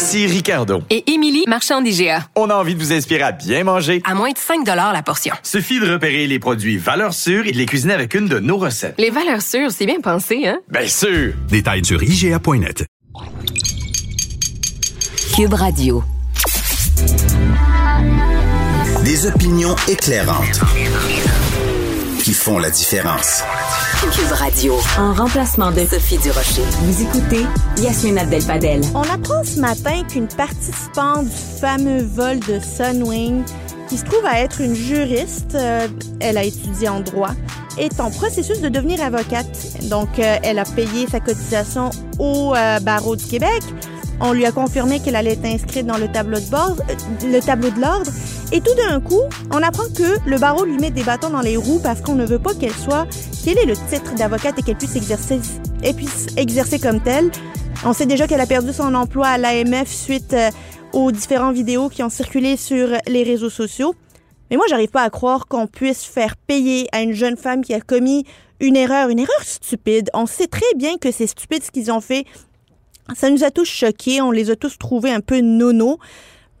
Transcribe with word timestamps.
Ici 0.00 0.26
Ricardo. 0.26 0.82
Et 0.88 1.12
Émilie, 1.12 1.44
marchand 1.46 1.82
d'IGA. 1.82 2.24
On 2.34 2.48
a 2.48 2.54
envie 2.54 2.74
de 2.74 2.80
vous 2.80 2.90
inspirer 2.90 3.20
à 3.22 3.32
bien 3.32 3.64
manger. 3.64 4.00
À 4.06 4.14
moins 4.14 4.30
de 4.30 4.38
5 4.38 4.66
la 4.66 5.02
portion. 5.02 5.34
Suffit 5.42 5.78
de 5.78 5.92
repérer 5.92 6.26
les 6.26 6.38
produits 6.38 6.78
valeurs 6.78 7.12
sûres 7.12 7.46
et 7.46 7.52
de 7.52 7.58
les 7.58 7.66
cuisiner 7.66 7.92
avec 7.92 8.14
une 8.14 8.26
de 8.26 8.38
nos 8.38 8.56
recettes. 8.56 8.94
Les 8.96 9.10
valeurs 9.10 9.42
sûres, 9.42 9.70
c'est 9.70 9.84
bien 9.84 10.00
pensé, 10.00 10.46
hein? 10.46 10.58
Bien 10.70 10.86
sûr! 10.86 11.34
Détails 11.50 11.84
sur 11.84 12.02
IGA.net. 12.02 12.86
Cube 15.36 15.52
Radio. 15.52 16.02
Des 19.04 19.26
opinions 19.26 19.76
éclairantes 19.86 20.60
qui 22.22 22.32
font 22.32 22.58
la 22.58 22.70
différence. 22.70 23.42
Cube 24.08 24.32
Radio. 24.32 24.74
En 24.98 25.12
remplacement 25.12 25.70
de 25.72 25.80
Sophie 25.80 26.16
Durocher. 26.16 26.62
Vous 26.80 27.02
écoutez 27.02 27.44
Yasmine 27.82 28.16
Abdel-Fadel. 28.16 28.80
On 28.94 29.02
apprend 29.02 29.44
ce 29.44 29.60
matin 29.60 30.02
qu'une 30.08 30.26
participante 30.26 31.26
du 31.26 31.60
fameux 31.60 32.02
vol 32.02 32.40
de 32.40 32.58
Sunwing, 32.60 33.44
qui 33.90 33.98
se 33.98 34.04
trouve 34.06 34.24
à 34.24 34.40
être 34.40 34.62
une 34.62 34.74
juriste, 34.74 35.54
euh, 35.54 35.86
elle 36.20 36.38
a 36.38 36.44
étudié 36.44 36.88
en 36.88 37.00
droit, 37.00 37.32
est 37.78 38.00
en 38.00 38.10
processus 38.10 38.62
de 38.62 38.70
devenir 38.70 39.02
avocate. 39.02 39.46
Donc, 39.90 40.18
euh, 40.18 40.38
elle 40.42 40.58
a 40.58 40.64
payé 40.64 41.06
sa 41.06 41.20
cotisation 41.20 41.90
au 42.18 42.54
euh, 42.56 42.80
barreau 42.80 43.16
du 43.16 43.26
Québec. 43.26 43.62
On 44.20 44.32
lui 44.32 44.44
a 44.44 44.52
confirmé 44.52 45.00
qu'elle 45.00 45.16
allait 45.16 45.32
être 45.32 45.44
inscrite 45.46 45.86
dans 45.86 45.96
le 45.96 46.06
tableau 46.06 46.38
de 46.38 46.50
bord, 46.50 46.76
le 47.24 47.40
tableau 47.40 47.70
de 47.70 47.80
l'ordre. 47.80 48.10
Et 48.52 48.60
tout 48.60 48.74
d'un 48.74 49.00
coup, 49.00 49.22
on 49.50 49.62
apprend 49.62 49.84
que 49.96 50.18
le 50.28 50.38
barreau 50.38 50.64
lui 50.64 50.76
met 50.76 50.90
des 50.90 51.04
bâtons 51.04 51.30
dans 51.30 51.40
les 51.40 51.56
roues 51.56 51.80
parce 51.82 52.00
qu'on 52.00 52.16
ne 52.16 52.26
veut 52.26 52.38
pas 52.38 52.54
qu'elle 52.54 52.74
soit, 52.74 53.06
quel 53.44 53.56
est 53.58 53.64
le 53.64 53.74
titre 53.74 54.14
d'avocate 54.16 54.58
et 54.58 54.62
qu'elle 54.62 54.76
puisse 54.76 54.96
exercer, 54.96 55.40
et 55.82 55.94
puisse 55.94 56.26
exercer 56.36 56.78
comme 56.78 57.00
telle. 57.00 57.30
On 57.84 57.94
sait 57.94 58.06
déjà 58.06 58.26
qu'elle 58.26 58.40
a 58.40 58.46
perdu 58.46 58.72
son 58.72 58.94
emploi 58.94 59.26
à 59.26 59.38
l'AMF 59.38 59.88
suite 59.88 60.34
euh, 60.34 60.50
aux 60.92 61.12
différentes 61.12 61.54
vidéos 61.54 61.88
qui 61.88 62.02
ont 62.02 62.10
circulé 62.10 62.58
sur 62.58 62.88
les 63.06 63.22
réseaux 63.22 63.48
sociaux. 63.48 63.94
Mais 64.50 64.56
moi, 64.56 64.66
j'arrive 64.68 64.90
pas 64.90 65.02
à 65.02 65.10
croire 65.10 65.46
qu'on 65.46 65.66
puisse 65.66 66.04
faire 66.04 66.36
payer 66.36 66.88
à 66.92 67.00
une 67.00 67.12
jeune 67.12 67.36
femme 67.36 67.62
qui 67.62 67.72
a 67.72 67.80
commis 67.80 68.26
une 68.58 68.76
erreur, 68.76 69.08
une 69.08 69.20
erreur 69.20 69.42
stupide. 69.42 70.10
On 70.12 70.26
sait 70.26 70.46
très 70.46 70.74
bien 70.76 70.98
que 70.98 71.10
c'est 71.10 71.26
stupide 71.26 71.62
ce 71.62 71.70
qu'ils 71.70 71.90
ont 71.90 72.00
fait. 72.00 72.26
Ça 73.14 73.30
nous 73.30 73.44
a 73.44 73.50
tous 73.50 73.64
choqués, 73.64 74.20
on 74.20 74.30
les 74.30 74.50
a 74.50 74.56
tous 74.56 74.78
trouvés 74.78 75.12
un 75.12 75.20
peu 75.20 75.40
nono. 75.40 75.98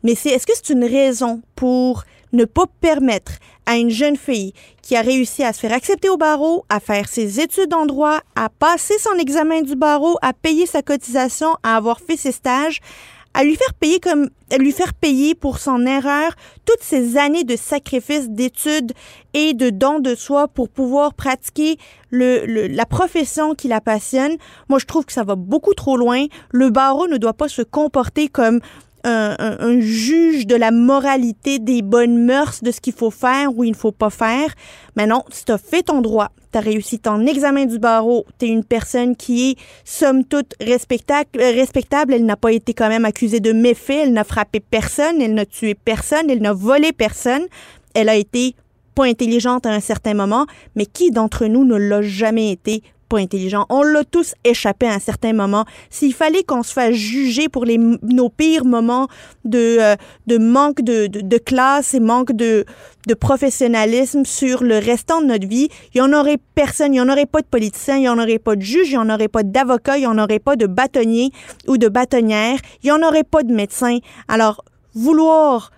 Mais 0.02 0.14
c'est 0.14 0.30
est-ce 0.30 0.46
que 0.46 0.52
c'est 0.54 0.72
une 0.72 0.84
raison 0.84 1.42
pour 1.54 2.04
ne 2.32 2.44
pas 2.44 2.66
permettre 2.80 3.32
à 3.66 3.76
une 3.76 3.90
jeune 3.90 4.16
fille 4.16 4.52
qui 4.82 4.96
a 4.96 5.02
réussi 5.02 5.44
à 5.44 5.52
se 5.52 5.60
faire 5.60 5.72
accepter 5.72 6.08
au 6.08 6.16
barreau, 6.16 6.64
à 6.68 6.80
faire 6.80 7.08
ses 7.08 7.40
études 7.40 7.74
en 7.74 7.86
droit, 7.86 8.20
à 8.34 8.48
passer 8.48 8.98
son 8.98 9.14
examen 9.18 9.62
du 9.62 9.76
barreau, 9.76 10.16
à 10.22 10.32
payer 10.32 10.66
sa 10.66 10.82
cotisation, 10.82 11.56
à 11.62 11.76
avoir 11.76 12.00
fait 12.00 12.16
ses 12.16 12.32
stages, 12.32 12.80
à 13.34 13.44
lui 13.44 13.54
faire 13.56 13.74
payer 13.74 14.00
comme 14.00 14.28
à 14.52 14.58
lui 14.58 14.72
faire 14.72 14.94
payer 14.94 15.34
pour 15.34 15.58
son 15.58 15.86
erreur 15.86 16.32
toutes 16.64 16.82
ces 16.82 17.16
années 17.16 17.44
de 17.44 17.56
sacrifices, 17.56 18.28
d'études 18.28 18.92
et 19.32 19.54
de 19.54 19.70
dons 19.70 20.00
de 20.00 20.14
soi 20.14 20.48
pour 20.48 20.68
pouvoir 20.68 21.14
pratiquer 21.14 21.76
le, 22.10 22.66
la 22.66 22.86
profession 22.86 23.54
qui 23.54 23.68
la 23.68 23.80
passionne. 23.80 24.36
Moi, 24.68 24.80
je 24.80 24.86
trouve 24.86 25.04
que 25.04 25.12
ça 25.12 25.22
va 25.22 25.36
beaucoup 25.36 25.74
trop 25.74 25.96
loin. 25.96 26.26
Le 26.50 26.70
barreau 26.70 27.06
ne 27.06 27.16
doit 27.16 27.34
pas 27.34 27.48
se 27.48 27.62
comporter 27.62 28.28
comme 28.28 28.60
un, 29.04 29.80
juge 29.80 30.46
de 30.46 30.54
la 30.54 30.70
moralité, 30.70 31.58
des 31.58 31.82
bonnes 31.82 32.24
mœurs, 32.24 32.62
de 32.62 32.70
ce 32.70 32.80
qu'il 32.80 32.92
faut 32.92 33.10
faire 33.10 33.56
ou 33.56 33.64
il 33.64 33.70
ne 33.70 33.76
faut 33.76 33.92
pas 33.92 34.10
faire. 34.10 34.54
Mais 34.96 35.06
non, 35.06 35.22
tu 35.30 35.50
as 35.52 35.58
fait 35.58 35.82
ton 35.82 36.00
droit, 36.00 36.30
tu 36.52 36.58
as 36.58 36.60
réussi 36.60 36.98
ton 36.98 37.26
examen 37.26 37.66
du 37.66 37.78
barreau, 37.78 38.24
tu 38.38 38.46
es 38.46 38.48
une 38.48 38.64
personne 38.64 39.16
qui 39.16 39.50
est, 39.50 39.58
somme 39.84 40.24
toute, 40.24 40.54
respectable, 40.60 41.28
euh, 41.36 41.52
respectable. 41.52 42.14
Elle 42.14 42.26
n'a 42.26 42.36
pas 42.36 42.52
été 42.52 42.74
quand 42.74 42.88
même 42.88 43.04
accusée 43.04 43.40
de 43.40 43.52
méfaits, 43.52 44.00
elle 44.02 44.12
n'a 44.12 44.24
frappé 44.24 44.60
personne, 44.60 45.20
elle 45.20 45.34
n'a 45.34 45.46
tué 45.46 45.74
personne, 45.74 46.28
elle 46.28 46.42
n'a 46.42 46.52
volé 46.52 46.92
personne. 46.92 47.46
Elle 47.94 48.08
a 48.08 48.16
été 48.16 48.54
pas 48.94 49.04
intelligente 49.04 49.66
à 49.66 49.70
un 49.70 49.80
certain 49.80 50.14
moment, 50.14 50.46
mais 50.74 50.86
qui 50.86 51.10
d'entre 51.10 51.46
nous 51.46 51.64
ne 51.64 51.76
l'a 51.76 52.02
jamais 52.02 52.50
été 52.50 52.82
intelligent. 53.16 53.66
On 53.68 53.82
l'a 53.82 54.04
tous 54.04 54.34
échappé 54.44 54.86
à 54.86 54.94
un 54.94 54.98
certain 54.98 55.32
moment. 55.32 55.64
S'il 55.90 56.14
fallait 56.14 56.42
qu'on 56.42 56.62
se 56.62 56.72
fasse 56.72 56.94
juger 56.94 57.48
pour 57.48 57.64
les, 57.64 57.78
nos 57.78 58.28
pires 58.28 58.64
moments 58.64 59.08
de, 59.44 59.78
euh, 59.80 59.96
de 60.26 60.38
manque 60.38 60.82
de, 60.82 61.06
de, 61.06 61.38
classe 61.38 61.94
et 61.94 62.00
manque 62.00 62.32
de, 62.32 62.64
de 63.06 63.14
professionnalisme 63.14 64.24
sur 64.24 64.62
le 64.62 64.78
restant 64.78 65.20
de 65.20 65.26
notre 65.26 65.46
vie, 65.46 65.68
il 65.94 66.00
n'y 66.00 66.06
en 66.06 66.12
aurait 66.12 66.38
personne. 66.54 66.88
Il 66.88 66.92
n'y 66.92 67.00
en 67.00 67.08
aurait 67.08 67.26
pas 67.26 67.40
de 67.40 67.46
politiciens, 67.46 67.96
il 67.96 68.00
n'y 68.00 68.08
en 68.08 68.18
aurait 68.18 68.38
pas 68.38 68.56
de 68.56 68.62
juges, 68.62 68.88
il 68.88 68.92
n'y 68.92 68.98
en 68.98 69.10
aurait 69.10 69.28
pas 69.28 69.42
d'avocats, 69.42 69.96
il 69.96 70.00
n'y 70.00 70.06
en 70.06 70.18
aurait 70.18 70.38
pas 70.38 70.56
de 70.56 70.66
bâtonniers 70.66 71.30
ou 71.66 71.78
de 71.78 71.88
bâtonnières, 71.88 72.58
il 72.82 72.86
n'y 72.86 72.92
en 72.92 73.02
aurait 73.02 73.24
pas 73.24 73.42
de 73.42 73.52
médecins. 73.52 73.98
Alors, 74.28 74.64
vouloir 74.94 75.70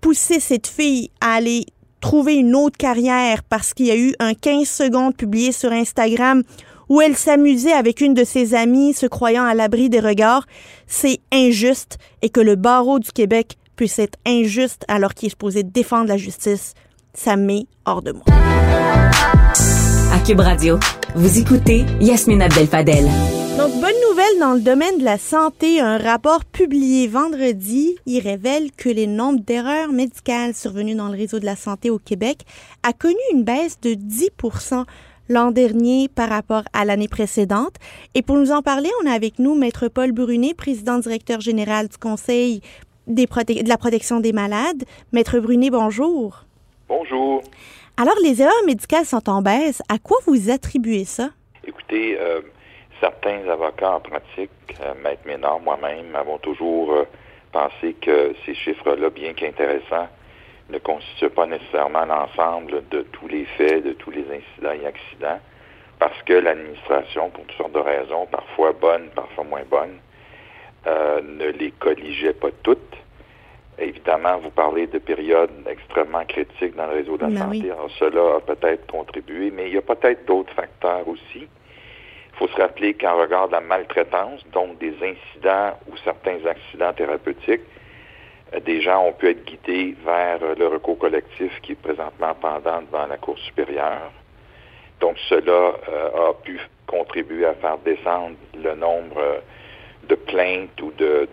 pousser 0.00 0.40
cette 0.40 0.66
fille 0.66 1.10
à 1.20 1.34
aller 1.34 1.66
trouver 2.00 2.34
une 2.34 2.54
autre 2.54 2.76
carrière 2.76 3.42
parce 3.42 3.74
qu'il 3.74 3.86
y 3.86 3.90
a 3.90 3.96
eu 3.96 4.14
un 4.18 4.34
15 4.34 4.68
secondes 4.68 5.16
publié 5.16 5.52
sur 5.52 5.72
Instagram 5.72 6.42
où 6.88 7.00
elle 7.00 7.16
s'amusait 7.16 7.72
avec 7.72 8.00
une 8.00 8.14
de 8.14 8.24
ses 8.24 8.54
amies 8.54 8.92
se 8.92 9.06
croyant 9.06 9.44
à 9.44 9.54
l'abri 9.54 9.88
des 9.88 10.00
regards, 10.00 10.46
c'est 10.86 11.20
injuste 11.32 11.98
et 12.20 12.30
que 12.30 12.40
le 12.40 12.56
barreau 12.56 12.98
du 12.98 13.12
Québec 13.12 13.56
puisse 13.76 13.98
être 13.98 14.18
injuste 14.26 14.84
alors 14.88 15.14
qu'il 15.14 15.28
est 15.28 15.30
supposé 15.30 15.62
défendre 15.62 16.08
la 16.08 16.16
justice, 16.16 16.74
ça 17.14 17.36
met 17.36 17.66
hors 17.84 18.02
de 18.02 18.12
moi. 18.12 18.24
À 20.12 20.42
Radio, 20.42 20.78
vous 21.14 21.38
écoutez 21.38 21.84
Abdel-Fadel. 22.40 23.08
Donc, 23.60 23.72
bonne 23.72 24.00
nouvelle 24.08 24.38
dans 24.38 24.54
le 24.54 24.60
domaine 24.60 24.96
de 24.96 25.04
la 25.04 25.18
santé. 25.18 25.80
Un 25.80 25.98
rapport 25.98 26.46
publié 26.46 27.06
vendredi, 27.06 27.94
il 28.06 28.20
révèle 28.20 28.72
que 28.72 28.88
les 28.88 29.06
nombres 29.06 29.40
d'erreurs 29.40 29.92
médicales 29.92 30.54
survenues 30.54 30.94
dans 30.94 31.08
le 31.08 31.18
réseau 31.18 31.38
de 31.40 31.44
la 31.44 31.56
santé 31.56 31.90
au 31.90 31.98
Québec 31.98 32.46
a 32.82 32.94
connu 32.94 33.18
une 33.34 33.44
baisse 33.44 33.78
de 33.78 33.90
10% 33.90 34.86
l'an 35.28 35.50
dernier 35.50 36.08
par 36.08 36.30
rapport 36.30 36.62
à 36.72 36.86
l'année 36.86 37.06
précédente. 37.06 37.74
Et 38.14 38.22
pour 38.22 38.38
nous 38.38 38.50
en 38.50 38.62
parler, 38.62 38.88
on 39.02 39.06
a 39.06 39.12
avec 39.12 39.38
nous 39.38 39.54
Maître 39.54 39.88
Paul 39.88 40.12
Brunet, 40.12 40.54
président 40.54 40.96
directeur 40.96 41.42
général 41.42 41.88
du 41.88 41.98
Conseil 41.98 42.62
des 43.08 43.26
de 43.26 43.68
la 43.68 43.76
protection 43.76 44.20
des 44.20 44.32
malades. 44.32 44.84
Maître 45.12 45.38
Brunet, 45.38 45.68
bonjour. 45.68 46.46
Bonjour. 46.88 47.42
Alors, 47.98 48.16
les 48.24 48.40
erreurs 48.40 48.64
médicales 48.64 49.04
sont 49.04 49.28
en 49.28 49.42
baisse. 49.42 49.82
À 49.90 49.98
quoi 49.98 50.16
vous 50.26 50.48
attribuez 50.50 51.04
ça? 51.04 51.28
Écoutez, 51.66 52.16
euh, 52.18 52.40
certains 53.00 53.48
avocats 53.48 53.96
en 53.96 54.00
pratique, 54.00 54.50
euh, 54.82 54.94
Maître 55.02 55.22
Ménard, 55.26 55.60
moi-même, 55.60 56.14
avons 56.14 56.38
toujours 56.38 56.92
euh, 56.92 57.04
pensé 57.52 57.94
que 57.94 58.34
ces 58.44 58.54
chiffres-là, 58.54 59.10
bien 59.10 59.32
qu'intéressants, 59.32 60.08
ne 60.68 60.78
constituent 60.78 61.30
pas 61.30 61.46
nécessairement 61.46 62.04
l'ensemble 62.04 62.88
de 62.90 63.02
tous 63.02 63.26
les 63.26 63.44
faits, 63.56 63.84
de 63.84 63.92
tous 63.92 64.10
les 64.10 64.24
incidents 64.30 64.72
et 64.80 64.86
accidents, 64.86 65.40
parce 65.98 66.22
que 66.22 66.34
l'administration, 66.34 67.30
pour 67.30 67.44
toutes 67.46 67.56
sortes 67.56 67.72
de 67.72 67.80
raisons, 67.80 68.26
parfois 68.26 68.72
bonnes, 68.72 69.08
parfois 69.14 69.44
moins 69.44 69.64
bonnes, 69.68 69.98
euh, 70.86 71.20
ne 71.22 71.46
les 71.46 71.72
colligeait 71.72 72.34
pas 72.34 72.50
toutes. 72.62 72.96
Évidemment, 73.78 74.38
vous 74.38 74.50
parlez 74.50 74.86
de 74.86 74.98
périodes 74.98 75.50
extrêmement 75.66 76.24
critiques 76.26 76.76
dans 76.76 76.86
le 76.86 76.92
réseau 76.92 77.16
de 77.16 77.22
la 77.22 77.28
ben 77.28 77.38
santé. 77.38 77.70
Alors, 77.70 77.90
cela 77.98 78.36
a 78.36 78.40
peut-être 78.40 78.86
contribué, 78.86 79.50
mais 79.50 79.68
il 79.68 79.74
y 79.74 79.78
a 79.78 79.82
peut-être 79.82 80.26
d'autres 80.26 80.52
facteurs 80.52 81.08
aussi 81.08 81.48
faut 82.40 82.48
se 82.48 82.56
rappeler 82.56 82.94
qu'en 82.94 83.20
regard 83.20 83.48
de 83.48 83.52
la 83.52 83.60
maltraitance, 83.60 84.40
donc 84.52 84.78
des 84.78 84.94
incidents 84.94 85.78
ou 85.86 85.96
certains 86.02 86.38
accidents 86.46 86.94
thérapeutiques, 86.94 87.60
euh, 88.54 88.60
des 88.60 88.80
gens 88.80 89.04
ont 89.04 89.12
pu 89.12 89.28
être 89.28 89.44
guidés 89.44 89.94
vers 90.02 90.42
euh, 90.42 90.54
le 90.58 90.68
recours 90.68 90.98
collectif 90.98 91.52
qui 91.60 91.72
est 91.72 91.82
présentement 91.82 92.34
pendant 92.40 92.80
devant 92.80 93.06
la 93.06 93.18
Cour 93.18 93.38
supérieure. 93.40 94.10
Donc 95.00 95.18
cela 95.28 95.74
euh, 95.88 96.30
a 96.30 96.34
pu 96.42 96.58
contribuer 96.86 97.44
à 97.44 97.52
faire 97.54 97.76
descendre 97.78 98.36
le 98.56 98.74
nombre 98.74 99.42
de 100.08 100.14
plaintes 100.14 100.80
ou 100.80 100.92
de, 100.92 101.28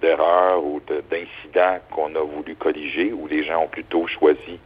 d'erreurs 0.00 0.64
ou 0.64 0.80
d'incidents 1.10 1.80
qu'on 1.90 2.14
a 2.14 2.20
voulu 2.20 2.54
colliger, 2.54 3.12
où 3.12 3.26
les 3.26 3.42
gens 3.42 3.64
ont 3.64 3.68
plutôt 3.68 4.06
choisi 4.06 4.60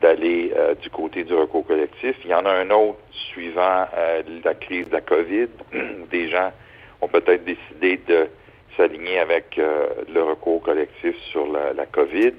d'aller 0.00 0.52
euh, 0.56 0.74
du 0.74 0.90
côté 0.90 1.24
du 1.24 1.34
recours 1.34 1.66
collectif. 1.66 2.16
Il 2.24 2.30
y 2.30 2.34
en 2.34 2.44
a 2.46 2.52
un 2.52 2.70
autre 2.70 2.98
suivant 3.32 3.86
euh, 3.96 4.22
la 4.44 4.54
crise 4.54 4.86
de 4.88 4.92
la 4.92 5.00
COVID, 5.00 5.48
des 6.10 6.28
gens 6.28 6.52
ont 7.00 7.08
peut-être 7.08 7.44
décidé 7.44 7.98
de 8.08 8.28
s'aligner 8.76 9.18
avec 9.18 9.58
euh, 9.58 9.88
le 10.12 10.22
recours 10.22 10.62
collectif 10.62 11.16
sur 11.30 11.50
la, 11.50 11.72
la, 11.72 11.86
COVID. 11.86 12.34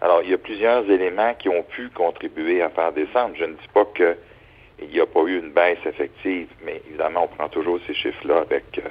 Alors, 0.00 0.22
il 0.22 0.30
y 0.30 0.34
a 0.34 0.38
plusieurs 0.38 0.88
éléments 0.90 1.34
qui 1.34 1.48
ont 1.48 1.62
pu 1.62 1.88
contribuer 1.90 2.62
à 2.62 2.70
faire 2.70 2.92
descendre. 2.92 3.34
Je 3.38 3.44
ne 3.44 3.54
dis 3.54 3.68
pas 3.72 3.86
qu'il 3.94 4.88
n'y 4.88 5.00
a 5.00 5.06
pas 5.06 5.22
eu 5.22 5.38
une 5.38 5.52
baisse 5.52 5.78
effective, 5.86 6.48
mais 6.64 6.82
évidemment, 6.88 7.24
on 7.24 7.28
prend 7.28 7.48
toujours 7.48 7.78
ces 7.86 7.94
chiffres-là 7.94 8.38
avec, 8.38 8.64
euh, 8.78 8.88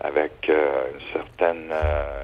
avec 0.00 0.32
euh, 0.48 0.82
une 0.94 1.12
certaine... 1.12 1.72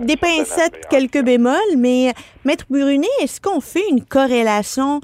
Des 0.01 0.17
pincettes, 0.17 0.87
quelques 0.89 1.23
bémols, 1.23 1.77
mais 1.77 2.13
Maître 2.45 2.67
Brunet, 2.71 3.07
est-ce 3.21 3.41
qu'on 3.41 3.61
fait 3.61 3.89
une 3.91 4.05
corrélation 4.05 5.01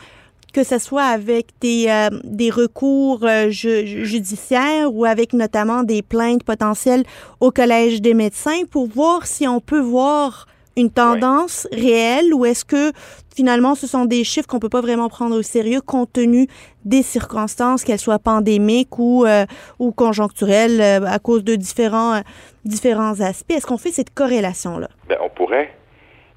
que 0.52 0.64
ce 0.64 0.78
soit 0.78 1.05
avec 1.05 1.49
des, 1.61 1.87
euh, 1.88 2.08
des 2.25 2.50
recours 2.50 3.25
euh, 3.25 3.50
ju 3.50 4.05
judiciaires 4.05 4.93
ou 4.93 5.05
avec 5.05 5.32
notamment 5.32 5.82
des 5.82 6.02
plaintes 6.02 6.44
potentielles 6.44 7.05
au 7.40 7.50
Collège 7.50 8.02
des 8.02 8.14
médecins 8.14 8.64
pour 8.70 8.88
voir 8.88 9.26
si 9.26 9.46
on 9.46 9.61
peut 9.61 9.81
voir 9.81 10.46
une 10.80 10.90
tendance 10.90 11.68
réelle 11.72 12.32
ou 12.34 12.44
est-ce 12.44 12.64
que 12.64 12.92
finalement 13.34 13.74
ce 13.74 13.86
sont 13.86 14.06
des 14.06 14.24
chiffres 14.24 14.48
qu'on 14.48 14.58
peut 14.58 14.70
pas 14.70 14.80
vraiment 14.80 15.08
prendre 15.08 15.36
au 15.36 15.42
sérieux 15.42 15.80
compte 15.80 16.12
tenu 16.12 16.46
des 16.84 17.02
circonstances, 17.02 17.84
qu'elles 17.84 17.98
soient 17.98 18.18
pandémiques 18.18 18.98
ou, 18.98 19.26
euh, 19.26 19.44
ou 19.78 19.92
conjoncturelles 19.92 20.80
euh, 20.80 21.06
à 21.06 21.18
cause 21.18 21.44
de 21.44 21.54
différents, 21.54 22.14
euh, 22.14 22.20
différents 22.64 23.20
aspects? 23.20 23.52
Est-ce 23.52 23.66
qu'on 23.66 23.78
fait 23.78 23.90
cette 23.90 24.14
corrélation-là? 24.14 24.88
Bien, 25.08 25.18
on 25.22 25.28
pourrait. 25.28 25.74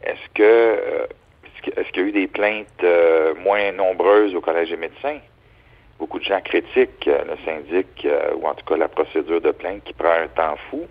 Est-ce 0.03 0.29
que 0.33 1.07
est-ce 1.77 1.91
qu'il 1.93 2.03
y 2.03 2.05
a 2.05 2.09
eu 2.09 2.11
des 2.11 2.27
plaintes 2.27 2.85
moins 3.41 3.71
nombreuses 3.71 4.35
au 4.35 4.41
Collège 4.41 4.69
des 4.69 4.75
médecins? 4.75 5.19
Beaucoup 5.97 6.19
de 6.19 6.25
gens 6.25 6.41
critiquent 6.41 7.05
le 7.05 7.37
syndic 7.45 8.05
ou 8.35 8.45
en 8.45 8.53
tout 8.53 8.65
cas 8.65 8.75
la 8.75 8.89
procédure 8.89 9.39
de 9.39 9.51
plainte 9.51 9.81
qui 9.85 9.93
prend 9.93 10.11
un 10.11 10.27
temps 10.27 10.57
fou. 10.69 10.81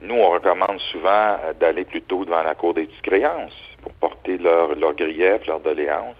Nous, 0.00 0.14
on 0.14 0.30
recommande 0.30 0.78
souvent 0.92 1.36
d'aller 1.58 1.84
plutôt 1.84 2.24
devant 2.24 2.42
la 2.42 2.54
Cour 2.54 2.74
des 2.74 2.86
petites 2.86 3.02
créances 3.02 3.76
pour 3.82 3.92
porter 3.94 4.38
leur, 4.38 4.74
leur 4.74 4.94
grief, 4.94 5.46
leur 5.46 5.60
doléance, 5.60 6.16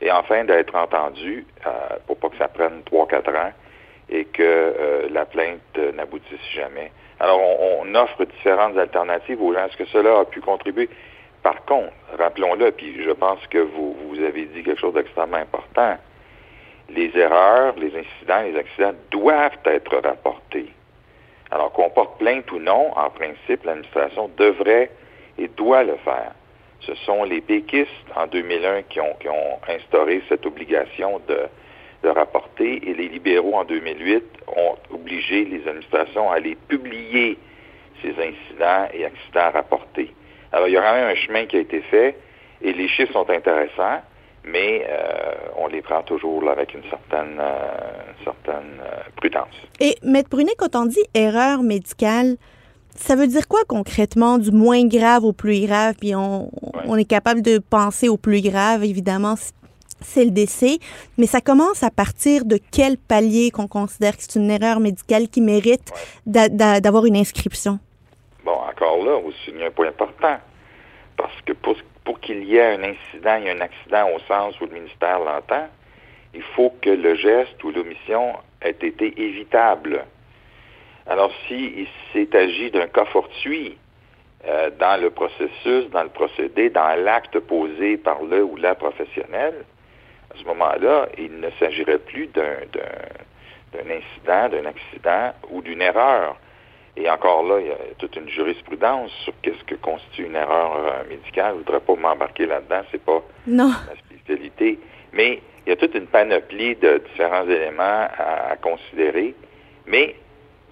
et 0.00 0.10
enfin 0.10 0.44
d'être 0.44 0.74
entendu 0.74 1.46
pour 2.06 2.16
pas 2.18 2.28
que 2.30 2.38
ça 2.38 2.48
prenne 2.48 2.82
3-4 2.90 3.36
ans 3.36 3.52
et 4.08 4.24
que 4.24 5.08
la 5.12 5.26
plainte 5.26 5.78
n'aboutisse 5.94 6.40
jamais. 6.52 6.90
Alors, 7.20 7.38
on, 7.40 7.82
on 7.82 7.94
offre 7.94 8.24
différentes 8.24 8.76
alternatives 8.78 9.40
aux 9.40 9.52
gens. 9.52 9.66
Est-ce 9.66 9.76
que 9.76 9.84
cela 9.86 10.20
a 10.20 10.24
pu 10.24 10.40
contribuer? 10.40 10.88
Par 11.42 11.64
contre, 11.64 11.92
rappelons-le, 12.18 12.72
puis 12.72 13.02
je 13.02 13.10
pense 13.10 13.46
que 13.48 13.58
vous, 13.58 13.96
vous 14.08 14.22
avez 14.22 14.46
dit 14.46 14.62
quelque 14.62 14.80
chose 14.80 14.94
d'extrêmement 14.94 15.36
important. 15.36 15.96
Les 16.88 17.16
erreurs, 17.16 17.74
les 17.76 17.92
incidents, 17.96 18.42
les 18.42 18.56
accidents 18.58 18.94
doivent 19.10 19.58
être 19.64 19.96
rapportés. 19.98 20.70
Alors 21.50 21.72
qu'on 21.72 21.90
porte 21.90 22.18
plainte 22.18 22.50
ou 22.52 22.58
non, 22.58 22.96
en 22.96 23.10
principe, 23.10 23.64
l'administration 23.64 24.30
devrait 24.36 24.90
et 25.38 25.48
doit 25.48 25.82
le 25.82 25.96
faire. 26.04 26.32
Ce 26.80 26.94
sont 26.94 27.24
les 27.24 27.40
péquistes 27.40 27.90
en 28.16 28.26
2001 28.26 28.82
qui 28.82 29.00
ont, 29.00 29.16
instauré 29.68 30.22
cette 30.28 30.46
obligation 30.46 31.20
de, 31.28 31.40
de 32.02 32.08
rapporter 32.08 32.88
et 32.88 32.94
les 32.94 33.08
libéraux 33.08 33.54
en 33.54 33.64
2008 33.64 34.24
ont 34.56 34.76
obligé 34.90 35.44
les 35.44 35.66
administrations 35.68 36.30
à 36.30 36.36
aller 36.36 36.56
publier 36.68 37.38
ces 38.02 38.10
incidents 38.10 38.88
et 38.94 39.04
accidents 39.04 39.50
rapportés. 39.52 40.12
Alors, 40.52 40.68
il 40.68 40.74
y 40.74 40.76
a 40.76 40.82
quand 40.82 40.94
même 40.94 41.10
un 41.10 41.14
chemin 41.14 41.46
qui 41.46 41.56
a 41.56 41.60
été 41.60 41.80
fait 41.82 42.16
et 42.62 42.72
les 42.72 42.88
chiffres 42.88 43.12
sont 43.12 43.28
intéressants, 43.30 44.00
mais 44.44 44.86
euh, 44.88 45.32
on 45.56 45.66
les 45.68 45.82
prend 45.82 46.02
toujours 46.02 46.42
là, 46.42 46.52
avec 46.52 46.74
une 46.74 46.82
certaine, 46.88 47.38
euh, 47.38 48.12
une 48.18 48.24
certaine 48.24 48.80
euh, 48.80 49.02
prudence. 49.16 49.54
Et, 49.80 49.96
Maître 50.02 50.30
Brunet, 50.30 50.54
quand 50.56 50.76
on 50.76 50.86
dit 50.86 51.02
erreur 51.14 51.62
médicale, 51.62 52.36
ça 52.94 53.16
veut 53.16 53.26
dire 53.26 53.46
quoi 53.48 53.60
concrètement, 53.68 54.38
du 54.38 54.50
moins 54.50 54.86
grave 54.86 55.24
au 55.24 55.32
plus 55.32 55.66
grave? 55.66 55.94
Puis 56.00 56.14
on, 56.14 56.50
oui. 56.62 56.82
on 56.86 56.96
est 56.96 57.04
capable 57.04 57.42
de 57.42 57.58
penser 57.58 58.08
au 58.08 58.16
plus 58.16 58.40
grave, 58.42 58.84
évidemment, 58.84 59.34
c'est 60.00 60.24
le 60.24 60.30
décès, 60.30 60.78
mais 61.18 61.26
ça 61.26 61.40
commence 61.40 61.82
à 61.82 61.90
partir 61.90 62.44
de 62.44 62.58
quel 62.72 62.96
palier 62.96 63.50
qu'on 63.50 63.68
considère 63.68 64.16
que 64.16 64.22
c'est 64.22 64.38
une 64.38 64.50
erreur 64.50 64.80
médicale 64.80 65.28
qui 65.28 65.40
mérite 65.40 65.92
d'avoir 66.26 67.04
une 67.04 67.16
inscription? 67.16 67.78
Bon, 68.44 68.52
encore 68.52 69.04
là, 69.04 69.20
vous 69.22 69.32
soulignez 69.44 69.66
un 69.66 69.70
point 69.70 69.88
important. 69.88 70.38
Parce 71.16 71.38
que 71.44 71.52
pour, 71.52 71.76
pour 72.04 72.20
qu'il 72.20 72.44
y 72.44 72.56
ait 72.56 72.74
un 72.74 72.82
incident 72.82 73.36
et 73.42 73.50
un 73.50 73.60
accident 73.60 74.10
au 74.14 74.18
sens 74.20 74.60
où 74.60 74.66
le 74.66 74.72
ministère 74.72 75.20
l'entend, 75.20 75.68
il 76.34 76.42
faut 76.42 76.72
que 76.80 76.90
le 76.90 77.14
geste 77.14 77.62
ou 77.64 77.70
l'omission 77.70 78.34
ait 78.62 78.70
été 78.70 79.20
évitable. 79.20 80.04
Alors, 81.06 81.32
s'il 81.46 81.86
s'est 82.12 82.34
agi 82.36 82.70
d'un 82.70 82.86
cas 82.86 83.04
fortuit 83.06 83.76
euh, 84.46 84.70
dans 84.78 85.00
le 85.00 85.10
processus, 85.10 85.90
dans 85.90 86.04
le 86.04 86.08
procédé, 86.08 86.70
dans 86.70 86.94
l'acte 87.02 87.38
posé 87.40 87.96
par 87.96 88.22
le 88.22 88.44
ou 88.44 88.56
la 88.56 88.74
professionnelle, 88.74 89.64
à 90.32 90.38
ce 90.38 90.44
moment-là, 90.44 91.08
il 91.18 91.40
ne 91.40 91.50
s'agirait 91.58 91.98
plus 91.98 92.28
d'un 92.28 92.56
incident, 93.74 94.48
d'un 94.48 94.66
accident 94.66 95.32
ou 95.50 95.60
d'une 95.62 95.82
erreur. 95.82 96.36
Et 96.96 97.08
encore 97.08 97.44
là, 97.44 97.60
il 97.60 97.66
y 97.68 97.70
a 97.70 97.76
toute 97.98 98.16
une 98.16 98.28
jurisprudence 98.28 99.10
sur 99.24 99.32
qu'est-ce 99.42 99.62
que 99.64 99.76
constitue 99.76 100.26
une 100.26 100.36
erreur 100.36 100.76
euh, 100.76 101.08
médicale. 101.08 101.52
Je 101.52 101.60
ne 101.60 101.64
voudrais 101.64 101.80
pas 101.80 101.94
m'embarquer 101.94 102.46
là-dedans, 102.46 102.82
c'est 102.90 103.02
pas 103.02 103.22
non. 103.46 103.68
ma 103.68 103.96
spécialité. 103.96 104.78
Mais 105.12 105.40
il 105.66 105.70
y 105.70 105.72
a 105.72 105.76
toute 105.76 105.94
une 105.94 106.06
panoplie 106.06 106.74
de 106.76 107.02
différents 107.08 107.44
éléments 107.48 108.08
à, 108.18 108.52
à 108.52 108.56
considérer. 108.56 109.34
Mais 109.86 110.16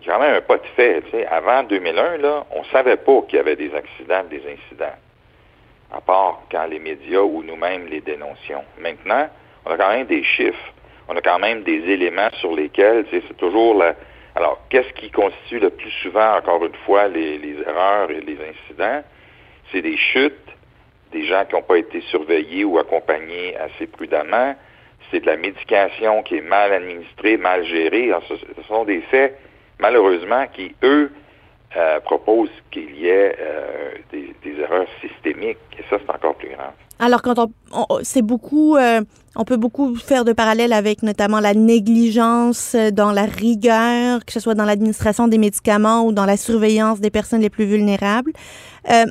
il 0.01 0.07
y 0.07 0.11
a 0.11 0.15
quand 0.15 0.21
même 0.21 0.35
un 0.35 0.41
pas 0.41 0.59
de 0.59 0.67
fait. 0.77 1.03
Tu 1.03 1.11
sais. 1.13 1.27
Avant 1.27 1.63
2001, 1.63 2.19
là, 2.19 2.47
on 2.51 2.61
ne 2.61 2.67
savait 2.67 2.97
pas 2.97 3.23
qu'il 3.23 3.37
y 3.37 3.41
avait 3.41 3.57
des 3.57 3.73
accidents, 3.75 4.25
des 4.29 4.43
incidents. 4.43 4.97
À 5.93 6.01
part 6.01 6.43
quand 6.51 6.67
les 6.67 6.79
médias 6.79 7.21
ou 7.21 7.43
nous-mêmes 7.43 7.87
les 7.87 8.01
dénoncions. 8.01 8.65
Maintenant, 8.79 9.29
on 9.65 9.71
a 9.71 9.77
quand 9.77 9.91
même 9.91 10.07
des 10.07 10.25
chiffres. 10.25 10.75
On 11.09 11.17
a 11.17 11.23
quand 11.23 11.39
même 11.39 11.63
des 11.63 11.79
éléments 11.91 12.29
sur 12.41 12.55
lesquels, 12.55 13.05
tu 13.05 13.17
sais, 13.17 13.23
c'est 13.29 13.37
toujours 13.39 13.75
la, 13.75 13.95
alors, 14.39 14.61
qu'est-ce 14.69 14.93
qui 14.93 15.11
constitue 15.11 15.59
le 15.59 15.71
plus 15.71 15.91
souvent, 16.01 16.37
encore 16.37 16.65
une 16.65 16.77
fois, 16.87 17.09
les, 17.09 17.41
erreurs 17.67 18.09
et 18.09 18.21
les 18.21 18.39
incidents? 18.41 19.03
C'est 19.73 19.83
des 19.83 19.97
chutes, 19.97 20.33
des 21.11 21.25
gens 21.27 21.45
qui 21.45 21.57
n'ont 21.57 21.63
pas 21.63 21.79
été 21.79 22.01
surveillés 22.03 22.63
ou 22.63 22.79
accompagnés 22.79 23.57
assez 23.57 23.89
prudemment. 23.89 24.55
C'est 25.11 25.19
de 25.19 25.27
la 25.27 25.37
médication 25.37 26.23
qui 26.23 26.37
est 26.37 26.41
mal 26.41 26.73
administrée, 26.73 27.37
mal 27.37 27.65
gérée. 27.65 28.13
Ce, 28.29 28.63
sont 28.69 28.85
des 28.85 29.01
faits, 29.11 29.37
malheureusement, 29.81 30.47
qui, 30.47 30.73
eux, 30.85 31.11
euh, 31.77 32.01
proposent 32.01 32.49
qu'il 32.71 32.97
y 32.97 33.09
ait 33.09 33.37
euh, 33.39 33.91
des, 34.11 34.35
des, 34.43 34.61
erreurs 34.61 34.87
systémiques. 35.01 35.59
Et 35.79 35.83
ça, 35.91 35.97
c'est 35.99 36.11
encore 36.11 36.35
plus 36.37 36.49
grave. 36.49 36.73
Alors, 36.99 37.23
quand 37.23 37.39
on, 37.39 37.51
on 37.73 37.99
c'est 38.03 38.23
beaucoup, 38.23 38.77
euh, 38.77 39.03
on 39.37 39.45
peut 39.45 39.57
beaucoup 39.57 39.95
faire 39.95 40.25
de 40.25 40.33
parallèles 40.33 40.73
avec 40.73 41.03
notamment 41.03 41.41
la 41.41 41.55
négligence 41.55 42.75
dans 42.93 43.13
la 43.13 43.25
rigueur, 43.25 44.25
que 44.25 44.33
ce 44.33 44.41
soit 44.41 44.55
dans 44.55 44.65
l'administration 44.65 45.29
des 45.29 45.39
médicaments 45.39 46.05
ou 46.05 46.13
dans 46.13 46.25
la 46.25 46.37
surveillance 46.37 47.01
des 47.01 47.11
personnes 47.11 47.43
les 47.43 47.51
plus 47.51 47.67
vulnérables. 47.67 48.33
Euh, 48.91 49.05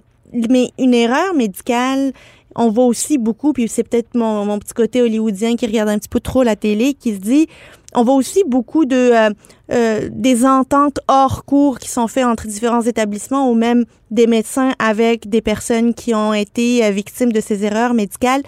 mais 0.49 0.71
une 0.77 0.93
erreur 0.93 1.33
médicale, 1.33 2.11
on 2.57 2.69
voit 2.69 2.85
aussi 2.85 3.19
beaucoup, 3.19 3.53
puis 3.53 3.67
c'est 3.67 3.83
peut-être 3.83 4.15
mon, 4.15 4.57
petit 4.59 4.73
côté 4.73 5.01
hollywoodien 5.01 5.55
qui 5.55 5.67
regarde 5.67 5.89
un 5.89 5.99
petit 5.99 6.09
peu 6.09 6.19
trop 6.19 6.41
la 6.41 6.55
télé, 6.55 6.95
qui 6.95 7.13
se 7.13 7.19
dit, 7.19 7.47
on 7.93 8.03
voit 8.03 8.15
aussi 8.15 8.43
beaucoup 8.45 8.85
de 8.85 8.95
euh, 8.95 9.29
euh, 9.71 10.09
des 10.11 10.45
ententes 10.45 10.99
hors 11.07 11.45
cours 11.45 11.77
qui 11.79 11.87
sont 11.87 12.07
faites 12.07 12.25
entre 12.25 12.47
différents 12.47 12.81
établissements 12.81 13.49
ou 13.49 13.53
même 13.53 13.85
des 14.11 14.27
médecins 14.27 14.73
avec 14.79 15.29
des 15.29 15.41
personnes 15.41 15.93
qui 15.93 16.15
ont 16.15 16.33
été 16.33 16.83
euh, 16.83 16.89
victimes 16.89 17.31
de 17.31 17.39
ces 17.39 17.63
erreurs 17.63 17.93
médicales. 17.93 18.41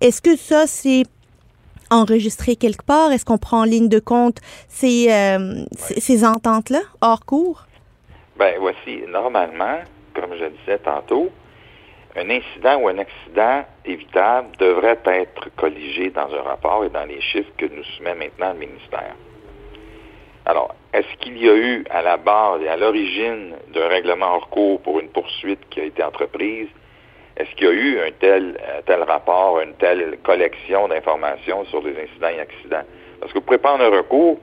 Est-ce 0.00 0.22
que 0.22 0.36
ça, 0.36 0.66
c'est 0.66 1.02
enregistré 1.90 2.56
quelque 2.56 2.84
part? 2.84 3.10
Est-ce 3.12 3.24
qu'on 3.24 3.38
prend 3.38 3.60
en 3.60 3.64
ligne 3.64 3.88
de 3.88 3.98
compte 3.98 4.38
ces, 4.68 5.08
ententes-là 6.24 6.80
hors 7.00 7.24
cours? 7.24 7.66
Ben 8.38 8.54
voici, 8.60 9.02
normalement, 9.08 9.78
comme 10.14 10.30
je 10.38 10.46
disais 10.60 10.78
tantôt, 10.78 11.30
un 12.16 12.30
incident 12.30 12.80
ou 12.80 12.88
un 12.88 12.98
accident 12.98 13.64
évitable 13.84 14.48
devrait 14.58 14.98
être 15.04 15.54
colligé 15.56 16.10
dans 16.10 16.32
un 16.34 16.42
rapport 16.42 16.84
et 16.84 16.88
dans 16.88 17.04
les 17.04 17.20
chiffres 17.20 17.52
que 17.58 17.66
nous 17.66 17.84
soumet 17.84 18.14
maintenant 18.14 18.52
le 18.52 18.58
ministère. 18.58 19.14
Alors, 20.46 20.74
est-ce 20.94 21.18
qu'il 21.18 21.36
y 21.38 21.48
a 21.48 21.54
eu 21.54 21.84
à 21.90 22.02
la 22.02 22.16
base 22.16 22.62
et 22.62 22.68
à 22.68 22.76
l'origine 22.76 23.54
d'un 23.74 23.88
règlement 23.88 24.36
hors 24.36 24.48
cours 24.48 24.80
pour 24.80 25.00
une 25.00 25.08
poursuite 25.08 25.68
qui 25.70 25.80
a 25.80 25.84
été 25.84 26.02
entreprise, 26.02 26.68
est-ce 27.36 27.50
qu'il 27.56 27.66
y 27.66 27.70
a 27.70 27.72
eu 27.72 27.98
un 28.00 28.12
tel, 28.18 28.58
un 28.78 28.82
tel 28.82 29.02
rapport, 29.02 29.60
une 29.60 29.74
telle 29.74 30.18
collection 30.22 30.88
d'informations 30.88 31.64
sur 31.66 31.82
les 31.82 32.00
incidents 32.00 32.28
et 32.28 32.40
accidents? 32.40 32.84
Parce 33.20 33.32
que 33.32 33.38
vous 33.38 33.44
pouvez 33.44 33.58
prendre 33.58 33.84
un 33.84 33.90
recours 33.90 34.38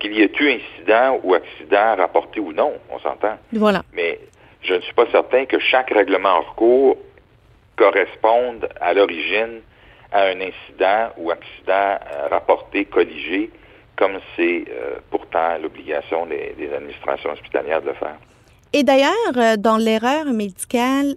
qu'il 0.00 0.14
y 0.14 0.22
ait 0.22 0.32
eu 0.40 0.50
incident 0.50 1.20
ou 1.22 1.34
accident 1.34 1.96
rapporté 1.96 2.40
ou 2.40 2.52
non, 2.52 2.72
on 2.90 2.98
s'entend? 2.98 3.38
Voilà. 3.52 3.82
Mais 3.92 4.18
je 4.62 4.74
ne 4.74 4.80
suis 4.80 4.94
pas 4.94 5.06
certain 5.12 5.44
que 5.44 5.58
chaque 5.60 5.90
règlement 5.90 6.38
hors 6.38 6.54
cours 6.56 6.96
correspondent 7.76 8.68
à 8.80 8.94
l'origine 8.94 9.60
à 10.12 10.24
un 10.24 10.40
incident 10.40 11.10
ou 11.16 11.30
accident 11.30 11.72
euh, 11.72 12.28
rapporté, 12.30 12.84
colligé, 12.84 13.50
comme 13.96 14.18
c'est 14.36 14.64
euh, 14.68 14.96
pourtant 15.10 15.56
l'obligation 15.62 16.26
des, 16.26 16.54
des, 16.58 16.72
administrations 16.72 17.30
hospitalières 17.30 17.80
de 17.80 17.88
le 17.88 17.94
faire. 17.94 18.16
Et 18.74 18.82
d'ailleurs, 18.82 19.36
euh, 19.36 19.56
dans 19.56 19.78
l'erreur 19.78 20.26
médicale, 20.26 21.14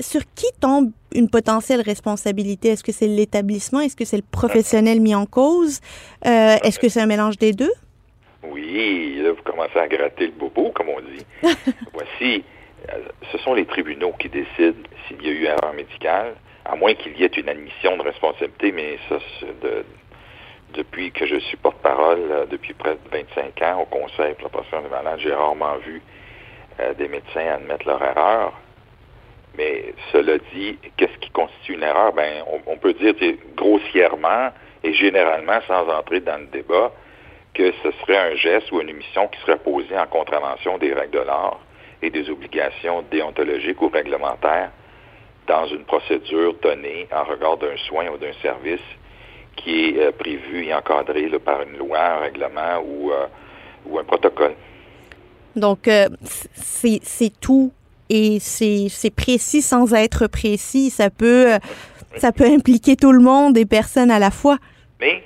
sur 0.00 0.22
qui 0.34 0.46
tombe 0.60 0.90
une 1.14 1.28
potentielle 1.28 1.80
responsabilité? 1.80 2.68
Est-ce 2.68 2.84
que 2.84 2.92
c'est 2.92 3.06
l'établissement? 3.06 3.80
Est-ce 3.80 3.96
que 3.96 4.04
c'est 4.04 4.16
le 4.16 4.24
professionnel 4.30 5.00
mis 5.00 5.14
en 5.14 5.26
cause? 5.26 5.80
Euh, 6.26 6.56
Est-ce 6.62 6.78
que 6.78 6.88
c'est 6.88 7.00
un 7.00 7.06
mélange 7.06 7.38
des 7.38 7.52
deux? 7.52 7.72
Oui, 8.48 9.20
là, 9.22 9.32
vous 9.32 9.42
commencez 9.42 9.78
à 9.78 9.88
gratter 9.88 10.26
le 10.26 10.32
bobo, 10.32 10.70
comme 10.70 10.88
on 10.90 11.00
dit. 11.00 11.26
Voici, 11.92 12.44
ce 13.32 13.38
sont 13.38 13.54
les 13.54 13.66
tribunaux 13.66 14.12
qui 14.18 14.28
décident 14.28 14.82
s'il 15.06 15.22
y 15.24 15.28
a 15.28 15.32
eu 15.32 15.44
erreur 15.44 15.72
médicale, 15.74 16.34
à 16.64 16.76
moins 16.76 16.94
qu'il 16.94 17.16
y 17.18 17.24
ait 17.24 17.26
une 17.26 17.48
admission 17.48 17.96
de 17.96 18.02
responsabilité, 18.02 18.72
mais 18.72 18.98
ça, 19.08 19.18
depuis 20.74 21.12
que 21.12 21.26
je 21.26 21.36
suis 21.36 21.56
porte-parole, 21.56 22.20
euh, 22.30 22.46
depuis 22.46 22.74
près 22.74 22.94
de 22.94 23.10
25 23.10 23.62
ans 23.62 23.82
au 23.82 23.86
Conseil 23.86 24.34
pour 24.34 24.44
la 24.44 24.48
protection 24.50 24.82
des 24.82 24.88
malades, 24.88 25.20
j'ai 25.20 25.32
rarement 25.32 25.76
vu 25.76 26.02
euh, 26.80 26.92
des 26.94 27.08
médecins 27.08 27.46
admettre 27.46 27.86
leur 27.86 28.02
erreur. 28.02 28.52
Mais 29.56 29.94
cela 30.12 30.36
dit, 30.52 30.78
qu'est-ce 30.96 31.16
qui 31.18 31.30
constitue 31.30 31.74
une 31.74 31.82
erreur? 31.82 32.12
Ben, 32.12 32.42
on, 32.66 32.76
peut 32.76 32.92
dire 32.92 33.14
grossièrement 33.56 34.50
et 34.84 34.92
généralement, 34.92 35.60
sans 35.66 35.88
entrer 35.88 36.20
dans 36.20 36.38
le 36.38 36.46
débat, 36.46 36.92
que 37.54 37.72
ce 37.82 37.90
serait 38.02 38.18
un 38.18 38.36
geste 38.36 38.70
ou 38.70 38.82
une 38.82 38.90
émission 38.90 39.28
qui 39.28 39.40
serait 39.40 39.58
posée 39.58 39.98
en 39.98 40.06
contravention 40.06 40.76
des 40.76 40.92
règles 40.92 41.12
de 41.12 41.20
l'art 41.20 41.58
et 42.02 42.10
des 42.10 42.28
obligations 42.30 43.02
déontologiques 43.10 43.80
ou 43.82 43.88
réglementaires 43.88 44.70
dans 45.46 45.66
une 45.66 45.84
procédure 45.84 46.54
donnée 46.62 47.08
en 47.12 47.24
regard 47.24 47.56
d'un 47.56 47.76
soin 47.88 48.08
ou 48.08 48.18
d'un 48.18 48.32
service 48.42 48.80
qui 49.56 49.88
est 49.88 49.98
euh, 49.98 50.12
prévu 50.12 50.64
et 50.64 50.74
encadré 50.74 51.28
là, 51.28 51.38
par 51.38 51.62
une 51.62 51.78
loi, 51.78 51.98
un 51.98 52.18
règlement 52.18 52.82
ou, 52.84 53.10
euh, 53.10 53.26
ou 53.86 53.98
un 53.98 54.04
protocole. 54.04 54.54
Donc, 55.54 55.88
euh, 55.88 56.08
c'est 56.22 57.40
tout 57.40 57.72
et 58.10 58.38
c'est 58.40 59.14
précis 59.16 59.62
sans 59.62 59.94
être 59.94 60.26
précis. 60.26 60.90
Ça 60.90 61.08
peut, 61.08 61.52
ça 62.16 62.30
peut 62.30 62.44
impliquer 62.44 62.94
tout 62.94 63.12
le 63.12 63.20
monde 63.20 63.56
et 63.56 63.64
personne 63.64 64.10
à 64.10 64.18
la 64.18 64.30
fois. 64.30 64.58
Mais, 65.00 65.22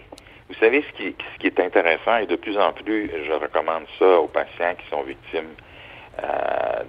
vous 0.49 0.55
savez, 0.61 0.85
ce 0.89 0.97
qui, 0.97 1.17
ce 1.35 1.41
qui 1.41 1.47
est 1.49 1.61
intéressant, 1.61 2.19
et 2.19 2.27
de 2.27 2.37
plus 2.37 2.57
en 2.57 2.73
plus, 2.73 3.11
je 3.27 3.33
recommande 3.33 3.85
ça 3.99 4.21
aux 4.21 4.29
patients 4.29 4.75
qui 4.79 4.89
sont 4.89 5.03
victimes 5.03 5.51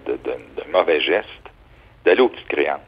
de, 0.06 0.14
de- 0.14 0.72
mauvais 0.72 1.02
gestes, 1.02 1.28
d'aller 2.06 2.22
aux 2.22 2.30
petites 2.30 2.48
créances. 2.48 2.80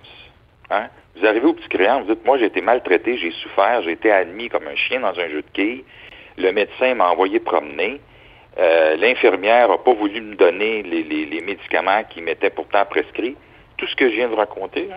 Hein? 0.70 0.88
Vous 1.16 1.26
arrivez 1.26 1.46
aux 1.46 1.54
petites 1.54 1.70
créances, 1.70 2.06
vous 2.06 2.16
dites, 2.16 2.26
moi 2.26 2.38
j'ai 2.38 2.46
été 2.46 2.62
maltraité, 2.62 3.18
j'ai 3.18 3.32
souffert, 3.32 3.82
j'ai 3.84 3.92
été 3.92 4.12
admis 4.12 4.50
comme 4.50 4.68
un 4.68 4.76
chien 4.76 5.02
dans 5.02 5.20
un 5.20 5.28
jeu 5.28 5.42
de 5.42 5.50
quilles, 5.54 5.84
le 6.38 6.52
médecin 6.52 6.96
m'a 6.96 7.10
envoyé 7.10 7.40
promener, 7.40 8.00
euh, 8.58 8.96
l'infirmière 8.98 9.70
n'a 9.70 9.78
pas 9.78 9.94
voulu 9.94 10.22
me 10.22 10.36
donner 10.36 10.84
les, 10.84 11.42
médicaments 11.42 12.04
qui 12.04 12.22
m'étaient 12.22 12.50
pourtant 12.50 12.86
prescrits. 12.86 13.36
Tout 13.78 13.88
ce 13.88 13.96
que 13.96 14.10
je 14.10 14.16
viens 14.16 14.30
de 14.30 14.36
raconter, 14.36 14.90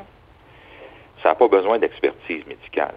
ça 1.22 1.30
n'a 1.30 1.34
pas 1.34 1.48
besoin 1.48 1.78
d'expertise 1.78 2.46
médicale. 2.46 2.94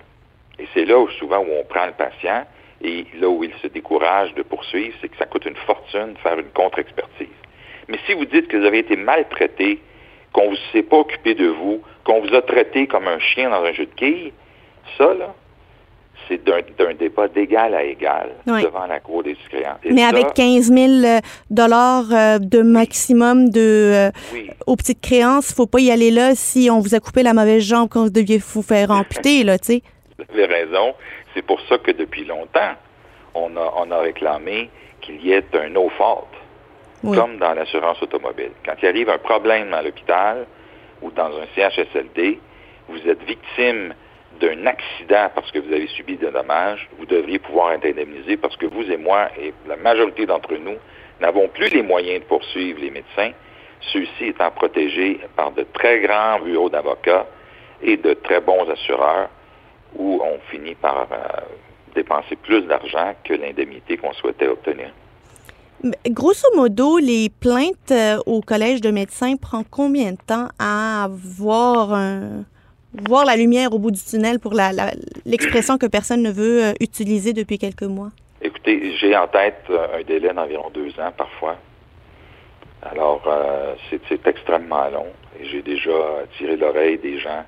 Et 0.60 0.68
c'est 0.74 0.86
là 0.86 1.00
où 1.00 1.10
souvent 1.12 1.40
où 1.40 1.50
on 1.52 1.64
prend 1.64 1.86
le 1.86 1.94
patient 1.94 2.46
et 2.82 3.06
là 3.16 3.30
où 3.30 3.44
il 3.44 3.54
se 3.56 3.68
décourage 3.68 4.34
de 4.36 4.44
poursuivre, 4.44 4.96
c'est 5.02 5.10
que 5.10 5.18
ça 5.18 5.26
coûte 5.26 5.46
une 5.46 5.56
fortune 5.56 6.14
de 6.14 6.20
faire 6.20 6.38
une 6.38 6.50
contre-expertise. 6.50 7.28
Mais 7.90 7.98
si 8.06 8.14
vous 8.14 8.26
dites 8.26 8.48
que 8.48 8.58
vous 8.58 8.66
avez 8.66 8.80
été 8.80 8.96
maltraité, 8.96 9.82
qu'on 10.32 10.52
ne 10.52 10.58
s'est 10.72 10.84
pas 10.84 10.98
occupé 10.98 11.34
de 11.34 11.48
vous, 11.48 11.82
qu'on 12.04 12.22
vous 12.22 12.34
a 12.34 12.42
traité 12.42 12.88
comme 12.88 13.08
un 13.08 13.20
chien 13.20 13.50
dans 13.50 13.64
un 13.64 13.74
jeu 13.74 13.86
de 13.86 13.96
quilles, 13.96 14.32
ça, 14.98 15.14
là, 15.16 15.34
c'est 16.28 16.44
d'un 16.44 16.94
débat 16.94 17.28
d'égal 17.28 17.74
à 17.74 17.84
égal 17.84 18.30
Oui. 18.46 18.64
devant 18.64 18.86
la 18.86 19.00
Cour 19.00 19.24
des 19.24 19.36
créances. 19.50 19.80
Mais 19.84 20.02
ça, 20.02 20.10
avec 20.10 20.34
15 20.34 20.72
000 20.72 20.92
euh, 21.04 21.20
euh, 21.52 22.40
de 22.40 22.62
maximum 22.62 23.50
de 23.50 24.10
euh, 24.10 24.12
aux 24.68 24.76
petites 24.76 25.02
créances, 25.02 25.54
faut 25.54 25.66
pas 25.66 25.80
y 25.80 25.92
aller 25.92 26.12
là 26.12 26.36
si 26.36 26.70
on 26.70 26.80
vous 26.80 26.94
a 26.94 27.00
coupé 27.00 27.24
la 27.24 27.34
mauvaise 27.34 27.64
jambe 27.64 27.90
quand 27.90 28.04
vous 28.04 28.10
deviez 28.10 28.38
vous 28.38 28.62
faire 28.62 28.92
amputer 28.92 29.44
là, 29.44 29.58
tu 29.58 29.74
sais. 29.74 29.84
Vous 30.18 30.40
avez 30.40 30.46
raison. 30.46 30.94
C'est 31.34 31.42
pour 31.42 31.60
ça 31.68 31.78
que 31.78 31.92
depuis 31.92 32.26
longtemps, 32.26 32.74
on 33.34 33.56
a, 33.56 33.74
on 33.78 33.90
a 33.92 34.00
réclamé 34.00 34.70
qu'il 35.02 35.26
y 35.26 35.32
ait 35.32 35.46
un 35.54 35.70
no 35.70 35.90
fault, 35.98 36.28
Comme 37.04 37.38
dans 37.38 37.54
l'assurance 37.54 38.02
automobile. 38.02 38.52
Quand 38.66 38.74
il 38.82 38.88
arrive 38.90 39.10
un 39.10 39.18
problème 39.18 39.74
à 39.74 39.82
l'hôpital 39.82 40.46
ou 41.02 41.12
dans 41.12 41.28
un 41.28 41.46
CHSLD, 41.56 42.40
vous 42.90 43.08
êtes 43.08 43.24
victime 43.24 43.94
d'un 44.40 44.66
accident 44.66 45.30
parce 45.34 45.50
que 45.52 45.60
vous 45.60 45.74
avez 45.74 45.88
subi 45.88 46.18
des 46.18 46.30
dommages, 46.30 46.88
vous 46.98 47.06
devriez 47.06 47.40
pouvoir 47.40 47.74
être 47.74 47.86
indemnisé 47.86 48.38
parce 48.38 48.56
que 48.58 48.66
vous 48.66 48.92
et 48.92 48.98
moi 48.98 49.30
et 49.40 49.54
la 49.68 49.76
majorité 49.78 50.26
d'entre 50.26 50.56
nous 50.56 50.76
n'avons 51.20 51.48
plus 51.48 51.70
les 51.70 51.84
moyens 51.84 52.22
de 52.22 52.26
poursuivre 52.26 52.80
les 52.80 52.92
médecins, 52.92 53.32
ceux-ci 53.82 54.26
étant 54.26 54.52
protégés 54.52 55.20
par 55.36 55.52
de 55.52 55.64
très 55.74 56.00
grands 56.02 56.40
bureaux 56.40 56.70
d'avocats 56.70 57.26
et 57.82 57.98
de 57.98 58.14
très 58.14 58.42
bons 58.42 58.70
assureurs 58.70 59.30
où 59.96 60.22
on 60.24 60.40
finit 60.52 60.76
par 60.76 61.08
euh, 61.12 61.42
dépenser 61.96 62.36
plus 62.36 62.62
d'argent 62.64 63.14
que 63.24 63.34
l'indemnité 63.34 63.98
qu'on 63.98 64.14
souhaitait 64.14 64.48
obtenir. 64.48 64.92
Grosso 66.10 66.48
modo, 66.56 66.98
les 66.98 67.30
plaintes 67.30 67.92
euh, 67.92 68.18
au 68.26 68.42
collège 68.42 68.82
de 68.82 68.92
médecins 68.92 69.38
prend 69.38 69.64
combien 69.64 70.12
de 70.12 70.18
temps 70.18 70.50
à 70.60 71.08
voir 71.10 71.96
la 73.26 73.36
lumière 73.38 73.74
au 73.74 73.80
bout 73.80 73.92
du 73.92 74.02
tunnel 74.04 74.40
pour 74.40 74.54
l'expression 75.26 75.78
que 75.78 75.86
personne 75.86 76.22
ne 76.22 76.32
veut 76.32 76.66
euh, 76.66 76.74
utiliser 76.82 77.32
depuis 77.32 77.58
quelques 77.58 77.84
mois? 77.84 78.10
Écoutez, 78.42 78.94
j'ai 78.98 79.16
en 79.16 79.28
tête 79.30 79.64
euh, 79.70 80.00
un 80.00 80.04
délai 80.04 80.34
d'environ 80.34 80.70
deux 80.74 80.90
ans 81.00 81.14
parfois. 81.16 81.56
Alors, 82.82 83.22
c'est 83.90 84.28
extrêmement 84.28 84.90
long. 84.90 85.08
Et 85.40 85.46
j'ai 85.46 85.62
déjà 85.62 85.92
tiré 86.38 86.56
l'oreille 86.56 86.98
des 86.98 87.20
gens 87.20 87.44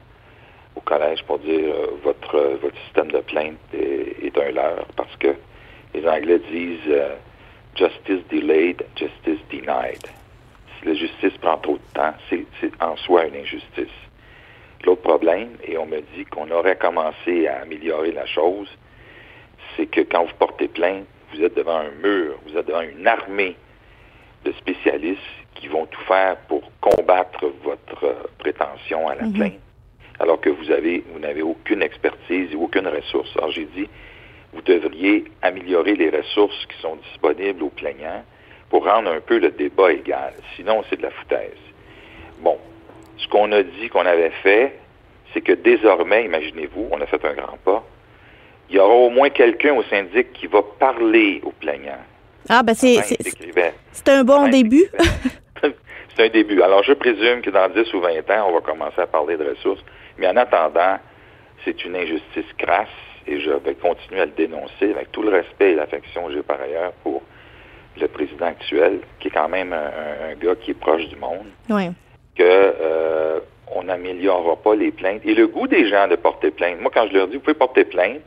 au 0.76 0.82
collège 0.82 1.24
pour 1.26 1.40
dire 1.40 1.74
votre 2.04 2.52
système 2.86 3.12
de 3.12 3.20
plainte 3.20 3.56
est, 3.74 4.38
un 4.38 4.52
leurre 4.52 4.86
parce 4.98 5.16
que 5.18 5.34
les 5.94 6.06
Anglais 6.06 6.42
disent 6.52 6.94
justice 7.75 8.22
delayed, 8.30 8.84
justice 8.96 9.40
denied. 9.50 10.01
Si 10.80 10.86
la 10.86 10.94
justice 10.94 11.38
prend 11.40 11.58
trop 11.58 11.78
de 11.78 11.94
temps, 11.94 12.13
c'est 12.30 12.46
en 12.82 12.96
soi 12.98 13.25
une 13.25 13.36
injustice. 13.36 13.88
L'autre 14.84 15.01
problème, 15.04 15.50
et 15.63 15.78
on 15.78 15.86
me 15.86 16.01
dit 16.16 16.25
qu'on 16.25 16.50
aurait 16.51 16.75
commencé 16.78 17.48
à 17.48 17.62
améliorer 17.62 18.12
la 18.12 18.25
chose, 18.25 18.68
c'est 19.75 19.86
que 19.86 20.01
quand 20.01 20.25
vous 20.25 20.34
portez 20.40 20.68
plainte, 20.68 21.06
vous 21.34 21.44
êtes 21.44 21.56
devant 21.56 21.78
un 21.78 21.92
mur, 22.04 22.38
vous 22.46 22.58
êtes 22.58 22.68
devant 22.68 22.82
une 22.82 23.08
armée 23.08 23.56
de 24.44 24.51
spécialistes 24.54 25.22
qui 25.54 25.68
vont 25.68 25.86
tout 25.86 26.01
faire 26.01 26.36
pour 26.48 26.63
combattre 26.82 27.46
votre 27.63 28.04
euh, 28.04 28.13
prétention 28.40 29.08
à 29.08 29.16
la 29.16 29.25
Mhm. 29.28 29.34
plainte, 29.34 29.60
alors 30.20 30.42
que 30.42 30.50
vous 30.50 30.72
avez, 30.72 31.04
vous 31.13 31.20
n'avez 31.20 31.44
aucune 31.44 31.84
expertise 31.84 32.51
et 32.51 32.56
aucune 32.56 32.88
ressource. 32.88 33.30
Alors 33.38 33.51
j'ai 33.51 33.66
dit, 33.66 33.88
vous 34.53 34.62
devriez 34.62 35.25
améliorer 35.41 35.96
les 35.96 36.10
ressources 36.10 36.65
qui 36.67 36.81
sont 36.81 36.98
disponibles 36.98 37.63
aux 37.63 37.70
plaignants 37.70 38.24
pour 38.70 38.86
rendre 38.86 39.12
un 39.12 39.20
peu 39.22 39.38
le 39.39 39.51
débat 39.51 39.91
égal. 39.91 40.34
Sinon, 40.55 40.84
c'est 40.89 40.98
de 40.98 41.03
la 41.03 41.12
foutaise. 41.12 41.58
Bon, 42.39 42.58
ce 43.17 43.27
qu'on 43.27 43.51
a 43.51 43.63
dit 43.63 43.89
qu'on 43.89 44.05
avait 44.05 44.31
fait, 44.43 44.77
c'est 45.34 45.41
que 45.41 45.53
désormais, 45.53 46.25
imaginez-vous, 46.25 46.88
on 46.91 47.00
a 47.01 47.05
fait 47.05 47.24
un 47.25 47.34
grand 47.34 47.58
pas, 47.63 47.84
il 48.70 48.75
y 48.75 48.79
aura 48.79 48.93
au 48.93 49.10
moins 49.10 49.29
quelqu'un 49.29 49.74
au 49.74 49.84
syndic 49.84 50.31
qui 50.34 50.48
va 50.48 50.62
parler 50.79 51.41
aux 51.43 51.51
plaignants. 51.51 52.00
Ah, 52.50 52.63
ben 52.63 52.74
c'est 52.74 53.01
c'est- 53.03 54.10
un 54.10 54.24
bon 54.24 54.48
début. 54.48 54.86
c'est 56.15 56.25
un 56.25 56.29
début. 56.29 56.62
Alors, 56.62 56.81
je 56.84 56.93
présume 56.93 57.41
que 57.41 57.50
dans 57.50 57.70
10 57.70 57.93
ou 57.93 58.00
20 58.01 58.29
ans, 58.31 58.48
on 58.50 58.53
va 58.53 58.62
commencer 58.62 59.00
à 59.01 59.08
parler 59.08 59.38
de 59.38 59.46
ressources. 59.50 59.84
Mais 60.17 60.27
en 60.27 60.38
attendant, 60.38 60.98
c'est 61.63 61.84
une 61.86 61.96
injustice 61.96 62.46
crasse 62.58 62.88
et 63.28 63.40
je 63.40 63.51
vais 63.51 63.75
continuer 63.75 64.22
à 64.22 64.25
le 64.25 64.32
dénoncer 64.32 64.92
avec 64.92 65.12
tout 65.12 65.22
le 65.22 65.30
respect 65.30 65.72
et 65.72 65.75
l'affection 65.75 66.28
que 66.28 66.34
j'ai 66.34 66.44
par 66.44 66.60
ailleurs 66.62 66.92
pour 67.04 67.22
le 68.00 68.08
président 68.08 68.46
actuel, 68.48 69.00
qui 69.20 69.28
est 69.28 69.32
quand 69.32 69.50
même 69.50 69.74
un, 69.74 70.34
gars 70.36 70.56
qui 70.56 70.72
est 70.72 70.80
proche 70.80 71.08
du 71.08 71.16
monde 71.18 71.48
Oui. 71.70 71.90
que 72.36 72.44
euh, 72.44 73.40
on 73.75 73.84
n'améliorera 73.84 74.56
pas 74.58 74.75
les 74.75 74.92
plaintes. 74.92 75.22
Et 75.25 75.34
le 75.34 75.48
goût 75.48 75.68
des 75.68 75.88
gens 75.90 76.08
de 76.08 76.16
porter 76.16 76.51
plainte. 76.51 76.82
Moi, 76.82 76.92
quand 76.94 77.08
je 77.08 77.13
leur 77.13 77.28
dis, 77.28 77.36
vous 77.36 77.42
pouvez 77.42 77.54
porter 77.54 77.84
plainte, 77.86 78.22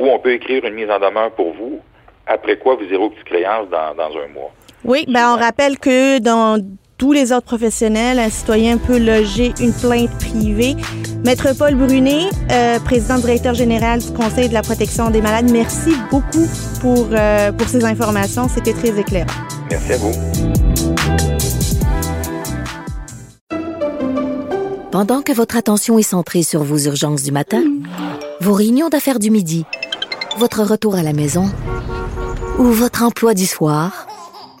ou 0.00 0.06
on 0.06 0.18
peut 0.18 0.32
écrire 0.32 0.64
une 0.64 0.74
mise 0.74 0.90
en 0.90 0.98
demeure 0.98 1.32
pour 1.32 1.52
vous, 1.52 1.80
après 2.26 2.58
quoi 2.58 2.76
vous 2.76 2.84
irez 2.84 2.96
aux 2.96 3.10
petites 3.10 3.24
créances 3.24 3.68
dans, 3.68 3.94
dans 3.94 4.16
un 4.18 4.28
mois. 4.28 4.52
Oui, 4.84 5.04
ben 5.08 5.34
on 5.34 5.36
rappelle 5.36 5.78
que 5.78 6.20
dans 6.20 6.62
tous 6.98 7.12
les 7.12 7.30
ordres 7.30 7.46
professionnels, 7.46 8.18
un 8.18 8.28
citoyen 8.28 8.76
peut 8.76 8.98
loger 8.98 9.54
une 9.60 9.72
plainte 9.72 10.10
privée. 10.18 10.76
Maître 11.24 11.56
Paul 11.56 11.76
Brunet, 11.76 12.28
euh, 12.50 12.80
président 12.80 13.18
directeur 13.18 13.54
général 13.54 14.00
du 14.00 14.10
Conseil 14.12 14.48
de 14.48 14.54
la 14.54 14.62
protection 14.62 15.08
des 15.10 15.22
malades, 15.22 15.48
merci 15.50 15.92
beaucoup 16.10 16.46
pour, 16.80 17.08
euh, 17.12 17.52
pour 17.52 17.68
ces 17.68 17.84
informations. 17.84 18.48
C'était 18.48 18.72
très 18.72 18.98
éclairant. 18.98 19.30
Merci 19.70 19.92
à 19.92 19.96
vous. 19.98 20.12
Pendant 24.90 25.22
que 25.22 25.32
votre 25.32 25.56
attention 25.56 25.98
est 25.98 26.02
centrée 26.02 26.42
sur 26.42 26.64
vos 26.64 26.78
urgences 26.78 27.22
du 27.22 27.30
matin, 27.30 27.62
vos 28.40 28.54
réunions 28.54 28.88
d'affaires 28.88 29.20
du 29.20 29.30
midi, 29.30 29.64
votre 30.38 30.64
retour 30.64 30.96
à 30.96 31.04
la 31.04 31.12
maison 31.12 31.48
ou 32.58 32.64
votre 32.64 33.04
emploi 33.04 33.34
du 33.34 33.46
soir, 33.46 34.07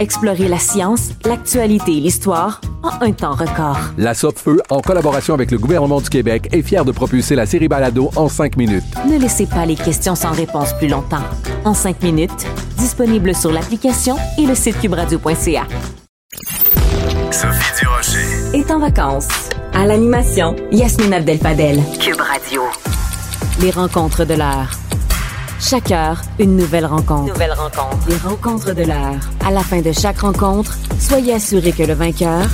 Explorez 0.00 0.48
la 0.48 0.58
science, 0.58 1.10
l'actualité 1.24 1.96
et 1.96 2.00
l'histoire 2.00 2.60
en 2.84 3.04
un 3.04 3.12
temps 3.12 3.34
record. 3.34 3.78
La 3.96 4.14
Feu, 4.14 4.60
en 4.70 4.80
collaboration 4.80 5.34
avec 5.34 5.50
le 5.50 5.58
gouvernement 5.58 6.00
du 6.00 6.08
Québec, 6.08 6.48
est 6.52 6.62
fière 6.62 6.84
de 6.84 6.92
propulser 6.92 7.34
la 7.34 7.46
série 7.46 7.66
Balado 7.66 8.10
en 8.14 8.28
5 8.28 8.56
minutes. 8.56 8.84
Ne 9.10 9.18
laissez 9.18 9.46
pas 9.46 9.66
les 9.66 9.74
questions 9.74 10.14
sans 10.14 10.30
réponse 10.30 10.72
plus 10.74 10.88
longtemps. 10.88 11.24
En 11.64 11.74
5 11.74 12.02
minutes, 12.02 12.46
disponible 12.76 13.34
sur 13.34 13.50
l'application 13.50 14.16
et 14.38 14.46
le 14.46 14.54
site 14.54 14.80
cubradio.ca. 14.80 15.66
Sophie 17.32 17.80
Durocher. 17.80 18.56
Est 18.56 18.70
en 18.70 18.78
vacances. 18.78 19.28
À 19.74 19.84
l'animation, 19.84 20.54
Yasmine 20.70 21.14
Abdel-Fadel. 21.14 21.82
Cube 22.00 22.20
Radio. 22.20 22.62
Les 23.60 23.70
rencontres 23.70 24.24
de 24.24 24.34
l'heure. 24.34 24.70
Chaque 25.60 25.90
heure, 25.90 26.20
une 26.38 26.56
nouvelle 26.56 26.86
rencontre. 26.86 27.32
Nouvelle 27.32 27.52
rencontre. 27.52 28.08
Les 28.08 28.16
rencontres 28.16 28.74
de 28.74 28.84
l'heure. 28.84 29.18
À 29.44 29.50
la 29.50 29.60
fin 29.60 29.80
de 29.80 29.90
chaque 29.90 30.20
rencontre, 30.20 30.78
soyez 31.00 31.34
assurés 31.34 31.72
que 31.72 31.82
le 31.82 31.94
vainqueur, 31.94 32.46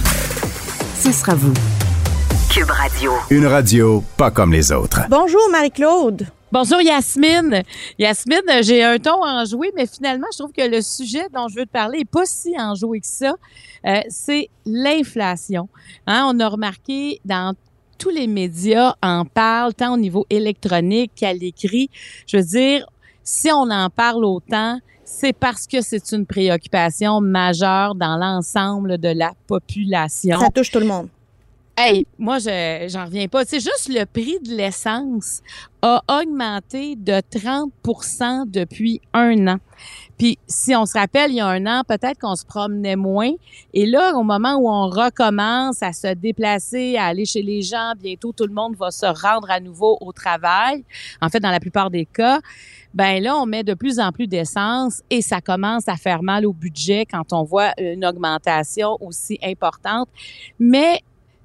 ce 0.96 1.12
sera 1.12 1.34
vous. 1.34 1.52
Cube 2.50 2.70
Radio. 2.70 3.12
Une 3.28 3.44
radio 3.44 4.02
pas 4.16 4.30
comme 4.30 4.52
les 4.52 4.72
autres. 4.72 5.02
Bonjour 5.10 5.42
Marie-Claude. 5.52 6.26
Bonjour 6.50 6.80
Yasmine. 6.80 7.62
Yasmine, 7.98 8.62
j'ai 8.62 8.82
un 8.82 8.98
ton 8.98 9.22
enjoué, 9.22 9.70
mais 9.76 9.86
finalement, 9.86 10.28
je 10.32 10.38
trouve 10.38 10.52
que 10.52 10.66
le 10.66 10.80
sujet 10.80 11.26
dont 11.34 11.48
je 11.48 11.56
veux 11.56 11.66
te 11.66 11.72
parler 11.72 11.98
n'est 11.98 12.04
pas 12.06 12.24
si 12.24 12.54
enjoué 12.58 13.00
que 13.00 13.06
ça. 13.06 13.34
Euh, 13.86 14.00
c'est 14.08 14.48
l'inflation. 14.64 15.68
Hein, 16.06 16.26
on 16.32 16.40
a 16.40 16.48
remarqué 16.48 17.20
dans 17.26 17.54
tous 17.98 18.10
les 18.10 18.26
médias 18.26 18.94
en 19.02 19.24
parlent, 19.24 19.74
tant 19.74 19.94
au 19.94 19.96
niveau 19.96 20.26
électronique 20.30 21.12
qu'à 21.16 21.32
l'écrit. 21.32 21.90
Je 22.26 22.38
veux 22.38 22.42
dire, 22.42 22.86
si 23.24 23.50
on 23.50 23.70
en 23.70 23.90
parle 23.90 24.24
autant, 24.24 24.78
c'est 25.04 25.32
parce 25.32 25.66
que 25.66 25.80
c'est 25.80 26.12
une 26.12 26.26
préoccupation 26.26 27.20
majeure 27.20 27.94
dans 27.94 28.16
l'ensemble 28.16 28.98
de 28.98 29.08
la 29.08 29.32
population. 29.46 30.38
Ça 30.38 30.50
touche 30.50 30.70
tout 30.70 30.80
le 30.80 30.86
monde. 30.86 31.08
Hey, 31.76 32.06
moi, 32.18 32.38
je 32.38 32.86
j'en 32.88 33.06
reviens 33.06 33.26
pas. 33.26 33.44
C'est 33.44 33.58
juste 33.58 33.88
le 33.88 34.04
prix 34.04 34.38
de 34.40 34.54
l'essence 34.54 35.42
a 35.82 36.00
augmenté 36.08 36.94
de 36.94 37.14
30% 37.14 38.48
depuis 38.48 39.00
un 39.12 39.48
an. 39.48 39.58
Puis 40.18 40.38
si 40.46 40.74
on 40.74 40.86
se 40.86 40.98
rappelle, 40.98 41.30
il 41.30 41.36
y 41.36 41.40
a 41.40 41.46
un 41.46 41.66
an, 41.66 41.82
peut-être 41.86 42.18
qu'on 42.20 42.36
se 42.36 42.44
promenait 42.44 42.96
moins. 42.96 43.32
Et 43.72 43.86
là, 43.86 44.14
au 44.14 44.22
moment 44.22 44.54
où 44.56 44.68
on 44.68 44.88
recommence 44.88 45.82
à 45.82 45.92
se 45.92 46.14
déplacer, 46.14 46.96
à 46.96 47.06
aller 47.06 47.24
chez 47.24 47.42
les 47.42 47.62
gens, 47.62 47.92
bientôt 47.98 48.32
tout 48.32 48.46
le 48.46 48.54
monde 48.54 48.76
va 48.76 48.90
se 48.90 49.06
rendre 49.06 49.50
à 49.50 49.60
nouveau 49.60 49.98
au 50.00 50.12
travail. 50.12 50.84
En 51.20 51.28
fait, 51.28 51.40
dans 51.40 51.50
la 51.50 51.60
plupart 51.60 51.90
des 51.90 52.06
cas, 52.06 52.40
ben 52.94 53.20
là, 53.20 53.36
on 53.36 53.46
met 53.46 53.64
de 53.64 53.74
plus 53.74 53.98
en 53.98 54.12
plus 54.12 54.28
d'essence 54.28 55.02
et 55.10 55.20
ça 55.20 55.40
commence 55.40 55.88
à 55.88 55.96
faire 55.96 56.22
mal 56.22 56.46
au 56.46 56.52
budget 56.52 57.06
quand 57.06 57.32
on 57.32 57.42
voit 57.42 57.72
une 57.78 58.04
augmentation 58.04 58.96
aussi 59.00 59.38
importante. 59.42 60.08
Mais 60.60 61.00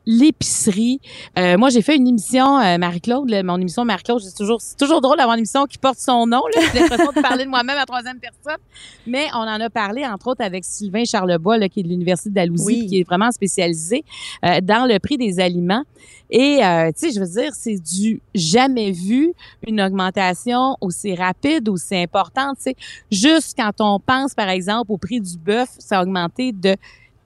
l'épicerie. 0.05 0.99
Euh, 1.37 1.57
moi, 1.57 1.69
j'ai 1.69 1.81
fait 1.81 1.95
une 1.95 2.07
émission, 2.07 2.59
euh, 2.59 2.77
Marie-Claude, 2.77 3.29
mon 3.43 3.57
émission 3.59 3.85
Marie-Claude, 3.85 4.21
c'est 4.21 4.35
toujours, 4.35 4.61
c'est 4.61 4.77
toujours 4.77 5.01
drôle 5.01 5.17
d'avoir 5.17 5.35
une 5.35 5.39
émission 5.39 5.65
qui 5.65 5.77
porte 5.77 5.99
son 5.99 6.25
nom. 6.25 6.41
J'ai 6.73 6.79
l'impression 6.79 7.11
de 7.11 7.21
parler 7.21 7.45
de 7.45 7.49
moi-même 7.49 7.77
à 7.77 7.85
troisième 7.85 8.19
personne. 8.19 8.59
Mais 9.05 9.27
on 9.33 9.39
en 9.39 9.59
a 9.59 9.69
parlé, 9.69 10.05
entre 10.05 10.27
autres, 10.27 10.43
avec 10.43 10.65
Sylvain 10.65 11.05
Charlebois, 11.05 11.57
là, 11.57 11.69
qui 11.69 11.81
est 11.81 11.83
de 11.83 11.89
l'Université 11.89 12.29
d'Alousie, 12.29 12.87
qui 12.87 12.99
est 12.99 13.03
vraiment 13.03 13.31
spécialisé 13.31 14.03
euh, 14.45 14.61
dans 14.61 14.87
le 14.87 14.99
prix 14.99 15.17
des 15.17 15.39
aliments. 15.39 15.83
Et, 16.31 16.57
tu 16.59 16.93
sais, 16.95 17.11
je 17.11 17.19
veux 17.19 17.41
dire, 17.41 17.53
c'est 17.55 17.77
du 17.77 18.21
jamais 18.35 18.91
vu, 18.91 19.33
une 19.65 19.81
augmentation 19.81 20.77
aussi 20.79 21.15
rapide, 21.15 21.67
aussi 21.69 21.95
importante. 21.95 22.57
Tu 22.57 22.63
sais, 22.63 22.75
juste 23.11 23.57
quand 23.57 23.71
on 23.79 23.99
pense, 23.99 24.35
par 24.35 24.49
exemple, 24.49 24.91
au 24.91 24.97
prix 24.97 25.19
du 25.19 25.37
bœuf, 25.37 25.69
ça 25.79 25.99
a 25.99 26.03
augmenté 26.03 26.51
de 26.51 26.75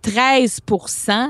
13% 0.03 1.29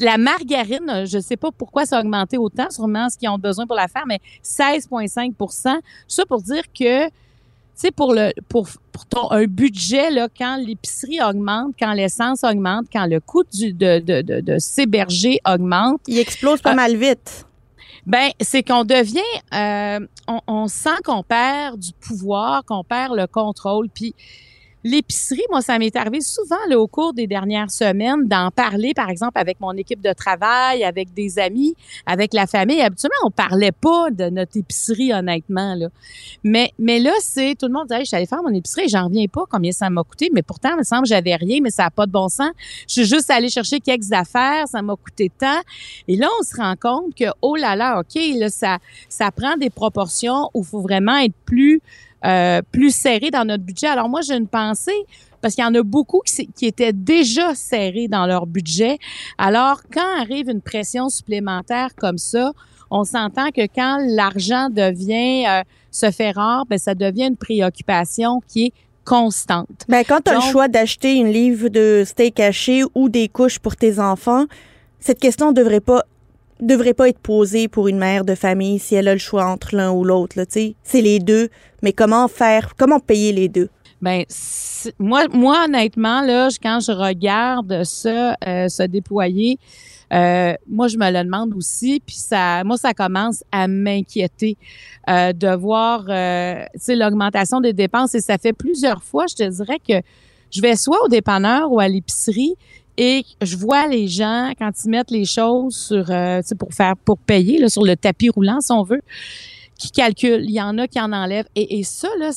La 0.00 0.18
margarine, 0.18 1.04
je 1.06 1.16
ne 1.16 1.22
sais 1.22 1.36
pas 1.36 1.50
pourquoi 1.56 1.86
ça 1.86 1.98
a 1.98 2.00
augmenté 2.00 2.38
autant, 2.38 2.70
sûrement 2.70 3.08
ce 3.08 3.18
qu'ils 3.18 3.28
ont 3.28 3.38
besoin 3.38 3.66
pour 3.66 3.76
la 3.76 3.88
faire, 3.88 4.04
mais 4.06 4.20
16,5% 4.42 5.78
Ça 6.08 6.26
pour 6.26 6.42
dire 6.42 6.64
que, 6.72 7.06
tu 7.06 7.12
sais, 7.74 7.90
pour, 7.90 8.14
le, 8.14 8.32
pour, 8.48 8.68
pour 8.92 9.06
ton, 9.06 9.30
un 9.30 9.44
budget, 9.44 10.10
là, 10.10 10.28
quand 10.36 10.56
l'épicerie 10.56 11.20
augmente, 11.22 11.74
quand 11.78 11.92
l'essence 11.92 12.44
augmente, 12.44 12.86
quand 12.92 13.06
le 13.06 13.20
coût 13.20 13.44
du, 13.52 13.72
de, 13.72 13.98
de, 13.98 14.22
de, 14.22 14.40
de 14.40 14.58
s'héberger 14.58 15.40
augmente. 15.46 16.00
Il 16.06 16.18
explose 16.18 16.62
pas 16.62 16.72
euh, 16.72 16.76
mal 16.76 16.96
vite. 16.96 17.46
Ben, 18.06 18.30
c'est 18.40 18.62
qu'on 18.62 18.84
devient, 18.84 19.20
euh, 19.54 20.00
on, 20.28 20.40
on, 20.46 20.68
sent 20.68 20.96
qu'on 21.04 21.22
perd 21.22 21.78
du 21.78 21.92
pouvoir, 21.92 22.64
qu'on 22.64 22.84
perd 22.84 23.16
le 23.16 23.26
contrôle. 23.26 23.88
Puis, 23.88 24.14
L'épicerie, 24.84 25.42
moi, 25.50 25.62
ça 25.62 25.78
m'est 25.78 25.96
arrivé 25.96 26.20
souvent 26.20 26.58
là, 26.68 26.78
au 26.78 26.86
cours 26.86 27.14
des 27.14 27.26
dernières 27.26 27.70
semaines 27.70 28.28
d'en 28.28 28.50
parler, 28.50 28.92
par 28.92 29.08
exemple, 29.08 29.38
avec 29.38 29.58
mon 29.58 29.72
équipe 29.72 30.02
de 30.02 30.12
travail, 30.12 30.84
avec 30.84 31.14
des 31.14 31.38
amis, 31.38 31.74
avec 32.04 32.34
la 32.34 32.46
famille. 32.46 32.82
Habituellement, 32.82 33.16
on 33.24 33.30
parlait 33.30 33.72
pas 33.72 34.10
de 34.10 34.28
notre 34.28 34.58
épicerie, 34.58 35.14
honnêtement. 35.14 35.74
Là. 35.74 35.88
Mais, 36.42 36.72
mais 36.78 36.98
là, 36.98 37.12
c'est 37.20 37.54
tout 37.58 37.66
le 37.66 37.72
monde 37.72 37.86
disait, 37.88 38.00
je 38.00 38.08
suis 38.08 38.16
allée 38.16 38.26
faire 38.26 38.42
mon 38.42 38.52
épicerie, 38.52 38.90
j'en 38.90 39.06
reviens 39.06 39.26
pas 39.26 39.44
combien 39.50 39.72
ça 39.72 39.88
m'a 39.88 40.02
coûté? 40.02 40.28
Mais 40.34 40.42
pourtant, 40.42 40.70
il 40.74 40.78
me 40.80 40.82
semble 40.82 41.04
que 41.04 41.08
j'avais 41.08 41.36
rien, 41.36 41.60
mais 41.62 41.70
ça 41.70 41.84
n'a 41.84 41.90
pas 41.90 42.04
de 42.04 42.12
bon 42.12 42.28
sens. 42.28 42.50
Je 42.86 42.92
suis 42.92 43.06
juste 43.06 43.30
allée 43.30 43.48
chercher 43.48 43.80
quelques 43.80 44.12
affaires, 44.12 44.68
ça 44.68 44.82
m'a 44.82 44.96
coûté 44.96 45.30
tant. 45.30 45.62
Et 46.08 46.16
là, 46.16 46.28
on 46.38 46.42
se 46.42 46.56
rend 46.56 46.74
compte 46.76 47.14
que, 47.14 47.24
oh 47.40 47.56
là 47.56 47.74
là, 47.74 48.00
OK, 48.00 48.20
là, 48.36 48.50
ça, 48.50 48.78
ça 49.08 49.30
prend 49.30 49.56
des 49.56 49.70
proportions 49.70 50.50
où 50.52 50.60
il 50.60 50.66
faut 50.66 50.82
vraiment 50.82 51.16
être 51.16 51.34
plus 51.46 51.80
euh, 52.24 52.62
plus 52.72 52.94
serré 52.94 53.30
dans 53.30 53.44
notre 53.44 53.64
budget. 53.64 53.86
Alors 53.86 54.08
moi, 54.08 54.20
j'ai 54.22 54.34
une 54.34 54.48
pensée 54.48 54.92
parce 55.40 55.54
qu'il 55.54 55.64
y 55.64 55.66
en 55.66 55.74
a 55.74 55.82
beaucoup 55.82 56.22
qui, 56.24 56.46
qui, 56.48 56.66
étaient 56.66 56.94
déjà 56.94 57.54
serrés 57.54 58.08
dans 58.08 58.26
leur 58.26 58.46
budget. 58.46 58.98
Alors, 59.36 59.82
quand 59.92 60.20
arrive 60.20 60.48
une 60.48 60.62
pression 60.62 61.10
supplémentaire 61.10 61.90
comme 61.96 62.16
ça, 62.16 62.52
on 62.90 63.04
s'entend 63.04 63.50
que 63.50 63.66
quand 63.66 63.98
l'argent 64.06 64.68
devient 64.70 65.46
euh, 65.46 65.62
se 65.90 66.10
fait 66.10 66.30
rare, 66.30 66.64
ben 66.66 66.78
ça 66.78 66.94
devient 66.94 67.26
une 67.26 67.36
préoccupation 67.36 68.40
qui 68.46 68.66
est 68.66 68.72
constante. 69.04 69.84
Ben 69.88 70.02
quand 70.06 70.20
tu 70.24 70.30
as 70.30 70.36
le 70.36 70.40
choix 70.40 70.68
d'acheter 70.68 71.14
une 71.16 71.30
livre 71.30 71.68
de 71.68 72.04
steak 72.06 72.40
haché 72.40 72.82
ou 72.94 73.08
des 73.08 73.28
couches 73.28 73.58
pour 73.58 73.76
tes 73.76 73.98
enfants, 73.98 74.46
cette 74.98 75.20
question 75.20 75.48
ne 75.48 75.54
devrait 75.54 75.80
pas 75.80 76.04
devrait 76.60 76.94
pas 76.94 77.08
être 77.08 77.18
posée 77.18 77.68
pour 77.68 77.88
une 77.88 77.98
mère 77.98 78.24
de 78.24 78.34
famille 78.34 78.78
si 78.78 78.94
elle 78.94 79.08
a 79.08 79.12
le 79.12 79.18
choix 79.18 79.46
entre 79.46 79.74
l'un 79.74 79.92
ou 79.92 80.04
l'autre. 80.04 80.36
C'est 80.48 81.00
les 81.00 81.18
deux, 81.18 81.48
mais 81.82 81.92
comment 81.92 82.28
faire, 82.28 82.74
comment 82.76 83.00
payer 83.00 83.32
les 83.32 83.48
deux? 83.48 83.68
Ben, 84.00 84.24
moi, 84.98 85.24
moi, 85.32 85.64
honnêtement, 85.64 86.20
là, 86.22 86.48
quand 86.62 86.80
je 86.80 86.92
regarde 86.92 87.84
ça 87.84 88.36
euh, 88.46 88.68
se 88.68 88.82
déployer, 88.82 89.58
euh, 90.12 90.52
moi, 90.68 90.88
je 90.88 90.98
me 90.98 91.10
le 91.10 91.24
demande 91.24 91.54
aussi, 91.54 92.02
puis 92.04 92.16
ça, 92.16 92.62
moi, 92.64 92.76
ça 92.76 92.92
commence 92.92 93.42
à 93.50 93.66
m'inquiéter 93.66 94.58
euh, 95.08 95.32
de 95.32 95.48
voir, 95.56 96.04
l'augmentation 96.88 97.60
des 97.60 97.72
dépenses. 97.72 98.14
Et 98.14 98.20
ça 98.20 98.36
fait 98.36 98.52
plusieurs 98.52 99.02
fois, 99.02 99.24
je 99.26 99.36
te 99.36 99.48
dirais 99.48 99.78
que 99.78 100.06
je 100.50 100.60
vais 100.60 100.76
soit 100.76 101.02
au 101.02 101.08
dépanneur 101.08 101.72
ou 101.72 101.80
à 101.80 101.88
l'épicerie, 101.88 102.54
et 102.96 103.24
je 103.42 103.56
vois 103.56 103.86
les 103.88 104.06
gens 104.06 104.52
quand 104.58 104.70
ils 104.84 104.90
mettent 104.90 105.10
les 105.10 105.24
choses 105.24 105.76
sur 105.76 106.10
euh, 106.10 106.40
pour 106.58 106.72
faire 106.72 106.94
pour 107.04 107.18
payer 107.18 107.58
là, 107.58 107.68
sur 107.68 107.84
le 107.84 107.96
tapis 107.96 108.28
roulant 108.30 108.60
si 108.60 108.72
on 108.72 108.82
veut 108.82 109.02
qui 109.76 109.90
calculent. 109.90 110.44
Il 110.44 110.52
y 110.52 110.60
en 110.60 110.78
a 110.78 110.86
qui 110.86 111.00
en 111.00 111.12
enlèvent. 111.12 111.48
Et, 111.56 111.78
et 111.78 111.82
ça 111.82 112.08
là 112.18 112.30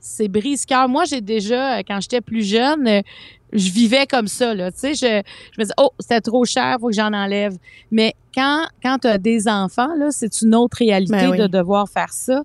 c'est 0.00 0.28
brise-cœur. 0.28 0.88
Moi 0.88 1.04
j'ai 1.04 1.20
déjà 1.20 1.82
quand 1.82 2.00
j'étais 2.00 2.20
plus 2.20 2.44
jeune 2.44 2.86
euh, 2.86 3.00
je 3.52 3.70
vivais 3.70 4.06
comme 4.06 4.28
ça 4.28 4.54
là. 4.54 4.70
Tu 4.70 4.78
sais 4.78 4.94
je, 4.94 5.22
je 5.52 5.60
me 5.60 5.64
disais 5.64 5.74
oh 5.78 5.90
c'était 5.98 6.20
trop 6.20 6.44
cher 6.44 6.76
faut 6.80 6.88
que 6.88 6.94
j'en 6.94 7.12
enlève. 7.12 7.56
Mais 7.90 8.14
quand 8.34 8.66
quand 8.82 8.98
tu 8.98 9.08
as 9.08 9.18
des 9.18 9.48
enfants 9.48 9.94
là 9.96 10.08
c'est 10.10 10.42
une 10.42 10.54
autre 10.54 10.76
réalité 10.78 11.12
Ben 11.12 11.30
oui. 11.30 11.38
de 11.38 11.46
devoir 11.48 11.88
faire 11.88 12.12
ça. 12.12 12.42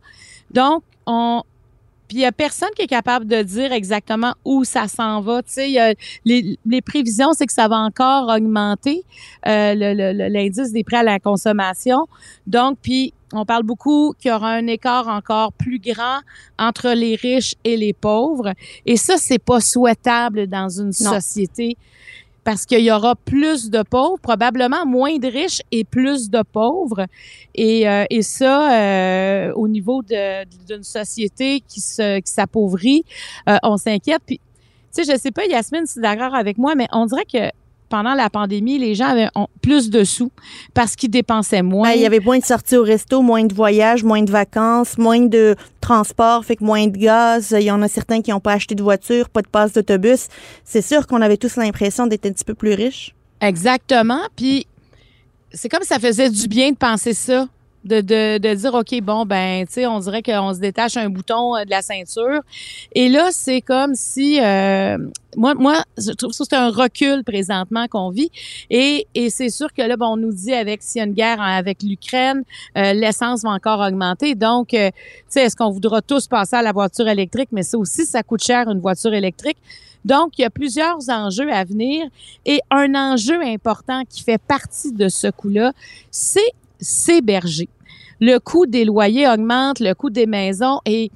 Donc 0.52 0.84
on 1.06 1.44
Puis 2.10 2.18
il 2.18 2.22
y 2.22 2.26
a 2.26 2.32
personne 2.34 2.70
qui 2.76 2.82
est 2.82 2.88
capable 2.88 3.26
de 3.28 3.42
dire 3.44 3.72
exactement 3.72 4.34
où 4.44 4.64
ça 4.66 4.88
s'en 4.90 5.22
va. 5.22 5.42
Tu 5.44 5.54
sais, 5.54 5.70
il 5.70 5.74
y 5.74 5.80
a 5.80 5.94
les, 6.26 6.58
les 6.66 6.82
prévisions, 6.82 7.32
c'est 7.34 7.46
que 7.46 7.54
ça 7.54 7.68
va 7.70 7.78
encore 7.78 8.28
augmenter 8.36 9.04
euh, 9.48 9.74
le- 9.76 9.94
le- 9.94 10.12
le- 10.18 10.28
l'indice 10.28 10.74
des 10.74 10.84
prêts 10.84 10.98
à 10.98 11.04
la 11.04 11.20
consommation. 11.20 12.08
Donc, 12.48 12.80
puis 12.82 13.14
on 13.32 13.46
parle 13.46 13.62
beaucoup 13.62 14.14
qu'il 14.20 14.32
y 14.32 14.34
aura 14.34 14.50
un 14.54 14.66
écart 14.66 15.08
encore 15.08 15.54
plus 15.54 15.78
grand 15.80 16.22
entre 16.58 16.90
les 16.96 17.16
riches 17.16 17.54
et 17.64 17.78
les 17.78 17.94
pauvres. 17.94 18.54
Et 18.88 18.98
ça, 18.98 19.18
c'est 19.18 19.38
pas 19.38 19.62
souhaitable 19.62 20.48
dans 20.48 20.68
une 20.68 20.88
Non. 20.88 21.12
société 21.14 21.78
parce 22.44 22.66
qu'il 22.66 22.82
y 22.82 22.92
aura 22.92 23.16
plus 23.16 23.70
de 23.70 23.82
pauvres, 23.84 24.20
probablement 24.22 24.86
moins 24.86 25.18
de 25.18 25.28
riches 25.28 25.62
et 25.72 25.84
plus 25.84 26.30
de 26.30 26.42
pauvres. 26.42 27.06
Et, 27.56 27.88
euh, 27.90 28.06
et 28.10 28.22
ça, 28.22 28.74
euh, 28.74 29.54
au 29.54 29.68
niveau 29.68 30.02
d'une 30.04 30.84
société 30.84 31.62
qui 31.68 31.82
se 31.82 32.20
qui 32.20 32.32
s'appauvrit, 32.32 33.04
euh, 33.48 33.58
on 33.64 33.78
s'inquiète. 33.78 34.22
Puis, 34.26 34.40
tu 34.94 35.04
sais, 35.04 35.12
je 35.12 35.18
sais 35.18 35.32
pas, 35.32 35.46
Yasmine, 35.46 35.86
si 35.86 36.00
d'accord 36.00 36.34
avec 36.34 36.58
moi, 36.58 36.76
mais 36.76 36.88
on 36.92 37.06
dirait 37.06 37.26
que 37.26 37.50
pendant 37.90 38.14
la 38.14 38.30
pandémie, 38.30 38.78
les 38.78 38.96
gens 38.96 39.08
avaient 39.08 39.30
plus 39.62 39.90
de 39.90 40.04
sous 40.04 40.32
parce 40.74 40.96
qu'ils 40.96 41.10
dépensaient 41.10 41.62
moins. 41.62 41.90
Ben, 41.90 41.96
il 41.96 42.02
y 42.02 42.06
avait 42.06 42.20
moins 42.20 42.38
de 42.38 42.46
sorties 42.46 42.78
au 42.78 42.84
resto, 42.84 43.22
moins 43.22 43.44
de 43.44 43.54
voyages, 43.54 44.04
moins 44.04 44.22
de 44.22 44.32
vacances, 44.32 44.98
moins 44.98 45.22
de 45.22 45.56
transport, 45.82 46.46
fait 46.46 46.56
que 46.56 46.64
moins 46.64 46.88
de 46.88 46.98
gaz. 46.98 47.54
Il 47.58 47.64
y 47.64 47.72
en 47.72 47.82
a 47.82 47.88
certains 47.88 48.22
qui 48.22 48.32
n'ont 48.32 48.40
pas 48.40 48.54
acheté 48.54 48.76
de 48.76 48.84
voiture, 48.84 49.30
pas 49.30 49.42
de 49.42 49.48
passe 49.48 49.74
d'autobus. 49.74 50.28
C'est 50.64 50.82
sûr 50.82 51.08
qu'on 51.08 51.22
avait 51.22 51.38
tous 51.38 51.56
l'impression 51.56 52.08
d'être 52.08 52.26
un 52.26 52.32
petit 52.32 52.46
peu 52.46 52.54
plus 52.54 52.74
riches. 52.74 53.16
Exactement. 53.42 54.22
Puis 54.36 54.68
c'est 55.52 55.70
comme 55.70 55.84
ça 55.84 56.00
faisait 56.00 56.30
du 56.30 56.48
bien 56.48 56.72
de 56.72 56.78
penser 56.78 57.14
ça. 57.14 57.48
De, 57.86 58.02
de, 58.02 58.38
de 58.40 58.54
dire, 58.56 58.74
OK, 58.74 59.02
bon, 59.02 59.26
ben, 59.26 59.66
tu 59.66 59.76
sais, 59.76 59.88
on 59.88 60.00
dirait 60.00 60.22
qu'on 60.22 60.54
se 60.54 60.60
détache 60.60 60.98
un 60.98 61.10
bouton 61.10 61.56
euh, 61.56 61.64
de 61.64 61.70
la 61.70 61.82
ceinture. 61.82 62.42
Et 62.94 63.08
là, 63.08 63.30
c'est 63.32 63.62
comme 63.62 63.96
si, 63.96 64.38
euh, 64.42 64.98
moi, 65.38 65.54
moi, 65.54 65.84
je 65.98 66.12
trouve 66.12 66.32
que 66.32 66.36
c'est 66.36 66.54
un 66.54 66.72
recul 66.72 67.24
présentement 67.24 67.88
qu'on 67.88 68.10
vit. 68.10 68.32
Et, 68.70 69.08
et 69.16 69.30
c'est 69.30 69.50
sûr 69.50 69.72
que 69.74 69.82
là, 69.82 69.96
bon, 69.96 70.08
on 70.08 70.18
nous 70.18 70.34
dit 70.34 70.54
avec 70.54 70.82
s'il 70.84 71.00
y 71.00 71.02
a 71.02 71.08
une 71.08 71.14
guerre 71.14 71.42
avec 71.42 71.82
l'Ukraine, 71.82 72.44
euh, 72.78 72.94
l'essence 72.94 73.44
va 73.44 73.52
encore 73.52 73.80
augmenter. 73.80 74.36
Donc, 74.36 74.74
euh, 74.74 74.90
tu 74.92 75.24
sais, 75.30 75.44
est-ce 75.44 75.56
qu'on 75.56 75.70
voudra 75.70 76.02
tous 76.02 76.28
passer 76.28 76.58
à 76.58 76.62
la 76.62 76.74
voiture 76.74 77.08
électrique? 77.08 77.50
Mais 77.52 77.64
ça 77.64 77.78
aussi, 77.78 78.06
ça 78.06 78.24
coûte 78.24 78.44
cher, 78.44 78.68
une 78.68 78.82
voiture 78.82 79.14
électrique. 79.14 79.58
Donc, 80.06 80.38
il 80.38 80.42
y 80.42 80.46
a 80.46 80.50
plusieurs 80.50 81.10
enjeux 81.10 81.52
à 81.52 81.64
venir. 81.64 82.08
Et 82.46 82.60
un 82.72 82.96
enjeu 82.96 83.42
important 83.42 84.04
qui 84.10 84.24
fait 84.24 84.42
partie 84.42 84.92
de 84.92 85.10
ce 85.10 85.28
coût-là, 85.28 85.74
c'est 86.12 86.52
s'héberger. 86.80 87.70
Le 88.20 88.38
coût 88.40 88.66
des 88.66 88.86
loyers 88.86 89.28
augmente, 89.28 89.80
le 89.80 89.94
coût 89.94 90.10
des 90.10 90.26
maisons 90.26 90.80
et 90.86 91.12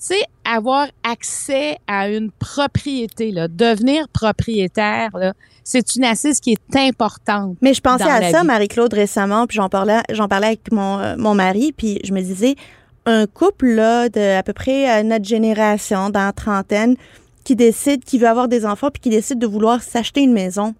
tu 0.00 0.14
sais, 0.14 0.22
avoir 0.44 0.88
accès 1.04 1.76
à 1.86 2.08
une 2.08 2.30
propriété, 2.30 3.32
là, 3.32 3.48
devenir 3.48 4.08
propriétaire, 4.08 5.10
là, 5.14 5.34
c'est 5.62 5.94
une 5.94 6.04
assise 6.04 6.40
qui 6.40 6.52
est 6.52 6.76
importante. 6.76 7.58
Mais 7.60 7.74
je 7.74 7.82
pensais 7.82 8.04
à 8.04 8.30
ça. 8.30 8.42
Marie-Claude, 8.42 8.94
récemment, 8.94 9.46
puis 9.46 9.56
j'en 9.56 9.68
parlais, 9.68 10.00
j'en 10.10 10.26
parlais 10.26 10.48
avec 10.48 10.72
mon, 10.72 10.98
euh, 10.98 11.16
mon 11.18 11.34
mari, 11.34 11.72
puis 11.76 12.00
je 12.02 12.12
me 12.12 12.20
disais, 12.22 12.56
un 13.04 13.26
couple 13.26 13.66
là, 13.66 14.08
de 14.08 14.38
à 14.38 14.42
peu 14.42 14.54
près 14.54 14.90
euh, 14.90 15.02
notre 15.02 15.26
génération, 15.26 16.08
dans 16.08 16.24
la 16.24 16.32
trentaine, 16.32 16.96
qui 17.44 17.54
décide, 17.54 18.02
qui 18.04 18.18
veut 18.18 18.28
avoir 18.28 18.48
des 18.48 18.64
enfants, 18.64 18.90
puis 18.90 19.00
qui 19.00 19.10
décide 19.10 19.38
de 19.38 19.46
vouloir 19.46 19.82
s'acheter 19.82 20.22
une 20.22 20.32
maison, 20.32 20.74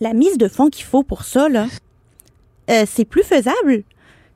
la 0.00 0.12
mise 0.12 0.38
de 0.38 0.48
fonds 0.48 0.70
qu'il 0.70 0.84
faut 0.84 1.02
pour 1.02 1.24
ça, 1.24 1.48
là, 1.48 1.66
euh, 2.70 2.84
c'est 2.86 3.04
plus 3.04 3.22
faisable. 3.22 3.84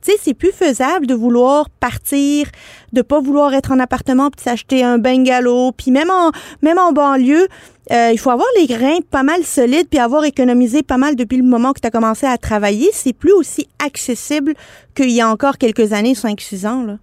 Tu 0.01 0.11
sais, 0.11 0.17
c'est 0.21 0.33
plus 0.33 0.53
faisable 0.53 1.07
de 1.07 1.13
vouloir 1.13 1.69
partir, 1.69 2.47
de 2.93 3.01
pas 3.01 3.19
vouloir 3.19 3.53
être 3.53 3.71
en 3.73 3.79
appartement 3.79 4.29
puis 4.31 4.41
s'acheter 4.41 4.81
un 4.81 4.97
bungalow, 4.97 5.73
puis 5.73 5.91
même 5.91 6.09
en 6.09 6.31
même 6.61 6.77
en 6.77 6.93
banlieue, 6.93 7.49
euh, 7.91 8.09
il 8.13 8.17
faut 8.17 8.29
avoir 8.29 8.47
les 8.57 8.67
grains 8.67 8.99
pas 9.09 9.23
mal 9.23 9.43
solides 9.43 9.87
puis 9.89 9.99
avoir 9.99 10.23
économisé 10.23 10.83
pas 10.83 10.97
mal 10.97 11.17
depuis 11.17 11.37
le 11.37 11.43
moment 11.43 11.73
que 11.73 11.81
tu 11.81 11.87
as 11.87 11.91
commencé 11.91 12.25
à 12.25 12.37
travailler. 12.37 12.89
C'est 12.93 13.13
plus 13.13 13.33
aussi 13.33 13.67
accessible 13.83 14.53
qu'il 14.95 15.11
y 15.11 15.19
a 15.19 15.27
encore 15.27 15.57
quelques 15.57 15.91
années, 15.91 16.13
5-6 16.13 16.65
ans. 16.65 16.83
Là. 16.83 16.97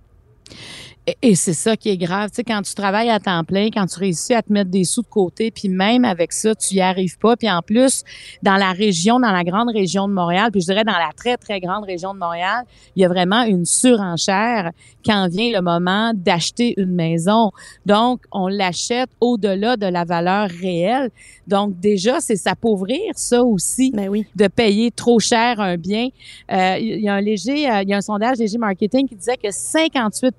Et, 1.23 1.37
c'est 1.37 1.53
ça 1.53 1.77
qui 1.77 1.91
est 1.91 1.97
grave. 1.97 2.31
Tu 2.31 2.37
sais, 2.37 2.45
quand 2.45 2.63
tu 2.63 2.75
travailles 2.75 3.11
à 3.11 3.21
temps 3.21 3.45
plein, 3.45 3.69
quand 3.73 3.87
tu 3.87 4.01
réussis 4.01 4.35
à 4.35 4.43
te 4.43 4.53
mettre 4.53 4.71
des 4.71 4.83
sous 4.83 5.03
de 5.03 5.07
côté, 5.07 5.53
puis 5.53 5.69
même 5.69 6.05
avec 6.05 6.33
ça, 6.33 6.53
tu 6.57 6.75
y 6.75 6.81
arrives 6.81 7.17
pas. 7.19 7.37
Puis 7.37 7.49
en 7.49 7.63
plus, 7.63 8.03
dans 8.43 8.57
la 8.57 8.73
région, 8.73 9.21
dans 9.21 9.31
la 9.31 9.45
grande 9.45 9.69
région 9.71 10.09
de 10.09 10.13
Montréal, 10.13 10.51
puis 10.51 10.61
je 10.61 10.67
dirais 10.67 10.83
dans 10.83 10.93
la 10.93 11.13
très, 11.17 11.37
très 11.37 11.61
grande 11.61 11.85
région 11.85 12.13
de 12.13 12.19
Montréal, 12.19 12.65
il 12.97 13.03
y 13.03 13.05
a 13.05 13.09
vraiment 13.09 13.43
une 13.45 13.65
surenchère 13.65 14.73
quand 15.05 15.29
vient 15.29 15.53
le 15.53 15.63
moment 15.63 16.13
d'acheter 16.13 16.75
une 16.77 16.93
maison. 16.93 17.53
Donc, 17.85 18.23
on 18.33 18.49
l'achète 18.49 19.11
au-delà 19.21 19.77
de 19.77 19.87
la 19.87 20.05
valeur 20.05 20.49
réelle. 20.49 21.11
Donc, 21.47 21.79
déjà, 21.79 22.21
c'est 22.21 22.37
s'appauvrir, 22.37 23.01
ça 23.15 23.43
aussi, 23.45 23.93
Ben 23.95 24.09
oui. 24.09 24.27
de 24.35 24.49
payer 24.49 24.91
trop 24.91 25.19
cher 25.19 25.61
un 25.61 25.77
bien. 25.77 26.09
Euh, 26.53 26.77
il 26.79 27.01
y 27.01 27.09
a 27.09 27.15
un 27.15 27.21
léger, 27.21 27.71
euh, 27.71 27.83
il 27.83 27.89
y 27.89 27.95
a 27.95 27.99
un 27.99 28.01
sondage 28.01 28.39
léger 28.39 28.59
marketing 28.59 29.09
qui 29.09 29.15
disait 29.17 29.37
que 29.37 29.51
58 29.51 30.35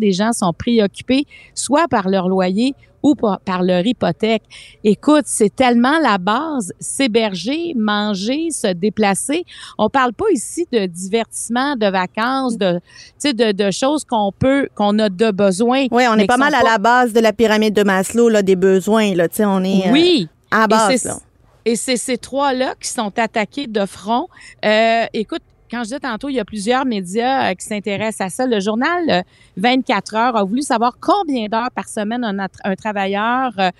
des 0.00 0.12
gens 0.12 0.32
sont 0.32 0.52
préoccupés 0.52 1.24
soit 1.54 1.88
par 1.88 2.08
leur 2.08 2.28
loyer 2.28 2.74
ou 3.02 3.14
par, 3.14 3.40
par 3.40 3.62
leur 3.62 3.86
hypothèque. 3.86 4.42
Écoute, 4.84 5.24
c'est 5.26 5.54
tellement 5.54 5.98
la 6.00 6.18
base, 6.18 6.72
s'héberger, 6.80 7.72
manger, 7.74 8.50
se 8.50 8.72
déplacer. 8.72 9.44
On 9.78 9.88
parle 9.88 10.12
pas 10.12 10.26
ici 10.32 10.66
de 10.72 10.86
divertissement, 10.86 11.76
de 11.76 11.86
vacances, 11.86 12.58
de, 12.58 12.74
tu 12.74 12.80
sais, 13.18 13.32
de, 13.32 13.52
de 13.52 13.70
choses 13.70 14.04
qu'on 14.04 14.32
peut, 14.38 14.68
qu'on 14.74 14.98
a 14.98 15.08
de 15.08 15.30
besoin. 15.30 15.86
Oui, 15.90 16.04
on 16.10 16.16
est 16.16 16.26
pas 16.26 16.36
mal 16.36 16.54
à 16.54 16.62
la 16.62 16.78
base 16.78 17.12
de 17.12 17.20
la 17.20 17.32
pyramide 17.32 17.74
de 17.74 17.82
Maslow, 17.82 18.28
là, 18.28 18.42
des 18.42 18.56
besoins. 18.56 19.14
Là, 19.14 19.28
Tu 19.28 19.36
sais, 19.36 19.44
on 19.44 19.62
est 19.64 19.88
euh, 19.88 19.92
Oui. 19.92 20.28
À 20.50 20.66
base. 20.66 21.20
Et 21.64 21.76
c'est 21.76 21.96
ces 21.96 22.16
trois-là 22.16 22.74
qui 22.80 22.88
sont 22.88 23.12
attaqués 23.18 23.66
de 23.66 23.84
front. 23.84 24.28
Euh, 24.64 25.04
écoute, 25.12 25.42
quand 25.70 25.78
je 25.80 25.84
disais 25.84 26.00
tantôt, 26.00 26.28
il 26.28 26.34
y 26.34 26.40
a 26.40 26.44
plusieurs 26.44 26.84
médias 26.84 27.50
euh, 27.50 27.54
qui 27.54 27.64
s'intéressent 27.64 28.26
à 28.26 28.30
ça. 28.30 28.46
Le 28.46 28.60
journal 28.60 29.04
euh, 29.08 29.22
24 29.56 30.14
heures 30.16 30.36
a 30.36 30.42
voulu 30.42 30.62
savoir 30.62 30.96
combien 31.00 31.46
d'heures 31.46 31.70
par 31.74 31.88
semaine 31.88 32.24
un, 32.24 32.46
un 32.64 32.74
travailleur 32.74 33.52
euh, 33.58 33.70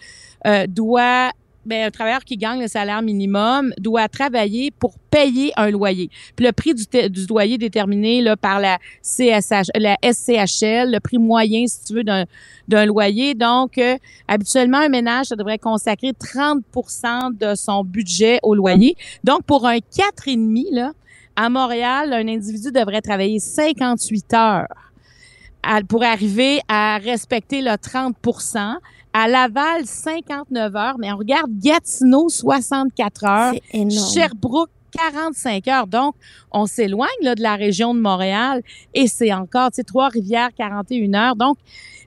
euh, 0.47 0.67
doit 0.69 1.33
ben, 1.67 1.87
un 1.87 1.91
travailleur 1.91 2.25
qui 2.25 2.37
gagne 2.37 2.61
le 2.61 2.69
salaire 2.69 3.03
minimum 3.03 3.73
doit 3.79 4.09
travailler 4.09 4.71
pour 4.71 4.95
payer 5.11 5.53
un 5.57 5.71
loyer. 5.71 6.09
Puis 6.37 6.47
le 6.47 6.53
prix 6.53 6.75
du, 6.75 6.85
du 7.11 7.27
loyer 7.27 7.59
déterminé 7.59 8.23
là, 8.23 8.37
par 8.37 8.61
la 8.61 8.79
CSH, 9.03 9.71
la 9.75 9.97
SCHL, 10.03 10.91
le 10.93 10.99
prix 11.01 11.19
moyen, 11.19 11.67
si 11.67 11.85
tu 11.85 11.95
veux, 11.95 12.05
d'un 12.05 12.87
loyer. 12.87 13.35
Donc, 13.35 13.77
euh, 13.79 13.97
habituellement, 14.27 14.79
un 14.79 14.89
ménage, 14.89 15.27
ça 15.27 15.37
devrait 15.37 15.59
consacrer 15.59 16.13
30% 16.13 17.37
de 17.37 17.55
son 17.55 17.85
budget 17.85 18.39
au 18.43 18.55
loyer. 18.55 18.97
Donc, 19.25 19.43
pour 19.45 19.67
un 19.67 19.79
4,5, 19.79 20.67
là, 20.73 20.93
à 21.37 21.49
Montréal, 21.49 22.13
un 22.13 22.29
individu 22.29 22.71
devrait 22.73 23.01
travailler 23.01 23.39
58 23.39 24.35
heures 24.35 24.67
pour 25.89 26.03
arriver 26.03 26.61
à 26.69 26.99
respecter 26.99 27.63
le 27.63 27.77
30 27.77 28.17
À 29.13 29.27
Laval, 29.27 29.87
59 29.87 30.77
heures, 30.77 30.97
mais 30.99 31.13
on 31.13 31.17
regarde 31.17 31.51
Gatineau, 31.59 32.29
64 32.29 33.25
heures. 33.25 33.53
C'est 33.55 33.79
énorme. 33.79 34.13
Sherbrooke, 34.13 34.71
45 34.93 35.69
heures. 35.69 35.87
Donc, 35.87 36.15
on 36.53 36.67
s'éloigne 36.67 37.09
là, 37.23 37.35
de 37.35 37.43
la 37.43 37.57
région 37.57 37.95
de 37.95 38.01
Montréal 38.01 38.63
et 38.95 39.07
c'est 39.07 39.33
encore, 39.33 39.71
tu 39.71 39.77
sais, 39.77 39.85
Trois-Rivières, 39.85 40.51
41 40.57 41.15
heures. 41.15 41.37
Donc, 41.37 41.59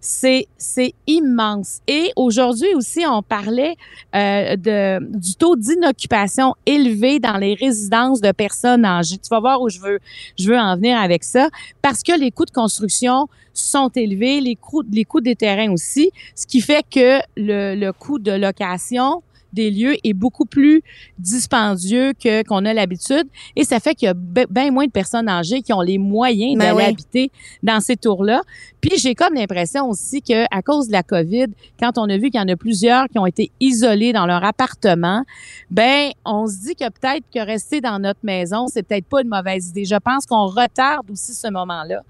c'est 0.04 0.94
immense. 1.08 1.80
Et 1.88 2.12
aujourd'hui 2.18 2.74
aussi, 2.76 3.06
on 3.08 3.24
parlait 3.24 3.76
euh, 4.14 4.56
de 4.58 5.00
du 5.18 5.36
taux 5.36 5.56
d'inoccupation 5.56 6.56
élevé 6.66 7.20
dans 7.20 7.38
les 7.38 7.54
résidences 7.54 8.20
de 8.20 8.32
personnes 8.32 8.84
âgées. 8.84 9.18
Tu 9.18 9.30
vas 9.30 9.40
voir 9.40 9.62
où 9.62 9.70
je 9.70 9.80
veux 9.80 10.00
je 10.38 10.50
veux 10.50 10.60
en 10.60 10.76
venir 10.76 11.00
avec 11.00 11.24
ça 11.24 11.48
parce 11.82 12.04
que 12.04 12.18
les 12.20 12.32
coûts 12.32 12.46
de 12.46 12.52
construction 12.52 13.28
sont 13.54 13.90
élevés, 13.96 14.42
les 14.42 14.56
coûts 14.56 14.84
les 14.92 15.06
coûts 15.06 15.22
des 15.22 15.36
terrains 15.36 15.72
aussi, 15.72 16.12
ce 16.36 16.46
qui 16.46 16.60
fait 16.60 16.84
que 16.90 17.20
le, 17.38 17.76
le 17.76 17.94
coût 17.94 18.20
de 18.20 18.32
location 18.32 19.24
des 19.54 19.72
lieux 19.72 19.96
est 20.04 20.14
beaucoup 20.14 20.46
plus 20.46 20.82
dispendieux 21.20 22.14
que 22.14 22.44
qu'on 22.44 22.66
a 22.66 22.74
l'habitude 22.74 23.28
et 23.56 23.64
ça 23.64 23.80
fait 23.80 23.96
qu'il 23.96 24.08
y 24.08 24.10
a 24.10 24.14
bien 24.50 24.72
moins 24.72 24.86
de 24.86 24.92
personnes 24.92 25.30
âgées 25.30 25.62
qui 25.62 25.74
ont 25.74 25.82
les 25.82 25.98
moyens 25.98 26.58
Ben 26.58 26.66
d'aller 26.66 26.78
oui. 26.78 26.92
habiter 26.92 27.32
dans 27.62 27.80
ces 27.80 27.96
tours-là. 27.96 28.42
Puis 28.82 28.98
j'ai 28.98 29.16
comme 29.16 29.34
l'impression 29.34 29.88
aussi 29.88 30.22
que 30.22 30.44
à 30.52 30.62
cause 30.62 30.88
de 30.88 30.92
la 30.92 31.04
Covid, 31.04 31.48
quand 31.80 31.98
on 31.98 32.10
a 32.10 32.18
vu 32.18 32.30
qu'il 32.30 32.40
y 32.40 32.44
en 32.44 32.48
a 32.48 32.56
plusieurs 32.56 33.08
qui 33.08 33.20
ont 33.20 33.26
été 33.26 33.52
isolés 33.60 34.14
dans 34.14 34.26
leur 34.26 34.44
appartement, 34.44 35.24
ben 35.72 36.12
on 36.26 36.48
se 36.48 36.68
dit 36.68 36.76
que 36.76 36.90
peut-être 36.90 37.24
que 37.34 37.40
rester 37.40 37.82
dans 37.82 38.00
notre 38.00 38.20
maison, 38.24 38.68
c'est 38.68 38.84
peut-être 38.84 39.06
pas 39.06 39.22
une 39.22 39.30
mauvaise 39.30 39.70
idée. 39.70 39.86
Je 39.86 39.96
pense 39.96 40.26
qu'on 40.26 40.48
retarde 40.48 41.10
aussi 41.12 41.34
ce 41.34 41.48
moment-là. 41.50 42.02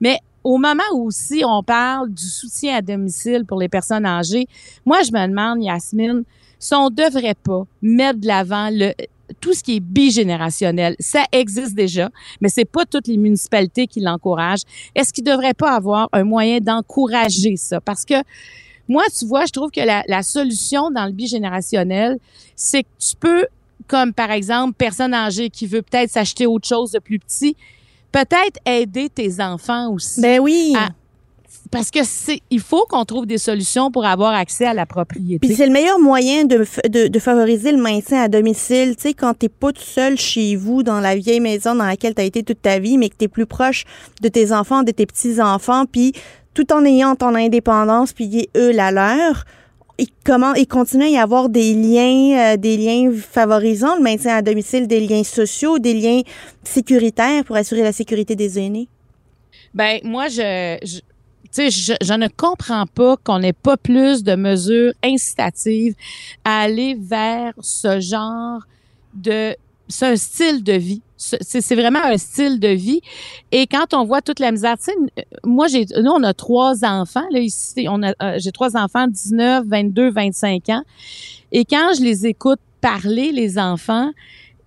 Mais 0.00 0.18
au 0.44 0.56
moment 0.56 0.82
où 0.94 1.06
aussi 1.06 1.42
on 1.44 1.62
parle 1.62 2.10
du 2.10 2.24
soutien 2.24 2.76
à 2.76 2.82
domicile 2.82 3.44
pour 3.46 3.58
les 3.58 3.68
personnes 3.68 4.06
âgées, 4.06 4.46
moi 4.86 5.02
je 5.02 5.12
me 5.12 5.26
demande 5.26 5.62
Yasmine, 5.62 6.24
si 6.58 6.74
on 6.74 6.90
devrait 6.90 7.34
pas 7.34 7.64
mettre 7.82 8.20
de 8.20 8.26
l'avant 8.26 8.70
le 8.72 8.92
tout 9.40 9.52
ce 9.52 9.62
qui 9.62 9.76
est 9.76 9.80
bigénérationnel, 9.80 10.96
ça 10.98 11.24
existe 11.32 11.74
déjà, 11.74 12.08
mais 12.40 12.48
c'est 12.48 12.64
pas 12.64 12.86
toutes 12.86 13.06
les 13.08 13.18
municipalités 13.18 13.86
qui 13.86 14.00
l'encouragent. 14.00 14.62
Est-ce 14.94 15.12
qu'il 15.12 15.22
devrait 15.22 15.52
pas 15.52 15.72
avoir 15.76 16.08
un 16.12 16.24
moyen 16.24 16.60
d'encourager 16.60 17.56
ça? 17.56 17.78
Parce 17.80 18.06
que 18.06 18.14
moi, 18.88 19.04
tu 19.16 19.26
vois, 19.26 19.44
je 19.44 19.52
trouve 19.52 19.70
que 19.70 19.80
la, 19.82 20.02
la 20.08 20.22
solution 20.22 20.90
dans 20.90 21.04
le 21.04 21.12
bigénérationnel, 21.12 22.16
c'est 22.56 22.84
que 22.84 22.88
tu 22.98 23.14
peux, 23.20 23.46
comme 23.86 24.14
par 24.14 24.30
exemple, 24.30 24.72
personne 24.78 25.12
âgée 25.12 25.50
qui 25.50 25.66
veut 25.66 25.82
peut-être 25.82 26.10
s'acheter 26.10 26.46
autre 26.46 26.66
chose 26.66 26.92
de 26.92 26.98
plus 26.98 27.18
petit, 27.18 27.54
peut-être 28.10 28.58
aider 28.64 29.10
tes 29.10 29.42
enfants 29.42 29.92
aussi. 29.92 30.22
Ben 30.22 30.40
oui. 30.40 30.72
à- 30.74 30.88
parce 31.70 31.90
que 31.90 32.00
c'est, 32.04 32.40
il 32.50 32.60
faut 32.60 32.84
qu'on 32.88 33.04
trouve 33.04 33.26
des 33.26 33.38
solutions 33.38 33.90
pour 33.90 34.04
avoir 34.04 34.32
accès 34.34 34.64
à 34.66 34.74
la 34.74 34.86
propriété. 34.86 35.46
Puis 35.46 35.56
c'est 35.56 35.66
le 35.66 35.72
meilleur 35.72 35.98
moyen 35.98 36.44
de, 36.44 36.58
f- 36.64 36.88
de, 36.88 37.08
de 37.08 37.18
favoriser 37.18 37.72
le 37.72 37.78
maintien 37.82 38.22
à 38.22 38.28
domicile. 38.28 38.96
Tu 38.96 39.02
sais, 39.02 39.14
quand 39.14 39.34
t'es 39.34 39.48
pas 39.48 39.72
tout 39.72 39.80
seul 39.82 40.18
chez 40.18 40.56
vous, 40.56 40.82
dans 40.82 41.00
la 41.00 41.14
vieille 41.16 41.40
maison 41.40 41.74
dans 41.74 41.84
laquelle 41.86 42.14
tu 42.14 42.20
as 42.22 42.24
été 42.24 42.42
toute 42.42 42.62
ta 42.62 42.78
vie, 42.78 42.98
mais 42.98 43.08
que 43.08 43.16
tu 43.18 43.24
es 43.26 43.28
plus 43.28 43.46
proche 43.46 43.84
de 44.22 44.28
tes 44.28 44.52
enfants, 44.52 44.82
de 44.82 44.92
tes 44.92 45.06
petits-enfants, 45.06 45.84
puis 45.90 46.12
tout 46.54 46.72
en 46.72 46.84
ayant 46.84 47.14
ton 47.14 47.34
indépendance, 47.34 48.12
puis 48.12 48.48
eux 48.56 48.72
la 48.72 48.90
leur, 48.90 49.44
et 49.98 50.06
comment 50.24 50.54
et 50.54 50.64
continuer 50.64 51.06
à 51.06 51.08
y 51.08 51.18
avoir 51.18 51.48
des 51.48 51.74
liens, 51.74 52.52
euh, 52.54 52.56
des 52.56 52.76
liens 52.76 53.12
favorisant 53.12 53.96
le 53.96 54.02
maintien 54.02 54.36
à 54.36 54.42
domicile, 54.42 54.86
des 54.86 55.00
liens 55.00 55.24
sociaux, 55.24 55.78
des 55.80 55.94
liens 55.94 56.20
sécuritaires 56.62 57.44
pour 57.44 57.56
assurer 57.56 57.82
la 57.82 57.92
sécurité 57.92 58.36
des 58.36 58.58
aînés. 58.58 58.88
Ben 59.74 59.98
moi, 60.04 60.28
je, 60.28 61.00
je, 61.58 62.14
ne 62.14 62.28
comprends 62.28 62.86
pas 62.86 63.16
qu'on 63.16 63.40
n'ait 63.40 63.52
pas 63.52 63.76
plus 63.76 64.22
de 64.22 64.34
mesures 64.34 64.92
incitatives 65.02 65.94
à 66.44 66.60
aller 66.60 66.96
vers 66.98 67.52
ce 67.60 68.00
genre 68.00 68.62
de, 69.14 69.56
c'est 69.88 70.06
un 70.06 70.16
style 70.16 70.62
de 70.62 70.74
vie. 70.74 71.02
C'est 71.16 71.74
vraiment 71.74 72.04
un 72.04 72.16
style 72.16 72.60
de 72.60 72.68
vie. 72.68 73.00
Et 73.50 73.66
quand 73.66 73.92
on 73.92 74.04
voit 74.04 74.22
toute 74.22 74.38
la 74.38 74.52
misère, 74.52 74.78
tu 74.78 74.84
sais, 74.84 75.24
moi 75.42 75.66
j'ai, 75.66 75.84
nous 76.00 76.12
on 76.12 76.22
a 76.22 76.32
trois 76.32 76.84
enfants 76.84 77.26
là 77.32 77.40
ici, 77.40 77.88
euh, 77.88 78.34
j'ai 78.36 78.52
trois 78.52 78.76
enfants, 78.76 79.08
19, 79.08 79.64
22, 79.66 80.10
25 80.10 80.68
ans. 80.68 80.82
Et 81.50 81.64
quand 81.64 81.92
je 81.96 82.02
les 82.04 82.26
écoute 82.26 82.60
parler, 82.80 83.32
les 83.32 83.58
enfants, 83.58 84.12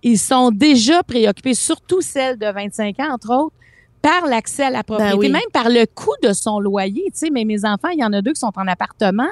ils 0.02 0.18
sont 0.18 0.50
déjà 0.50 1.02
préoccupés, 1.02 1.54
surtout 1.54 2.02
celles 2.02 2.36
de 2.36 2.46
25 2.46 3.00
ans 3.00 3.14
entre 3.14 3.30
autres 3.30 3.56
par 4.02 4.26
l'accès 4.26 4.64
à 4.64 4.70
la 4.70 4.82
propriété, 4.82 5.16
oui. 5.16 5.30
même 5.30 5.40
par 5.52 5.68
le 5.68 5.86
coût 5.86 6.14
de 6.22 6.32
son 6.32 6.60
loyer. 6.60 7.04
Tu 7.12 7.18
sais, 7.18 7.30
mais 7.30 7.44
mes 7.44 7.64
enfants, 7.64 7.88
il 7.88 8.00
y 8.00 8.04
en 8.04 8.12
a 8.12 8.20
deux 8.20 8.32
qui 8.32 8.40
sont 8.40 8.52
en 8.56 8.66
appartement. 8.66 9.28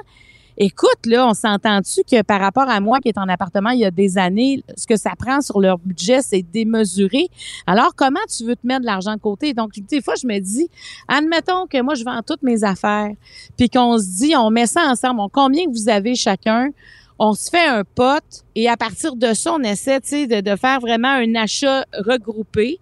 Écoute, 0.62 1.06
là, 1.06 1.26
on 1.26 1.32
s'entend-tu 1.32 2.02
que 2.02 2.20
par 2.22 2.38
rapport 2.38 2.68
à 2.68 2.80
moi 2.80 3.00
qui 3.00 3.08
est 3.08 3.16
en 3.16 3.28
appartement 3.28 3.70
il 3.70 3.80
y 3.80 3.84
a 3.84 3.90
des 3.90 4.18
années, 4.18 4.62
ce 4.76 4.86
que 4.86 4.96
ça 4.96 5.12
prend 5.18 5.40
sur 5.40 5.58
leur 5.58 5.78
budget, 5.78 6.20
c'est 6.20 6.42
démesuré. 6.42 7.28
Alors, 7.66 7.94
comment 7.96 8.20
tu 8.28 8.44
veux 8.44 8.56
te 8.56 8.66
mettre 8.66 8.82
de 8.82 8.86
l'argent 8.86 9.14
de 9.14 9.20
côté? 9.20 9.54
Donc, 9.54 9.72
des 9.72 10.02
fois, 10.02 10.14
je 10.20 10.26
me 10.26 10.38
dis, 10.38 10.68
admettons 11.08 11.66
que 11.66 11.80
moi, 11.80 11.94
je 11.94 12.04
vends 12.04 12.20
toutes 12.26 12.42
mes 12.42 12.62
affaires, 12.62 13.10
puis 13.56 13.70
qu'on 13.70 13.98
se 13.98 14.18
dit, 14.18 14.36
on 14.36 14.50
met 14.50 14.66
ça 14.66 14.82
ensemble, 14.82 15.20
on, 15.20 15.28
combien 15.30 15.64
que 15.64 15.70
vous 15.70 15.88
avez 15.88 16.14
chacun? 16.14 16.68
On 17.22 17.34
se 17.34 17.50
fait 17.50 17.66
un 17.66 17.84
pote 17.84 18.46
et 18.54 18.66
à 18.66 18.78
partir 18.78 19.14
de 19.14 19.34
ça, 19.34 19.52
on 19.52 19.62
essaie 19.62 20.00
de, 20.00 20.40
de 20.40 20.56
faire 20.56 20.80
vraiment 20.80 21.10
un 21.10 21.34
achat 21.34 21.84
regroupé 21.92 22.78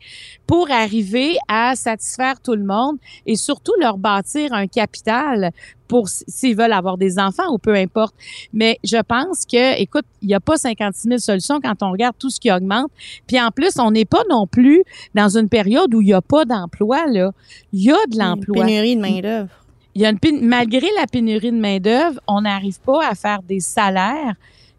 pour 0.46 0.70
arriver 0.70 1.36
à 1.48 1.74
satisfaire 1.74 2.40
tout 2.40 2.54
le 2.54 2.62
monde 2.62 2.98
et 3.26 3.34
surtout 3.34 3.72
leur 3.80 3.98
bâtir 3.98 4.52
un 4.52 4.68
capital 4.68 5.50
pour 5.88 6.08
s'ils 6.08 6.54
veulent 6.54 6.72
avoir 6.72 6.98
des 6.98 7.18
enfants 7.18 7.52
ou 7.52 7.58
peu 7.58 7.74
importe. 7.74 8.14
Mais 8.52 8.78
je 8.84 8.98
pense 8.98 9.44
que, 9.44 9.80
écoute, 9.80 10.04
il 10.22 10.28
n'y 10.28 10.34
a 10.34 10.40
pas 10.40 10.56
56 10.56 11.08
000 11.08 11.18
solutions 11.18 11.60
quand 11.60 11.82
on 11.82 11.90
regarde 11.90 12.14
tout 12.16 12.30
ce 12.30 12.38
qui 12.38 12.52
augmente. 12.52 12.92
Puis 13.26 13.40
en 13.40 13.50
plus, 13.50 13.76
on 13.80 13.90
n'est 13.90 14.04
pas 14.04 14.22
non 14.30 14.46
plus 14.46 14.84
dans 15.16 15.36
une 15.36 15.48
période 15.48 15.92
où 15.92 16.00
il 16.00 16.06
n'y 16.06 16.12
a 16.12 16.22
pas 16.22 16.44
d'emploi. 16.44 17.06
Là, 17.08 17.32
il 17.72 17.82
y 17.82 17.90
a 17.90 18.06
de 18.08 18.16
l'emploi. 18.16 18.64
Pénurie 18.64 18.94
de 18.94 19.00
main-d'œuvre. 19.00 19.50
Il 19.98 20.02
y 20.02 20.06
a 20.06 20.10
une 20.10 20.46
malgré 20.46 20.86
la 20.96 21.08
pénurie 21.10 21.50
de 21.50 21.56
main 21.58 21.78
d'œuvre, 21.78 22.20
on 22.28 22.42
n'arrive 22.42 22.78
pas 22.78 23.04
à 23.04 23.16
faire 23.16 23.42
des 23.42 23.58
salaires 23.58 24.34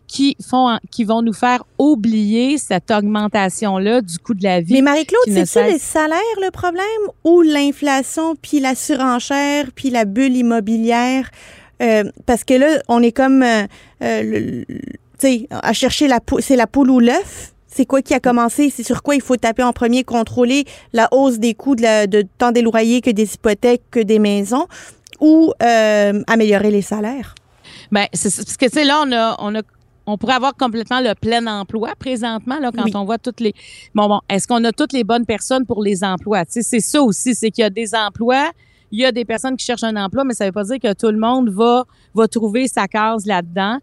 qui 0.07 0.37
font 0.49 0.77
qui 0.91 1.03
vont 1.03 1.21
nous 1.21 1.33
faire 1.33 1.65
oublier 1.77 2.57
cette 2.57 2.89
augmentation 2.89 3.79
là 3.79 3.99
du 3.99 4.17
coût 4.17 4.33
de 4.33 4.43
la 4.45 4.61
vie. 4.61 4.75
Mais 4.75 4.81
Marie-Claude, 4.81 5.27
ne 5.27 5.43
c'est-tu 5.43 5.73
les 5.73 5.77
salaires 5.77 6.19
le 6.41 6.51
problème 6.51 6.83
ou 7.25 7.41
l'inflation, 7.41 8.35
puis 8.41 8.61
la 8.61 8.75
surenchère, 8.75 9.65
puis 9.75 9.89
la 9.89 10.05
bulle 10.05 10.37
immobilière? 10.37 11.29
Euh, 11.81 12.05
parce 12.25 12.45
que 12.45 12.53
là, 12.53 12.81
on 12.87 13.03
est 13.03 13.11
comme, 13.11 13.43
euh, 13.43 13.67
euh, 14.01 14.63
tu 14.67 14.77
sais, 15.17 15.47
à 15.51 15.73
chercher 15.73 16.07
la 16.07 16.21
poule, 16.21 16.41
c'est 16.41 16.55
la 16.55 16.65
poule 16.65 16.91
ou 16.91 17.01
l'œuf? 17.01 17.51
C'est 17.67 17.85
quoi 17.85 18.01
qui 18.01 18.13
a 18.13 18.21
commencé? 18.21 18.69
C'est 18.69 18.83
sur 18.83 19.03
quoi 19.03 19.15
il 19.15 19.21
faut 19.21 19.35
taper 19.35 19.63
en 19.63 19.73
premier? 19.73 20.05
Contrôler 20.05 20.63
la 20.93 21.09
hausse 21.11 21.39
des 21.39 21.53
coûts 21.55 21.75
de, 21.75 21.81
la- 21.83 22.07
de 22.07 22.23
tant 22.37 22.51
des 22.53 22.61
loyers 22.61 23.01
que 23.01 23.11
des 23.11 23.35
hypothèques, 23.35 23.83
que 23.91 23.99
des 23.99 24.17
maisons? 24.17 24.65
Ou 25.19 25.53
euh, 25.61 26.21
améliorer 26.27 26.71
les 26.71 26.81
salaires? 26.81 27.35
Ben, 27.91 28.05
c'est 28.13 28.29
c'est- 28.29 28.43
parce 28.45 28.57
que 28.57 28.65
tu 28.65 28.71
sais 28.71 28.83
là 28.85 29.03
on 29.05 29.11
a 29.11 29.35
on 29.39 29.55
a 29.55 29.61
on 30.05 30.17
pourrait 30.17 30.33
avoir 30.35 30.55
complètement 30.55 31.01
le 31.01 31.13
plein 31.13 31.45
emploi 31.47 31.93
présentement 31.97 32.57
là 32.59 32.71
quand 32.75 32.83
Oui. 32.85 32.91
on 32.95 33.05
voit 33.05 33.17
toutes 33.19 33.39
les 33.41 33.53
bon 33.93 34.07
bon 34.07 34.19
est-ce 34.29 34.47
qu'on 34.47 34.63
a 34.63 34.71
toutes 34.71 34.93
les 34.93 35.03
bonnes 35.03 35.25
personnes 35.25 35.65
pour 35.65 35.83
les 35.83 36.03
emplois? 36.03 36.45
Tu 36.45 36.53
sais 36.53 36.61
c'est 36.61 36.79
ça 36.79 37.01
aussi 37.01 37.35
c'est 37.35 37.51
qu'il 37.51 37.61
y 37.63 37.65
a 37.65 37.69
des 37.69 37.93
emplois 37.95 38.51
il 38.91 38.99
y 38.99 39.05
a 39.05 39.11
des 39.11 39.25
personnes 39.25 39.55
qui 39.55 39.65
cherchent 39.65 39.83
un 39.83 39.95
emploi 39.97 40.23
mais 40.23 40.33
ça 40.33 40.45
veut 40.45 40.51
pas 40.51 40.63
dire 40.63 40.79
que 40.79 40.93
tout 40.93 41.11
le 41.11 41.19
monde 41.19 41.49
va 41.49 41.83
va 42.15 42.27
trouver 42.27 42.67
sa 42.67 42.87
case 42.87 43.25
là-dedans 43.25 43.77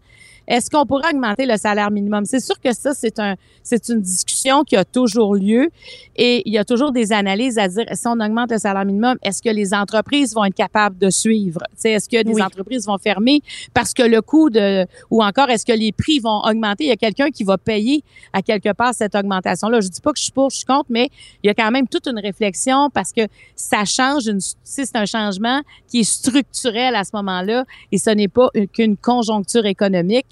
est-ce 0.47 0.69
qu'on 0.69 0.85
pourrait 0.85 1.09
augmenter 1.13 1.45
le 1.45 1.57
salaire 1.57 1.91
minimum? 1.91 2.25
C'est 2.25 2.39
sûr 2.39 2.59
que 2.59 2.73
ça 2.73 2.93
c'est 2.93 3.19
un 3.19 3.35
c'est 3.63 3.89
une 3.89 4.01
discussion 4.01 4.63
qui 4.63 4.75
a 4.77 4.85
toujours 4.85 5.35
lieu 5.35 5.69
et 6.15 6.41
il 6.45 6.53
y 6.53 6.57
a 6.57 6.63
toujours 6.63 6.91
des 6.91 7.11
analyses 7.11 7.57
à 7.57 7.67
dire 7.67 7.85
si 7.93 8.07
on 8.07 8.13
augmente 8.19 8.51
le 8.51 8.57
salaire 8.57 8.85
minimum 8.85 9.17
est-ce 9.23 9.41
que 9.41 9.49
les 9.49 9.73
entreprises 9.73 10.33
vont 10.33 10.45
être 10.45 10.55
capables 10.55 10.97
de 10.97 11.09
suivre? 11.09 11.59
Tu 11.71 11.75
sais, 11.81 11.91
est-ce 11.91 12.07
que 12.09 12.23
des 12.23 12.33
Oui. 12.33 12.41
entreprises 12.41 12.85
vont 12.87 12.97
fermer 12.97 13.41
parce 13.73 13.93
que 13.93 14.03
le 14.03 14.21
coût 14.21 14.49
de 14.49 14.85
ou 15.11 15.23
encore 15.23 15.49
est-ce 15.49 15.65
que 15.65 15.73
les 15.73 15.91
prix 15.91 16.19
vont 16.19 16.39
augmenter? 16.43 16.85
Il 16.85 16.87
y 16.87 16.91
a 16.91 16.95
quelqu'un 16.97 17.29
qui 17.29 17.43
va 17.43 17.57
payer 17.57 18.03
à 18.33 18.41
quelque 18.41 18.71
part 18.73 18.93
cette 18.93 19.15
augmentation 19.15 19.67
là 19.69 19.81
je 19.81 19.89
dis 19.89 20.01
pas 20.01 20.11
que 20.13 20.17
je 20.19 20.23
suis 20.23 20.31
pour 20.31 20.49
je 20.49 20.57
suis 20.57 20.65
contre 20.65 20.87
mais 20.89 21.09
il 21.43 21.47
y 21.47 21.49
a 21.49 21.53
quand 21.53 21.71
même 21.71 21.87
toute 21.87 22.07
une 22.07 22.19
réflexion 22.19 22.89
parce 22.93 23.11
que 23.11 23.21
ça 23.55 23.83
change 23.85 24.27
une 24.27 24.39
si 24.39 24.85
c'est 24.85 24.95
un 24.95 25.05
changement 25.05 25.61
qui 25.89 25.99
est 26.01 26.03
structurel 26.09 26.95
à 26.95 27.03
ce 27.03 27.11
moment-là 27.15 27.65
et 27.91 27.97
ce 27.97 28.09
n'est 28.11 28.27
pas 28.27 28.49
une- 28.53 28.67
qu'une 28.67 28.95
conjoncture 28.97 29.65
économique 29.65 30.25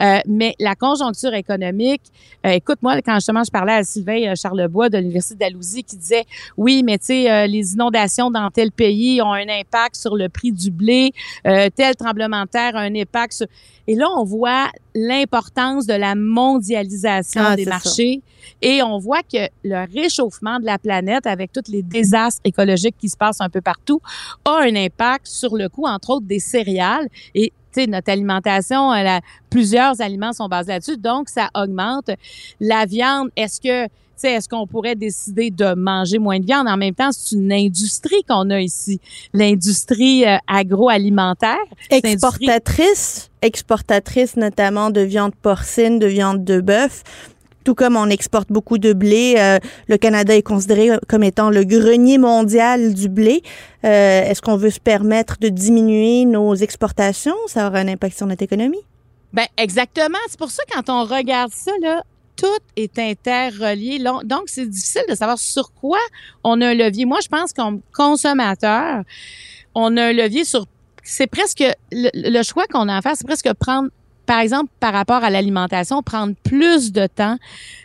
Euh, 0.00 0.18
mais 0.26 0.54
la 0.58 0.74
conjoncture 0.74 1.34
économique 1.34 2.02
euh, 2.44 2.50
écoute 2.50 2.78
moi 2.82 3.00
quand 3.02 3.14
justement 3.14 3.44
je 3.44 3.50
parlais 3.50 3.72
à 3.72 3.84
Sylvain 3.84 4.32
euh, 4.32 4.34
Charlebois 4.34 4.88
de 4.88 4.98
l'université 4.98 5.36
d'Alousie 5.36 5.84
qui 5.84 5.96
disait 5.96 6.24
oui 6.56 6.82
mais 6.82 6.98
tu 6.98 7.06
sais 7.06 7.30
euh, 7.30 7.46
les 7.46 7.74
inondations 7.74 8.30
dans 8.30 8.50
tel 8.50 8.72
pays 8.72 9.20
ont 9.22 9.32
un 9.32 9.48
impact 9.48 9.96
sur 9.96 10.16
le 10.16 10.28
prix 10.28 10.52
du 10.52 10.70
blé 10.70 11.12
tel 11.44 11.96
tremblement 11.96 12.42
de 12.42 12.48
terre 12.48 12.76
a 12.76 12.80
un 12.80 12.94
impact 12.94 13.32
sur... 13.32 13.46
Et 13.88 13.94
là, 13.94 14.08
on 14.16 14.24
voit 14.24 14.70
l'importance 14.94 15.86
de 15.86 15.94
la 15.94 16.14
mondialisation 16.14 17.42
Ah, 17.44 17.56
des 17.56 17.66
marchés 17.66 18.22
et 18.62 18.82
on 18.82 18.98
voit 18.98 19.22
que 19.22 19.48
le 19.64 19.86
réchauffement 19.92 20.58
de 20.58 20.64
la 20.64 20.78
planète 20.78 21.26
avec 21.26 21.52
tous 21.52 21.70
les 21.70 21.82
désastres 21.82 22.40
écologiques 22.44 22.96
qui 22.98 23.08
se 23.08 23.16
passent 23.16 23.40
un 23.40 23.48
peu 23.48 23.60
partout 23.60 24.00
a 24.44 24.62
un 24.62 24.74
impact 24.74 25.26
sur 25.26 25.56
le 25.56 25.68
coût, 25.68 25.86
entre 25.86 26.10
autres, 26.10 26.26
des 26.26 26.40
céréales. 26.40 27.08
Et 27.34 27.52
sais, 27.80 27.86
notre 27.86 28.10
alimentation, 28.10 28.90
a- 28.90 29.20
plusieurs 29.50 30.00
aliments 30.00 30.32
sont 30.32 30.48
basés 30.48 30.72
là-dessus, 30.72 30.96
donc 30.96 31.28
ça 31.28 31.48
augmente. 31.54 32.10
La 32.60 32.84
viande, 32.86 33.28
est-ce 33.36 33.60
que 33.60 33.88
est-ce 34.22 34.48
qu'on 34.48 34.66
pourrait 34.66 34.94
décider 34.94 35.50
de 35.50 35.74
manger 35.74 36.18
moins 36.18 36.40
de 36.40 36.46
viande? 36.46 36.66
En 36.68 36.78
même 36.78 36.94
temps, 36.94 37.10
c'est 37.12 37.36
une 37.36 37.52
industrie 37.52 38.24
qu'on 38.26 38.48
a 38.48 38.60
ici, 38.60 38.98
l'industrie 39.34 40.24
euh, 40.24 40.38
agroalimentaire. 40.46 41.58
Exportatrice, 41.90 43.30
exportatrice 43.42 44.36
notamment 44.36 44.90
de 44.90 45.00
viande 45.02 45.34
porcine, 45.34 45.98
de 45.98 46.06
viande 46.06 46.44
de 46.44 46.60
bœuf. 46.60 47.02
Tout 47.66 47.74
comme 47.74 47.96
on 47.96 48.08
exporte 48.10 48.52
beaucoup 48.52 48.78
de 48.78 48.92
blé, 48.92 49.34
euh, 49.38 49.58
le 49.88 49.96
Canada 49.96 50.36
est 50.36 50.42
considéré 50.42 50.90
comme 51.08 51.24
étant 51.24 51.50
le 51.50 51.64
grenier 51.64 52.16
mondial 52.16 52.94
du 52.94 53.08
blé. 53.08 53.42
Euh, 53.82 54.22
Est-ce 54.22 54.40
qu'on 54.40 54.56
veut 54.56 54.70
se 54.70 54.78
permettre 54.78 55.36
de 55.40 55.48
diminuer 55.48 56.26
nos 56.26 56.54
exportations? 56.54 57.34
Ça 57.48 57.66
aura 57.66 57.78
un 57.78 57.88
impact 57.88 58.16
sur 58.16 58.26
notre 58.28 58.44
économie? 58.44 58.84
Ben 59.32 59.46
exactement. 59.56 60.16
C'est 60.28 60.38
pour 60.38 60.52
ça 60.52 60.62
quand 60.72 60.88
on 60.90 61.06
regarde 61.06 61.50
ça 61.52 61.72
là, 61.82 62.04
tout 62.36 62.46
est 62.76 63.00
interrelié. 63.00 63.98
Donc 64.22 64.44
c'est 64.46 64.66
difficile 64.66 65.02
de 65.08 65.16
savoir 65.16 65.36
sur 65.36 65.72
quoi 65.72 65.98
on 66.44 66.60
a 66.60 66.68
un 66.68 66.74
levier. 66.74 67.04
Moi, 67.04 67.18
je 67.20 67.28
pense 67.28 67.52
qu'en 67.52 67.80
consommateur, 67.92 69.02
on 69.74 69.96
a 69.96 70.04
un 70.04 70.12
levier 70.12 70.44
sur. 70.44 70.66
C'est 71.02 71.26
presque 71.26 71.64
le, 71.90 72.10
le 72.14 72.42
choix 72.44 72.66
qu'on 72.72 72.88
a 72.88 72.96
à 72.96 73.02
faire, 73.02 73.16
c'est 73.16 73.26
presque 73.26 73.52
prendre, 73.54 73.88
par 74.26 74.40
exemple, 74.40 74.70
par 74.80 74.92
rapport 74.92 75.22
à 75.24 75.30
l'alimentation, 75.30 76.02
prendre 76.02 76.34
plus 76.42 76.92
de 76.92 77.06
temps 77.06 77.36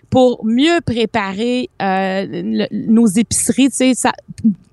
pour 0.09 0.45
mieux 0.45 0.81
préparer 0.85 1.69
euh, 1.81 2.67
nos 2.71 3.07
épiceries, 3.07 3.69
tu 3.69 3.93
sais, 3.95 4.09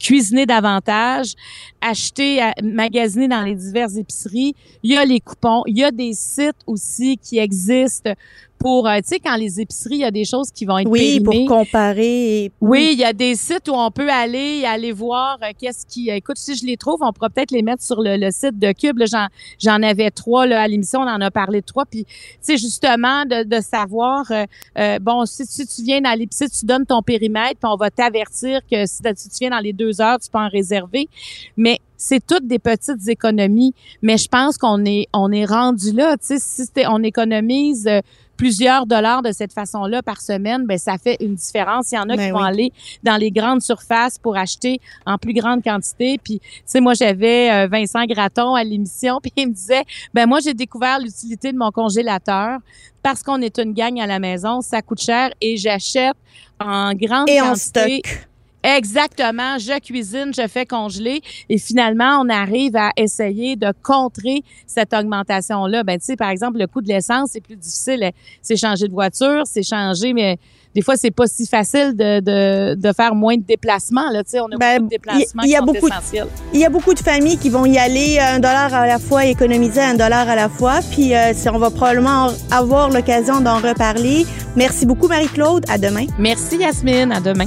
cuisiner 0.00 0.46
davantage, 0.46 1.34
acheter, 1.80 2.40
à- 2.42 2.54
magasiner 2.62 3.28
dans 3.28 3.42
les 3.42 3.54
diverses 3.54 3.96
épiceries. 3.96 4.56
Il 4.82 4.92
y 4.92 4.96
a 4.96 5.04
les 5.04 5.20
coupons, 5.20 5.62
il 5.66 5.78
y 5.78 5.84
a 5.84 5.92
des 5.92 6.12
sites 6.12 6.56
aussi 6.66 7.18
qui 7.18 7.38
existent 7.38 8.10
pour, 8.58 8.86
euh, 8.88 8.96
tu 8.98 9.08
sais, 9.08 9.20
quand 9.20 9.36
les 9.36 9.60
épiceries, 9.60 9.96
il 9.96 10.00
y 10.00 10.04
a 10.04 10.10
des 10.10 10.24
choses 10.24 10.50
qui 10.50 10.64
vont 10.64 10.78
être 10.78 10.88
Oui, 10.88 11.20
pour 11.20 11.34
comparer. 11.46 12.44
et- 12.44 12.52
Oui, 12.60 12.90
il 12.92 12.98
y 12.98 13.04
a 13.04 13.12
des 13.12 13.34
sites 13.34 13.68
où 13.68 13.72
on 13.74 13.90
peut 13.90 14.10
aller 14.10 14.64
aller 14.64 14.92
voir 14.92 15.38
euh, 15.42 15.52
qu'est-ce 15.58 15.86
qui. 15.86 16.10
Écoute, 16.10 16.36
si 16.38 16.56
je 16.56 16.64
les 16.66 16.76
trouve, 16.76 16.96
on 17.02 17.12
pourra 17.12 17.30
peut-être 17.30 17.50
les 17.50 17.62
mettre 17.62 17.82
sur 17.82 18.00
le, 18.02 18.16
le 18.16 18.30
site 18.30 18.58
de 18.58 18.72
Cube. 18.72 19.00
J'en, 19.10 19.26
j'en 19.60 19.82
avais 19.82 20.10
trois 20.10 20.46
là, 20.46 20.62
à 20.62 20.68
l'émission, 20.68 21.00
on 21.00 21.08
en 21.08 21.20
a 21.20 21.30
parlé 21.30 21.60
de 21.60 21.66
trois. 21.66 21.84
Puis, 21.86 22.04
tu 22.04 22.10
sais, 22.40 22.56
justement, 22.56 23.24
de, 23.24 23.44
de 23.44 23.60
savoir, 23.62 24.24
euh, 24.30 24.44
euh, 24.78 24.98
bon, 24.98 25.24
si, 25.26 25.46
si 25.46 25.66
tu 25.66 25.82
viens 25.82 26.00
dans 26.00 26.18
l'épicerie, 26.18 26.50
tu 26.50 26.66
donnes 26.66 26.86
ton 26.86 27.02
périmètre, 27.02 27.60
puis 27.60 27.70
on 27.72 27.76
va 27.76 27.90
t'avertir 27.90 28.60
que 28.70 28.86
si, 28.86 28.98
si 29.16 29.28
tu 29.28 29.36
viens 29.40 29.50
dans 29.50 29.60
les 29.62 29.72
deux 29.72 30.00
heures, 30.00 30.18
tu 30.18 30.30
peux 30.30 30.38
en 30.38 30.48
réserver. 30.48 31.08
Mais 31.56 31.78
c'est 31.96 32.24
toutes 32.24 32.46
des 32.46 32.58
petites 32.60 33.08
économies. 33.08 33.74
Mais 34.02 34.16
je 34.18 34.28
pense 34.28 34.56
qu'on 34.56 34.84
est 34.84 35.06
on 35.12 35.32
est 35.32 35.44
rendu 35.44 35.92
là. 35.92 36.16
Tu 36.16 36.38
sais, 36.38 36.38
si 36.38 36.68
on 36.88 37.02
économise 37.02 37.86
euh, 37.88 38.00
plusieurs 38.38 38.86
dollars 38.86 39.20
de 39.20 39.32
cette 39.32 39.52
façon-là 39.52 40.00
par 40.02 40.22
semaine, 40.22 40.64
ben 40.64 40.78
ça 40.78 40.96
fait 40.96 41.18
une 41.20 41.34
différence. 41.34 41.92
Il 41.92 41.96
y 41.96 41.98
en 41.98 42.08
a 42.08 42.16
Ben 42.16 42.26
qui 42.26 42.30
vont 42.30 42.38
aller 42.38 42.72
dans 43.02 43.16
les 43.16 43.30
grandes 43.30 43.60
surfaces 43.60 44.18
pour 44.18 44.38
acheter 44.38 44.80
en 45.04 45.18
plus 45.18 45.34
grande 45.34 45.62
quantité. 45.62 46.18
Puis, 46.22 46.38
tu 46.38 46.50
sais, 46.64 46.80
moi, 46.80 46.94
j'avais 46.94 47.50
euh, 47.50 47.66
Vincent 47.66 48.04
Graton 48.06 48.54
à 48.54 48.64
l'émission, 48.64 49.18
puis 49.22 49.32
il 49.36 49.48
me 49.48 49.52
disait, 49.52 49.82
ben 50.14 50.26
moi, 50.26 50.38
j'ai 50.40 50.54
découvert 50.54 51.00
l'utilité 51.00 51.52
de 51.52 51.58
mon 51.58 51.70
congélateur 51.70 52.60
parce 53.02 53.22
qu'on 53.22 53.42
est 53.42 53.58
une 53.58 53.74
gang 53.74 54.00
à 54.00 54.06
la 54.06 54.18
maison, 54.18 54.60
ça 54.60 54.82
coûte 54.82 55.02
cher 55.02 55.30
et 55.40 55.56
j'achète 55.56 56.16
en 56.60 56.94
grande 56.94 57.28
Et 57.28 57.40
en 57.40 57.48
quantité. 57.50 58.02
stock. 58.04 58.27
Exactement. 58.76 59.58
Je 59.58 59.78
cuisine, 59.80 60.32
je 60.36 60.46
fais 60.46 60.66
congeler 60.66 61.20
et 61.48 61.58
finalement, 61.58 62.20
on 62.22 62.28
arrive 62.28 62.76
à 62.76 62.90
essayer 62.96 63.56
de 63.56 63.72
contrer 63.82 64.42
cette 64.66 64.92
augmentation-là. 64.92 65.84
Ben, 65.84 65.98
tu 65.98 66.04
sais, 66.06 66.16
par 66.16 66.28
exemple, 66.30 66.58
le 66.58 66.66
coût 66.66 66.80
de 66.82 66.88
l'essence, 66.88 67.30
c'est 67.32 67.40
plus 67.40 67.56
difficile. 67.56 68.10
C'est 68.42 68.56
changer 68.56 68.86
de 68.88 68.92
voiture, 68.92 69.42
c'est 69.46 69.62
changer, 69.62 70.12
mais 70.12 70.36
des 70.74 70.82
fois, 70.82 70.96
c'est 70.96 71.10
pas 71.10 71.26
si 71.26 71.46
facile 71.46 71.94
de, 71.96 72.20
de, 72.20 72.74
de 72.74 72.92
faire 72.92 73.14
moins 73.14 73.36
de 73.36 73.42
déplacements. 73.42 74.10
Là, 74.10 74.22
tu 74.22 74.30
sais, 74.32 74.40
on 74.40 74.46
a 74.46 74.56
Ben, 74.58 74.76
beaucoup 74.76 74.84
de 74.84 74.90
déplacements 74.90 75.42
il 75.44 75.50
y- 75.50 75.56
a 75.56 75.60
qui 75.60 75.66
sont 75.66 75.72
beaucoup 75.72 75.88
de- 75.88 75.92
essentiels. 75.94 76.26
Il 76.52 76.60
y 76.60 76.64
a 76.64 76.68
beaucoup 76.70 76.94
de 76.94 76.98
familles 77.00 77.38
qui 77.38 77.48
vont 77.48 77.64
y 77.64 77.78
aller 77.78 78.18
un 78.18 78.38
dollar 78.38 78.72
à 78.74 78.86
la 78.86 78.98
fois, 78.98 79.24
économiser 79.24 79.80
un 79.80 79.94
dollar 79.94 80.28
à 80.28 80.36
la 80.36 80.48
fois. 80.48 80.80
Puis 80.92 81.14
euh, 81.14 81.32
on 81.52 81.58
va 81.58 81.70
probablement 81.70 82.28
avoir 82.50 82.90
l'occasion 82.90 83.40
d'en 83.40 83.56
reparler. 83.58 84.26
Merci 84.56 84.84
beaucoup, 84.86 85.08
Marie-Claude. 85.08 85.64
À 85.68 85.78
demain. 85.78 86.06
Merci, 86.18 86.58
Yasmine. 86.58 87.12
À 87.12 87.20
demain. 87.20 87.46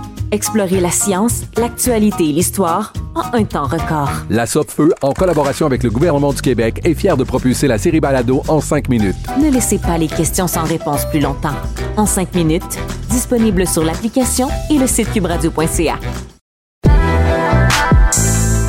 Explorez 0.31 0.79
la 0.79 0.91
science, 0.91 1.41
l'actualité 1.57 2.29
et 2.29 2.31
l'histoire 2.31 2.93
en 3.15 3.37
un 3.37 3.43
temps 3.43 3.65
record. 3.65 4.09
La 4.29 4.45
Feu, 4.45 4.93
en 5.01 5.11
collaboration 5.11 5.65
avec 5.65 5.83
le 5.83 5.89
gouvernement 5.89 6.31
du 6.31 6.41
Québec, 6.41 6.79
est 6.85 6.93
fière 6.93 7.17
de 7.17 7.25
propulser 7.25 7.67
la 7.67 7.77
série 7.77 7.99
Balado 7.99 8.41
en 8.47 8.61
cinq 8.61 8.87
minutes. 8.87 9.17
Ne 9.41 9.51
laissez 9.51 9.77
pas 9.77 9.97
les 9.97 10.07
questions 10.07 10.47
sans 10.47 10.63
réponse 10.63 11.03
plus 11.09 11.19
longtemps. 11.19 11.55
En 11.97 12.05
cinq 12.05 12.33
minutes, 12.33 12.79
disponible 13.09 13.67
sur 13.67 13.83
l'application 13.83 14.47
et 14.69 14.77
le 14.77 14.87
site 14.87 15.11
cubradio.ca. 15.11 15.99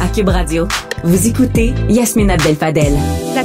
À 0.01 0.09
Cube 0.12 0.29
Radio, 0.29 0.66
vous 1.05 1.29
écoutez. 1.29 1.75
La 3.35 3.44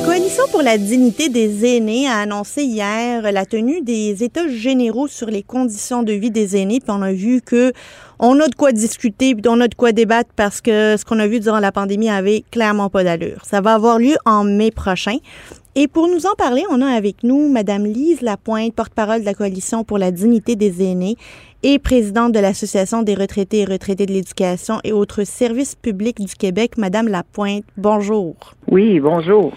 Pour 0.52 0.62
la 0.62 0.78
dignité 0.78 1.30
des 1.30 1.78
aînés 1.78 2.08
a 2.08 2.20
annoncé 2.20 2.64
hier 2.64 3.32
la 3.32 3.46
tenue 3.46 3.82
des 3.82 4.24
États 4.24 4.48
généraux 4.48 5.08
sur 5.08 5.28
les 5.28 5.44
conditions 5.44 6.04
de 6.04 6.14
vie 6.14 6.32
des 6.32 6.56
aînés. 6.56 6.80
On 6.88 7.02
a 7.02 7.12
vu 7.12 7.42
que 7.42 7.74
on 8.18 8.40
a 8.40 8.48
de 8.48 8.56
quoi 8.56 8.72
discuter, 8.72 9.36
puis 9.36 9.44
on 9.48 9.60
a 9.62 9.68
de 9.68 9.76
quoi 9.76 9.92
débattre 9.92 10.32
parce 10.36 10.62
que 10.62 10.96
ce 10.98 11.06
qu'on 11.06 11.20
a 11.20 11.28
vu 11.28 11.40
durant 11.40 11.60
la 11.60 11.72
pandémie 11.72 12.10
avait 12.10 12.44
clairement 12.50 12.90
pas 12.90 13.04
d'allure. 13.04 13.46
Ça 13.46 13.62
va 13.62 13.74
avoir 13.74 14.00
lieu 14.00 14.16
en 14.26 14.44
mai 14.44 14.72
prochain. 14.72 15.18
Et 15.76 15.88
pour 15.88 16.08
nous 16.08 16.26
en 16.26 16.34
parler, 16.36 16.64
on 16.72 16.82
a 16.82 16.88
avec 16.88 17.24
nous 17.24 17.50
Madame 17.52 17.86
Lise 17.86 18.22
Lapointe, 18.22 18.74
porte-parole 18.74 19.22
de 19.22 19.26
la 19.26 19.36
Coalition 19.36 19.84
pour 19.84 19.98
la 19.98 20.12
dignité 20.12 20.56
des 20.56 20.84
aînés 20.84 21.18
et 21.62 21.78
présidente 21.78 22.32
de 22.32 22.40
l'Association 22.40 23.04
des 23.04 23.16
retraités 23.16 23.60
et 23.60 23.66
retraités 23.66 24.06
de 24.06 24.14
l'éducation 24.14 24.80
et 24.84 24.92
autres 24.92 25.24
services 25.24 25.76
publics 25.76 26.20
du 26.20 26.34
Québec. 26.34 26.78
Madame 26.78 27.08
Lapointe, 27.10 27.66
bonjour. 27.78 28.36
Oui, 28.68 29.00
bonjour. 29.00 29.54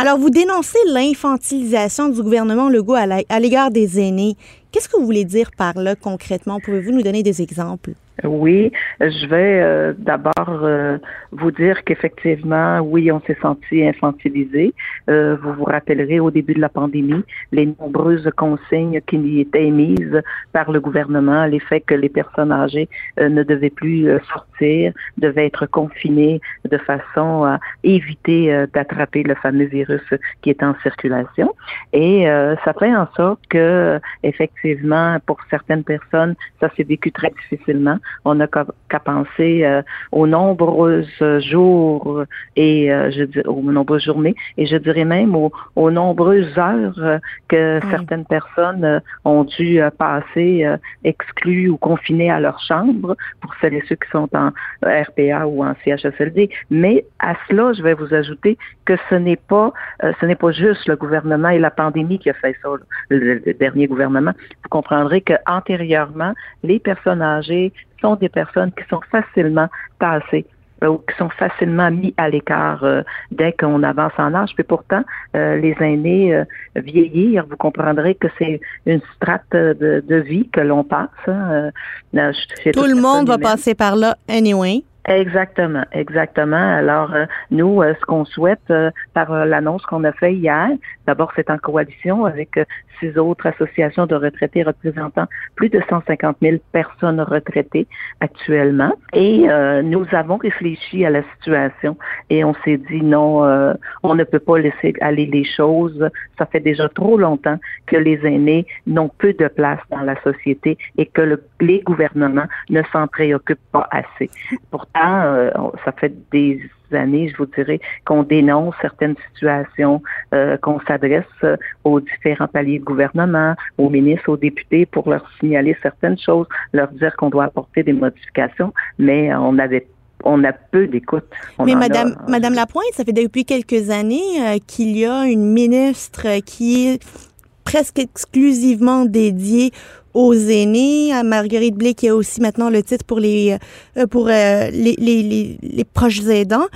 Alors, 0.00 0.16
vous 0.16 0.30
dénoncez 0.30 0.78
l'infantilisation 0.86 2.08
du 2.08 2.22
gouvernement 2.22 2.68
Legault 2.68 2.94
à 2.94 3.40
l'égard 3.40 3.72
des 3.72 3.98
aînés. 3.98 4.36
Qu'est-ce 4.70 4.88
que 4.88 4.96
vous 4.96 5.04
voulez 5.04 5.24
dire 5.24 5.50
par 5.50 5.74
là 5.74 5.96
concrètement? 5.96 6.60
Pouvez-vous 6.60 6.92
nous 6.92 7.02
donner 7.02 7.24
des 7.24 7.42
exemples? 7.42 7.94
Oui, 8.24 8.72
je 9.00 9.26
vais 9.26 9.60
euh, 9.62 9.92
d'abord 9.96 10.32
euh, 10.48 10.98
vous 11.30 11.52
dire 11.52 11.84
qu'effectivement, 11.84 12.80
oui, 12.80 13.12
on 13.12 13.20
s'est 13.20 13.38
senti 13.40 13.86
infantilisé. 13.86 14.74
Euh, 15.08 15.36
vous 15.40 15.52
vous 15.52 15.64
rappellerez 15.64 16.18
au 16.18 16.30
début 16.30 16.54
de 16.54 16.60
la 16.60 16.68
pandémie 16.68 17.22
les 17.52 17.66
nombreuses 17.66 18.28
consignes 18.36 19.00
qui 19.06 19.18
y 19.18 19.40
étaient 19.40 19.66
émises 19.66 20.20
par 20.52 20.72
le 20.72 20.80
gouvernement, 20.80 21.46
les 21.46 21.60
faits 21.60 21.84
que 21.86 21.94
les 21.94 22.08
personnes 22.08 22.52
âgées 22.52 22.88
euh, 23.20 23.28
ne 23.28 23.42
devaient 23.42 23.70
plus 23.70 24.08
euh, 24.08 24.18
sortir, 24.32 24.92
devaient 25.18 25.46
être 25.46 25.66
confinées 25.66 26.40
de 26.68 26.78
façon 26.78 27.44
à 27.44 27.58
éviter 27.84 28.52
euh, 28.52 28.66
d'attraper 28.72 29.22
le 29.22 29.34
fameux 29.34 29.66
virus 29.66 30.02
qui 30.42 30.50
est 30.50 30.62
en 30.62 30.74
circulation. 30.82 31.54
Et 31.92 32.26
ça 32.64 32.72
fait 32.78 32.94
en 32.94 33.06
sorte 33.14 33.40
que, 33.48 34.00
effectivement, 34.22 35.18
pour 35.26 35.38
certaines 35.50 35.84
personnes, 35.84 36.34
ça 36.60 36.70
s'est 36.76 36.82
vécu 36.82 37.10
très 37.12 37.30
difficilement. 37.30 37.98
On 38.24 38.34
n'a 38.34 38.46
qu'à 38.46 39.00
penser 39.00 39.64
euh, 39.64 39.82
aux 40.12 40.26
nombreux 40.26 41.04
jours 41.40 42.24
et 42.56 42.92
euh, 42.92 43.10
je 43.10 43.24
dis, 43.24 43.40
aux 43.40 43.62
nombreuses 43.62 44.04
journées 44.04 44.34
et 44.56 44.66
je 44.66 44.76
dirais 44.76 45.04
même 45.04 45.34
aux, 45.34 45.52
aux 45.76 45.90
nombreuses 45.90 46.56
heures 46.58 46.98
euh, 46.98 47.18
que 47.48 47.80
certaines 47.90 48.24
personnes 48.24 48.84
euh, 48.84 49.00
ont 49.24 49.44
dû 49.44 49.80
euh, 49.80 49.90
passer 49.90 50.64
euh, 50.64 50.76
exclues 51.04 51.68
ou 51.68 51.76
confinées 51.76 52.30
à 52.30 52.40
leur 52.40 52.60
chambre 52.60 53.16
pour 53.40 53.54
celles 53.60 53.74
et 53.74 53.82
ceux 53.88 53.96
qui 53.96 54.08
sont 54.10 54.28
en 54.34 54.50
euh, 54.84 55.02
RPA 55.02 55.46
ou 55.46 55.64
en 55.64 55.74
CHSLD. 55.84 56.50
Mais 56.70 57.04
à 57.18 57.34
cela, 57.48 57.72
je 57.72 57.82
vais 57.82 57.94
vous 57.94 58.12
ajouter 58.14 58.58
que 58.84 58.94
ce 59.08 59.14
n'est 59.14 59.36
pas 59.36 59.72
euh, 60.02 60.12
ce 60.20 60.26
n'est 60.26 60.34
pas 60.34 60.52
juste 60.52 60.86
le 60.86 60.96
gouvernement 60.96 61.48
et 61.50 61.58
la 61.58 61.70
pandémie 61.70 62.18
qui 62.18 62.30
a 62.30 62.34
fait 62.34 62.56
ça, 62.62 62.68
le, 63.08 63.34
le 63.34 63.54
dernier 63.54 63.86
gouvernement. 63.86 64.32
Vous 64.62 64.68
comprendrez 64.70 65.20
que 65.20 65.34
antérieurement, 65.46 66.34
les 66.62 66.78
personnes 66.78 67.22
âgées 67.22 67.72
sont 68.00 68.16
des 68.16 68.28
personnes 68.28 68.72
qui 68.72 68.84
sont 68.88 69.00
facilement 69.10 69.68
tassées 69.98 70.46
euh, 70.84 70.88
ou 70.88 70.98
qui 70.98 71.16
sont 71.16 71.28
facilement 71.30 71.90
mis 71.90 72.14
à 72.16 72.28
l'écart 72.28 72.84
euh, 72.84 73.02
dès 73.32 73.52
qu'on 73.52 73.82
avance 73.82 74.12
en 74.18 74.32
âge. 74.34 74.50
Puis 74.54 74.64
pourtant, 74.64 75.02
euh, 75.36 75.56
les 75.56 75.76
aînés 75.80 76.34
euh, 76.34 76.44
vieillir, 76.76 77.44
vous 77.50 77.56
comprendrez 77.56 78.14
que 78.14 78.28
c'est 78.38 78.60
une 78.86 79.00
strate 79.16 79.42
de, 79.52 80.04
de 80.06 80.16
vie 80.16 80.48
que 80.50 80.60
l'on 80.60 80.84
passe. 80.84 81.08
hein. 81.26 81.70
Euh, 82.14 82.32
Tout 82.72 82.84
le 82.84 82.94
monde 82.94 83.26
va 83.28 83.34
humaine. 83.34 83.40
passer 83.50 83.74
par 83.74 83.96
là 83.96 84.16
anyway. 84.28 84.82
Exactement, 85.06 85.84
exactement. 85.92 86.76
Alors, 86.76 87.14
euh, 87.14 87.24
nous, 87.50 87.80
euh, 87.82 87.94
ce 87.98 88.04
qu'on 88.04 88.26
souhaite 88.26 88.60
euh, 88.70 88.90
par 89.14 89.32
l'annonce 89.46 89.80
qu'on 89.86 90.04
a 90.04 90.12
fait 90.12 90.34
hier, 90.34 90.68
D'abord, 91.08 91.32
c'est 91.34 91.48
en 91.48 91.56
coalition 91.56 92.26
avec 92.26 92.58
euh, 92.58 92.66
six 93.00 93.16
autres 93.16 93.46
associations 93.46 94.04
de 94.04 94.14
retraités 94.14 94.62
représentant 94.62 95.24
plus 95.56 95.70
de 95.70 95.80
150 95.88 96.36
000 96.42 96.56
personnes 96.70 97.18
retraitées 97.22 97.86
actuellement. 98.20 98.92
Et 99.14 99.48
euh, 99.48 99.80
nous 99.80 100.04
avons 100.12 100.36
réfléchi 100.36 101.06
à 101.06 101.10
la 101.10 101.22
situation 101.32 101.96
et 102.28 102.44
on 102.44 102.52
s'est 102.62 102.76
dit 102.76 103.00
non, 103.00 103.42
euh, 103.42 103.72
on 104.02 104.16
ne 104.16 104.24
peut 104.24 104.38
pas 104.38 104.58
laisser 104.58 104.92
aller 105.00 105.24
les 105.24 105.44
choses. 105.44 106.10
Ça 106.36 106.44
fait 106.44 106.60
déjà 106.60 106.90
trop 106.90 107.16
longtemps 107.16 107.58
que 107.86 107.96
les 107.96 108.20
aînés 108.26 108.66
n'ont 108.86 109.08
peu 109.08 109.32
de 109.32 109.48
place 109.48 109.80
dans 109.90 110.02
la 110.02 110.20
société 110.20 110.76
et 110.98 111.06
que 111.06 111.22
le, 111.22 111.42
les 111.62 111.80
gouvernements 111.80 112.48
ne 112.68 112.82
s'en 112.92 113.06
préoccupent 113.06 113.72
pas 113.72 113.88
assez. 113.90 114.28
Pourtant, 114.70 115.22
euh, 115.22 115.50
ça 115.86 115.92
fait 115.92 116.12
des 116.32 116.60
années, 116.92 117.28
je 117.28 117.36
vous 117.36 117.46
dirais, 117.46 117.80
qu'on 118.04 118.22
dénonce 118.22 118.74
certaines 118.80 119.16
situations, 119.32 120.02
euh, 120.34 120.56
qu'on 120.58 120.80
s'adresse 120.80 121.24
euh, 121.44 121.56
aux 121.84 122.00
différents 122.00 122.48
paliers 122.48 122.78
de 122.78 122.84
gouvernement, 122.84 123.54
aux 123.76 123.90
ministres, 123.90 124.30
aux 124.30 124.36
députés 124.36 124.86
pour 124.86 125.08
leur 125.08 125.28
signaler 125.40 125.76
certaines 125.82 126.18
choses, 126.18 126.46
leur 126.72 126.88
dire 126.88 127.14
qu'on 127.16 127.30
doit 127.30 127.44
apporter 127.44 127.82
des 127.82 127.92
modifications, 127.92 128.72
mais 128.98 129.34
on 129.34 129.58
avait 129.58 129.86
on 130.24 130.42
a 130.44 130.52
peu 130.52 130.86
d'écoute. 130.86 131.24
Mais 131.64 131.74
Madame, 131.74 132.16
Madame 132.28 132.54
Lapointe, 132.54 132.92
ça 132.92 133.04
fait 133.04 133.12
depuis 133.12 133.44
quelques 133.44 133.90
années 133.90 134.40
euh, 134.40 134.58
qu'il 134.66 134.96
y 134.96 135.06
a 135.06 135.26
une 135.26 135.52
ministre 135.52 136.40
qui 136.44 136.88
est 136.88 137.27
presque 137.68 137.98
exclusivement 137.98 139.04
dédiée 139.04 139.72
aux 140.14 140.32
aînés. 140.32 141.12
À 141.12 141.22
Marguerite 141.22 141.74
Blé, 141.74 141.92
qui 141.92 142.08
a 142.08 142.14
aussi 142.14 142.40
maintenant 142.40 142.70
le 142.70 142.82
titre 142.82 143.04
pour 143.04 143.20
les, 143.20 143.58
euh, 143.98 144.06
pour, 144.06 144.28
euh, 144.28 144.70
les, 144.70 144.96
les, 144.98 145.58
les, 145.60 145.84
proches 145.84 146.24
aidants. 146.24 146.68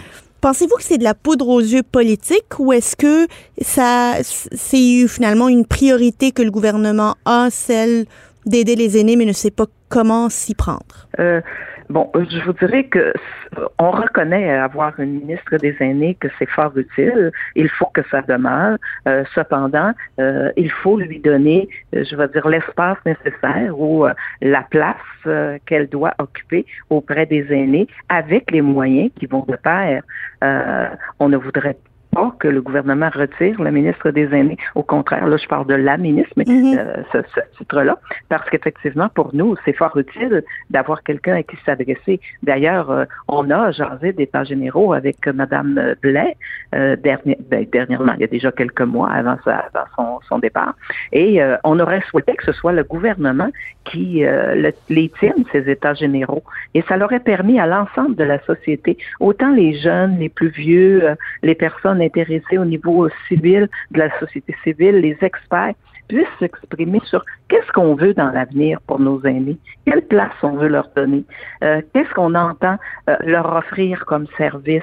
Pensez-vous 0.42 0.76
que 0.76 0.82
c'est 0.82 0.98
de 0.98 1.04
la 1.04 1.14
poudre 1.14 1.48
aux 1.48 1.60
yeux 1.60 1.82
politique 1.82 2.58
ou 2.58 2.74
est-ce 2.74 2.94
que 2.94 3.26
ça 3.62 4.16
c'est 4.22 5.08
finalement 5.08 5.48
une 5.48 5.64
priorité 5.64 6.30
que 6.30 6.42
le 6.42 6.50
gouvernement 6.50 7.14
a, 7.24 7.48
celle 7.50 8.04
d'aider 8.44 8.76
les 8.76 8.98
aînés, 8.98 9.16
mais 9.16 9.24
ne 9.24 9.32
sait 9.32 9.52
pas 9.52 9.66
comment 9.88 10.28
s'y 10.28 10.54
prendre? 10.54 11.08
Euh, 11.20 11.40
Bon, 11.92 12.10
je 12.14 12.42
vous 12.46 12.54
dirais 12.54 12.84
que 12.84 13.12
on 13.78 13.90
reconnaît 13.90 14.48
avoir 14.48 14.98
une 14.98 15.20
ministre 15.20 15.58
des 15.58 15.76
aînés 15.80 16.14
que 16.14 16.28
c'est 16.38 16.48
fort 16.48 16.72
utile. 16.74 17.30
Il 17.54 17.68
faut 17.68 17.90
que 17.92 18.00
ça 18.10 18.22
demeure. 18.22 18.78
Euh, 19.06 19.24
cependant, 19.34 19.92
euh, 20.18 20.50
il 20.56 20.70
faut 20.70 20.98
lui 20.98 21.20
donner, 21.20 21.68
euh, 21.94 22.02
je 22.10 22.16
vais 22.16 22.28
dire, 22.28 22.48
l'espace 22.48 22.96
nécessaire 23.04 23.78
ou 23.78 24.06
la 24.40 24.62
place 24.62 24.96
qu'elle 25.66 25.86
doit 25.90 26.14
occuper 26.18 26.64
auprès 26.88 27.26
des 27.26 27.52
aînés 27.52 27.88
avec 28.08 28.50
les 28.50 28.62
moyens 28.62 29.10
qui 29.20 29.26
vont 29.26 29.44
de 29.46 29.56
pair. 29.56 30.02
on 31.20 31.28
ne 31.28 31.36
voudrait 31.36 31.76
pas 32.12 32.32
que 32.38 32.46
le 32.46 32.60
gouvernement 32.60 33.08
retire 33.12 33.60
le 33.60 33.70
ministre 33.70 34.10
des 34.10 34.28
Aînés. 34.34 34.58
Au 34.74 34.82
contraire, 34.82 35.26
là, 35.26 35.36
je 35.38 35.46
parle 35.46 35.66
de 35.66 35.74
la 35.74 35.96
ministre, 35.96 36.32
mais 36.36 36.44
mhm. 36.46 36.78
euh, 36.78 37.02
ce, 37.10 37.18
ce 37.34 37.40
titre-là, 37.58 37.98
parce 38.28 38.48
qu'effectivement, 38.50 39.08
pour 39.08 39.34
nous, 39.34 39.56
c'est 39.64 39.72
fort 39.72 39.96
utile 39.96 40.44
d'avoir 40.68 41.02
quelqu'un 41.02 41.36
à 41.36 41.42
qui 41.42 41.56
s'adresser. 41.64 42.20
D'ailleurs, 42.42 42.90
euh, 42.90 43.04
on 43.28 43.50
a 43.50 43.70
jasé 43.72 44.12
d'états 44.12 44.44
généraux 44.44 44.92
avec 44.92 45.26
Mme 45.26 45.94
Blais 46.02 46.36
euh, 46.74 46.96
dernier, 46.96 47.38
ben, 47.48 47.66
dernièrement, 47.72 48.12
il 48.16 48.20
y 48.20 48.24
a 48.24 48.28
déjà 48.28 48.52
quelques 48.52 48.82
mois 48.82 49.10
avant, 49.10 49.36
sa, 49.44 49.56
avant 49.56 49.86
son, 49.96 50.20
son, 50.28 50.38
départ, 50.38 50.74
et 51.12 51.40
on 51.64 51.78
aurait 51.78 52.02
souhaité 52.10 52.34
que 52.34 52.44
ce 52.44 52.52
soit 52.52 52.72
le 52.72 52.84
gouvernement 52.84 53.50
qui 53.84 54.22
le, 54.24 54.72
les 54.88 55.08
tienne, 55.20 55.44
ces 55.52 55.70
états 55.70 55.94
généraux, 55.94 56.42
et 56.74 56.82
ça 56.82 56.96
l'aurait 56.96 57.20
permis 57.20 57.60
à 57.60 57.66
l'ensemble 57.66 58.16
de 58.16 58.24
la 58.24 58.40
société, 58.40 58.98
autant 59.20 59.52
les 59.52 59.78
jeunes, 59.78 60.18
les 60.18 60.28
plus 60.28 60.48
vieux, 60.48 61.02
les 61.42 61.54
personnes 61.54 62.01
intéressés 62.02 62.58
au 62.58 62.64
niveau 62.64 63.08
civil, 63.28 63.68
de 63.90 63.98
la 63.98 64.18
société 64.18 64.54
civile, 64.64 64.96
les 64.96 65.16
experts 65.22 65.74
puissent 66.08 66.26
s'exprimer 66.38 67.00
sur 67.04 67.24
qu'est-ce 67.48 67.70
qu'on 67.72 67.94
veut 67.94 68.14
dans 68.14 68.30
l'avenir 68.30 68.80
pour 68.86 68.98
nos 68.98 69.22
aînés, 69.24 69.58
quelle 69.86 70.02
place 70.02 70.32
on 70.42 70.56
veut 70.56 70.68
leur 70.68 70.88
donner, 70.94 71.24
euh, 71.62 71.80
qu'est-ce 71.92 72.12
qu'on 72.14 72.34
entend 72.34 72.76
euh, 73.08 73.16
leur 73.20 73.54
offrir 73.54 74.04
comme 74.06 74.26
service 74.36 74.82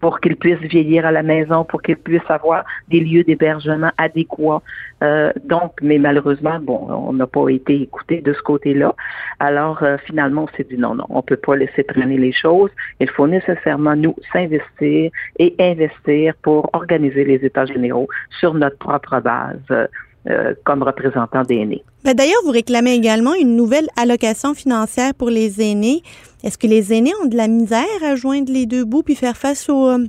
pour 0.00 0.20
qu'ils 0.20 0.36
puissent 0.36 0.60
vieillir 0.60 1.04
à 1.06 1.10
la 1.10 1.24
maison, 1.24 1.64
pour 1.64 1.82
qu'ils 1.82 1.96
puissent 1.96 2.30
avoir 2.30 2.64
des 2.86 3.00
lieux 3.00 3.24
d'hébergement 3.24 3.90
adéquats. 3.98 4.62
Euh, 5.02 5.32
donc, 5.44 5.72
mais 5.82 5.98
malheureusement, 5.98 6.60
bon, 6.60 6.86
on 6.88 7.12
n'a 7.12 7.26
pas 7.26 7.48
été 7.48 7.82
écouté 7.82 8.20
de 8.20 8.32
ce 8.32 8.40
côté-là. 8.42 8.94
Alors, 9.40 9.82
finalement, 10.04 10.44
on 10.44 10.56
s'est 10.56 10.66
dit 10.70 10.78
non, 10.78 10.94
non, 10.94 11.04
on 11.08 11.20
peut 11.22 11.36
pas 11.36 11.56
laisser 11.56 11.82
traîner 11.82 12.16
les 12.16 12.30
choses. 12.30 12.70
Il 13.00 13.10
faut 13.10 13.26
nécessairement 13.26 13.96
nous 13.96 14.14
s'investir 14.32 15.10
et 15.40 15.54
investir 15.58 16.34
pour 16.42 16.70
organiser 16.74 17.24
les 17.24 17.44
États 17.44 17.66
généraux 17.66 18.08
sur 18.38 18.54
notre 18.54 18.78
propre 18.78 19.20
base 19.20 19.88
euh, 20.28 20.54
comme 20.64 20.82
représentant 20.82 21.42
des 21.42 21.56
aînés. 21.56 21.84
Ben, 22.04 22.14
d'ailleurs, 22.14 22.40
vous 22.44 22.50
réclamez 22.50 22.94
également 22.94 23.34
une 23.34 23.56
nouvelle 23.56 23.88
allocation 23.96 24.54
financière 24.54 25.14
pour 25.14 25.30
les 25.30 25.62
aînés. 25.62 26.02
Est-ce 26.42 26.58
que 26.58 26.66
les 26.66 26.92
aînés 26.92 27.12
ont 27.22 27.26
de 27.26 27.36
la 27.36 27.48
misère 27.48 27.84
à 28.04 28.16
joindre 28.16 28.52
les 28.52 28.66
deux 28.66 28.84
bouts 28.84 29.02
puis 29.02 29.14
faire 29.14 29.36
face 29.36 29.68
aux, 29.68 29.88
euh, 29.88 30.06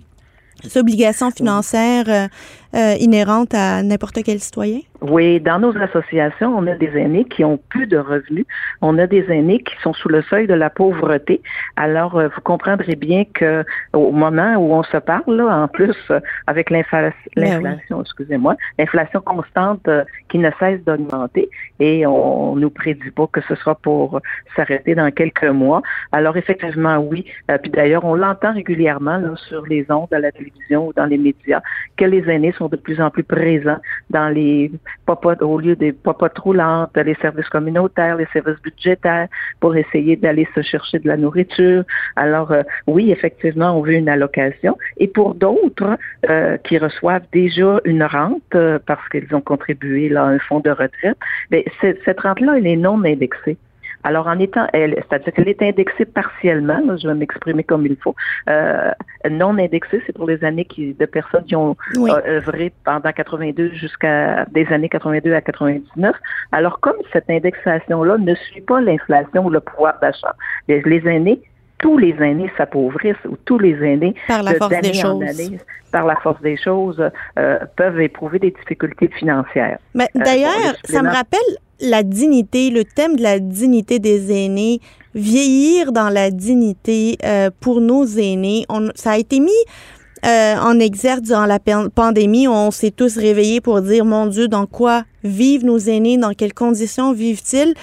obligations 0.75 1.31
financières 1.31 2.29
euh, 2.75 2.93
inhérente 2.99 3.55
à 3.55 3.81
n'importe 3.81 4.19
quel 4.23 4.39
citoyen? 4.39 4.81
Oui, 5.01 5.39
dans 5.39 5.59
nos 5.59 5.75
associations, 5.77 6.55
on 6.55 6.67
a 6.67 6.75
des 6.75 6.95
aînés 6.95 7.23
qui 7.23 7.43
ont 7.43 7.57
plus 7.69 7.87
de 7.87 7.97
revenus. 7.97 8.45
On 8.81 8.99
a 8.99 9.07
des 9.07 9.25
aînés 9.31 9.59
qui 9.59 9.73
sont 9.81 9.93
sous 9.93 10.09
le 10.09 10.21
seuil 10.23 10.45
de 10.45 10.53
la 10.53 10.69
pauvreté. 10.69 11.41
Alors, 11.77 12.17
euh, 12.17 12.27
vous 12.27 12.41
comprendrez 12.41 12.95
bien 12.95 13.23
que 13.33 13.63
au 13.93 14.11
moment 14.11 14.55
où 14.57 14.73
on 14.73 14.83
se 14.83 14.97
parle, 14.97 15.35
là, 15.35 15.63
en 15.63 15.67
plus, 15.67 15.95
euh, 16.11 16.19
avec 16.45 16.69
ben 16.69 16.83
l'inflation, 17.35 18.01
excusez-moi, 18.01 18.55
l'inflation 18.77 19.21
constante 19.21 19.89
qui 20.27 20.37
ne 20.37 20.51
cesse 20.59 20.83
d'augmenter 20.83 21.49
et 21.79 22.05
on, 22.05 22.55
nous 22.55 22.69
prédit 22.69 23.11
pas 23.11 23.27
que 23.27 23.41
ce 23.47 23.55
sera 23.55 23.75
pour 23.75 24.19
s'arrêter 24.55 24.93
dans 24.93 25.09
quelques 25.11 25.45
mois. 25.45 25.81
Alors, 26.11 26.37
effectivement, 26.37 26.97
oui. 26.97 27.25
puis 27.63 27.71
d'ailleurs, 27.71 28.05
on 28.05 28.15
l'entend 28.15 28.53
régulièrement 28.53 29.17
là, 29.17 29.33
sur 29.47 29.65
les 29.65 29.85
ondes, 29.89 30.13
à 30.13 30.19
la 30.19 30.31
télévision 30.31 30.87
ou 30.87 30.93
dans 30.93 31.05
les 31.05 31.17
médias, 31.17 31.61
que 31.97 32.05
les 32.05 32.29
aînés 32.29 32.53
sont 32.59 32.67
de 32.67 32.75
plus 32.75 33.01
en 33.01 33.09
plus 33.09 33.23
présents 33.23 33.79
dans 34.09 34.29
les 34.29 34.71
popotes, 35.05 35.41
au 35.41 35.57
lieu 35.57 35.75
des 35.75 35.93
popotes 35.93 36.37
roulantes, 36.37 36.95
les 36.95 37.15
services 37.15 37.49
communautaires, 37.49 38.17
les 38.17 38.27
services 38.31 38.61
budgétaires, 38.61 39.27
pour 39.59 39.75
essayer 39.75 40.15
d'aller 40.15 40.47
se 40.53 40.61
chercher 40.61 40.99
de 40.99 41.07
la 41.07 41.17
nourriture. 41.17 41.83
Alors, 42.15 42.51
euh, 42.51 42.63
oui, 42.85 43.11
effectivement, 43.11 43.71
on 43.77 43.81
veut 43.81 43.93
une 43.93 44.09
allocation. 44.09 44.77
Et 44.97 45.07
pour 45.07 45.33
d'autres 45.33 45.97
euh, 46.29 46.57
qui 46.57 46.77
reçoivent 46.77 47.25
déjà 47.31 47.79
une 47.85 48.03
rente 48.03 48.41
euh, 48.55 48.77
parce 48.85 49.07
qu'ils 49.09 49.33
ont 49.33 49.41
contribué 49.41 50.09
là, 50.09 50.25
à 50.25 50.27
un 50.27 50.39
fonds 50.39 50.59
de 50.59 50.69
retraite, 50.69 51.17
ben, 51.49 51.63
cette 51.81 52.19
rente-là, 52.19 52.57
elle 52.57 52.67
est 52.67 52.75
non 52.75 53.03
indexée. 53.03 53.57
Alors, 54.03 54.27
en 54.27 54.39
étant, 54.39 54.67
elle, 54.73 54.95
c'est-à-dire 54.95 55.33
qu'elle 55.33 55.49
est 55.49 55.61
indexée 55.61 56.05
partiellement, 56.05 56.79
je 56.97 57.07
vais 57.07 57.13
m'exprimer 57.13 57.63
comme 57.63 57.85
il 57.85 57.97
faut. 57.97 58.15
Euh, 58.49 58.91
non 59.29 59.57
indexée, 59.57 60.01
c'est 60.05 60.13
pour 60.13 60.27
les 60.27 60.43
années 60.43 60.65
qui, 60.65 60.93
de 60.93 61.05
personnes 61.05 61.43
qui 61.45 61.55
ont 61.55 61.75
euh, 61.97 62.21
œuvré 62.25 62.71
pendant 62.85 63.11
82 63.11 63.73
jusqu'à 63.73 64.45
des 64.45 64.65
années 64.67 64.89
82 64.89 65.33
à 65.33 65.41
99. 65.41 66.15
Alors, 66.51 66.79
comme 66.79 66.95
cette 67.11 67.29
indexation-là 67.29 68.17
ne 68.17 68.35
suit 68.35 68.61
pas 68.61 68.79
l'inflation 68.79 69.45
ou 69.45 69.49
le 69.49 69.59
pouvoir 69.59 69.99
d'achat, 70.01 70.35
les, 70.67 70.81
les 70.81 71.07
aînés 71.07 71.41
tous 71.79 71.97
les 71.97 72.15
aînés 72.19 72.51
s'appauvrissent 72.57 73.25
ou 73.25 73.37
tous 73.45 73.57
les 73.57 73.73
aînés 73.83 74.13
par 74.27 74.43
la 74.43 74.53
force 74.55 74.81
des 74.81 74.93
choses. 74.93 75.23
par 75.91 76.05
la 76.05 76.15
force 76.17 76.41
des 76.41 76.57
choses 76.57 77.01
euh, 77.39 77.59
peuvent 77.75 77.99
éprouver 77.99 78.37
des 78.37 78.51
difficultés 78.51 79.07
financières. 79.07 79.79
Mais 79.95 80.07
euh, 80.15 80.23
d'ailleurs, 80.23 80.75
ça 80.83 81.01
me 81.01 81.09
rappelle 81.09 81.39
la 81.81 82.03
dignité, 82.03 82.69
le 82.69 82.83
thème 82.83 83.15
de 83.15 83.23
la 83.23 83.39
dignité 83.39 83.99
des 83.99 84.31
aînés, 84.31 84.79
vieillir 85.15 85.91
dans 85.91 86.09
la 86.09 86.31
dignité 86.31 87.17
euh, 87.23 87.49
pour 87.59 87.81
nos 87.81 88.05
aînés. 88.05 88.65
On, 88.69 88.89
ça 88.95 89.11
a 89.11 89.17
été 89.17 89.39
mis 89.39 89.51
euh, 90.25 90.55
en 90.57 90.79
exergue 90.79 91.23
durant 91.23 91.45
la 91.45 91.59
pandémie. 91.59 92.47
On 92.47 92.71
s'est 92.71 92.91
tous 92.91 93.17
réveillés 93.17 93.61
pour 93.61 93.81
dire, 93.81 94.05
mon 94.05 94.27
Dieu, 94.27 94.47
dans 94.47 94.65
quoi 94.65 95.03
vivent 95.23 95.65
nos 95.65 95.79
aînés, 95.79 96.17
dans 96.17 96.33
quelles 96.33 96.53
conditions 96.53 97.13
vivent-ils? 97.13 97.73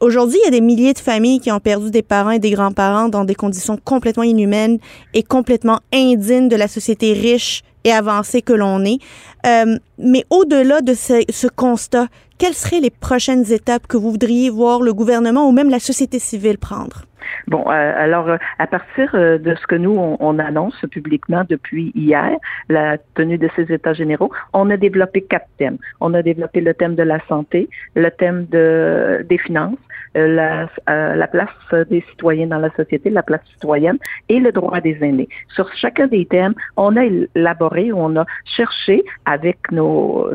Aujourd'hui, 0.00 0.38
il 0.42 0.44
y 0.44 0.48
a 0.48 0.50
des 0.50 0.60
milliers 0.60 0.92
de 0.92 0.98
familles 0.98 1.40
qui 1.40 1.50
ont 1.50 1.60
perdu 1.60 1.90
des 1.90 2.02
parents 2.02 2.32
et 2.32 2.38
des 2.38 2.50
grands-parents 2.50 3.08
dans 3.08 3.24
des 3.24 3.34
conditions 3.34 3.78
complètement 3.82 4.22
inhumaines 4.22 4.78
et 5.14 5.22
complètement 5.22 5.80
indignes 5.94 6.48
de 6.48 6.56
la 6.56 6.68
société 6.68 7.14
riche 7.14 7.62
et 7.84 7.92
avancée 7.92 8.42
que 8.42 8.52
l'on 8.52 8.84
est. 8.84 8.98
Euh, 9.46 9.78
mais 9.98 10.24
au-delà 10.30 10.80
de 10.80 10.94
ce, 10.94 11.22
ce, 11.28 11.46
constat, 11.46 12.06
quelles 12.38 12.54
seraient 12.54 12.80
les 12.80 12.90
prochaines 12.90 13.52
étapes 13.52 13.86
que 13.86 13.96
vous 13.96 14.10
voudriez 14.10 14.50
voir 14.50 14.80
le 14.80 14.94
gouvernement 14.94 15.48
ou 15.48 15.52
même 15.52 15.70
la 15.70 15.80
société 15.80 16.18
civile 16.18 16.58
prendre? 16.58 17.04
Bon, 17.46 17.64
euh, 17.68 17.92
alors 17.96 18.28
euh, 18.28 18.36
à 18.58 18.66
partir 18.66 19.10
euh, 19.14 19.38
de 19.38 19.54
ce 19.54 19.66
que 19.66 19.74
nous 19.74 19.96
on, 19.96 20.38
annonce 20.38 20.78
publiquement 20.90 21.44
depuis 21.48 21.92
hier, 21.94 22.36
la 22.68 22.98
tenue 23.14 23.38
de 23.38 23.48
ces 23.56 23.72
états 23.72 23.92
généraux, 23.92 24.30
on 24.52 24.70
a 24.70 24.76
développé 24.76 25.22
quatre 25.22 25.48
thèmes. 25.58 25.78
On 26.00 26.14
a 26.14 26.22
développé 26.22 26.60
le 26.60 26.74
thème 26.74 26.94
de 26.94 27.02
la 27.02 27.20
santé, 27.28 27.68
le 27.94 28.10
thème 28.10 28.46
de 28.46 29.24
des 29.28 29.38
finances, 29.38 29.78
la, 30.14 30.68
la 30.86 31.26
place 31.26 31.48
des 31.90 32.04
citoyens 32.10 32.46
dans 32.46 32.58
la 32.58 32.70
société, 32.70 33.10
la 33.10 33.22
place 33.22 33.40
citoyenne 33.52 33.98
et 34.28 34.38
le 34.38 34.52
droit 34.52 34.80
des 34.80 34.98
aînés. 35.02 35.28
Sur 35.54 35.72
chacun 35.74 36.06
des 36.06 36.26
thèmes, 36.26 36.54
on 36.76 36.96
a 36.96 37.04
élaboré, 37.04 37.92
on 37.92 38.16
a 38.16 38.24
cherché 38.44 39.04
avec 39.34 39.58
nos 39.72 40.30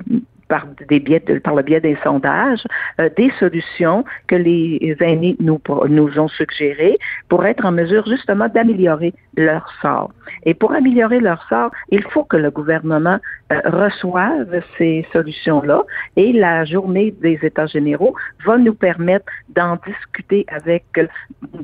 par, 0.50 0.66
le 1.56 1.62
biais 1.62 1.80
des 1.80 1.98
sondages, 2.04 2.64
euh, 3.00 3.10
des 3.16 3.32
solutions 3.40 4.04
que 4.28 4.36
les 4.36 4.98
aînés 5.00 5.38
nous 5.40 6.20
ont 6.20 6.28
suggérées 6.28 6.98
pour 7.30 7.46
être 7.46 7.66
en 7.66 7.72
mesure 7.72 8.06
justement 8.08 8.50
d'améliorer 8.50 9.14
leur 9.40 9.66
sort. 9.82 10.12
Et 10.44 10.54
pour 10.54 10.72
améliorer 10.74 11.20
leur 11.20 11.42
sort, 11.48 11.72
il 11.90 12.04
faut 12.04 12.24
que 12.24 12.38
le 12.38 12.52
gouvernement 12.52 13.20
euh, 13.52 13.60
reçoive 13.66 14.62
ces 14.78 15.08
solutions-là 15.12 15.84
et 16.16 16.34
la 16.34 16.66
journée 16.66 17.12
des 17.20 17.40
États 17.42 17.66
généraux 17.66 18.14
va 18.46 18.58
nous 18.58 18.76
permettre 18.76 19.26
d'en 19.50 19.78
discuter 19.88 20.46
avec 20.50 20.84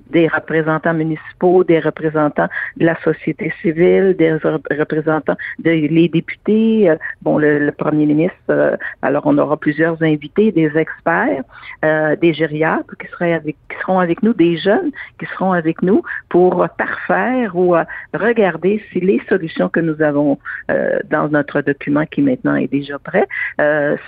des 0.10 0.28
représentants 0.28 0.94
municipaux, 0.94 1.64
des 1.64 1.80
représentants 1.80 2.50
de 2.78 2.86
la 2.86 3.00
société 3.02 3.54
civile, 3.62 4.16
des 4.18 4.34
représentants 4.34 5.38
des 5.60 6.10
députés, 6.10 6.90
euh, 6.90 6.96
bon, 7.22 7.38
le, 7.38 7.72
premier 7.72 8.06
ministre 8.06 8.36
euh, 8.50 8.78
alors, 9.02 9.24
on 9.26 9.38
aura 9.38 9.58
plusieurs 9.58 10.02
invités, 10.02 10.52
des 10.52 10.72
experts, 10.78 11.44
euh, 11.84 12.16
des 12.16 12.34
gériatres 12.34 12.96
qui 12.98 13.08
seront 13.08 14.00
avec 14.00 14.24
nous, 14.24 14.34
des 14.34 14.58
jeunes 14.58 14.92
qui 15.20 15.26
seront 15.26 15.52
avec 15.52 15.82
nous 15.82 16.02
pour 16.30 16.68
parfaire 16.78 17.56
ou 17.56 17.65
euh, 17.74 17.84
regarder 18.14 18.84
si 18.92 19.00
les 19.00 19.22
solutions 19.30 19.70
que 19.70 19.80
nous 19.80 20.02
avons 20.02 20.38
euh, 20.70 21.00
dans 21.10 21.30
notre 21.30 21.62
document 21.62 22.06
qui 22.06 22.22
maintenant 22.22 22.56
est 22.56 22.72
déjà 22.72 23.00
prêt, 23.00 23.28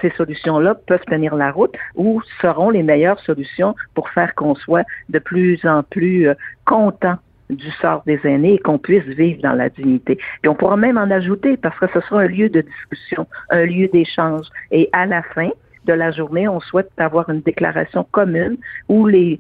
ces 0.02 0.12
solutions-là 0.18 0.76
peuvent 0.76 1.06
tenir 1.08 1.36
la 1.36 1.52
route 1.52 1.74
ou 1.96 2.22
seront 2.42 2.70
les 2.70 2.84
meilleures 2.84 3.20
solutions 3.22 3.76
pour 3.96 4.10
faire 4.10 4.36
qu'on 4.36 4.56
soit 4.56 4.86
de 5.10 5.20
plus 5.20 5.66
en 5.66 5.84
plus 5.84 6.28
content 6.66 7.18
du 7.50 7.72
sort 7.82 8.04
des 8.06 8.20
aînés 8.24 8.56
et 8.56 8.60
qu'on 8.60 8.78
puisse 8.78 9.04
vivre 9.04 9.42
dans 9.42 9.54
la 9.54 9.70
dignité. 9.70 10.18
Et 10.44 10.48
on 10.48 10.56
pourra 10.56 10.78
même 10.78 10.98
en 10.98 11.10
ajouter 11.10 11.58
parce 11.58 11.78
que 11.80 11.88
ce 11.94 12.02
sera 12.02 12.22
un 12.22 12.28
lieu 12.28 12.50
de 12.50 12.62
discussion, 12.62 13.28
un 13.50 13.64
lieu 13.66 13.88
d'échange. 13.88 14.48
Et 14.72 14.90
à 14.92 15.06
la 15.06 15.24
fin 15.24 15.50
de 15.88 15.94
la 15.94 16.12
journée, 16.12 16.48
on 16.48 16.60
souhaite 16.60 16.92
avoir 16.98 17.30
une 17.30 17.42
déclaration 17.42 18.06
commune 18.12 18.58
où 18.90 19.08
les, 19.08 19.40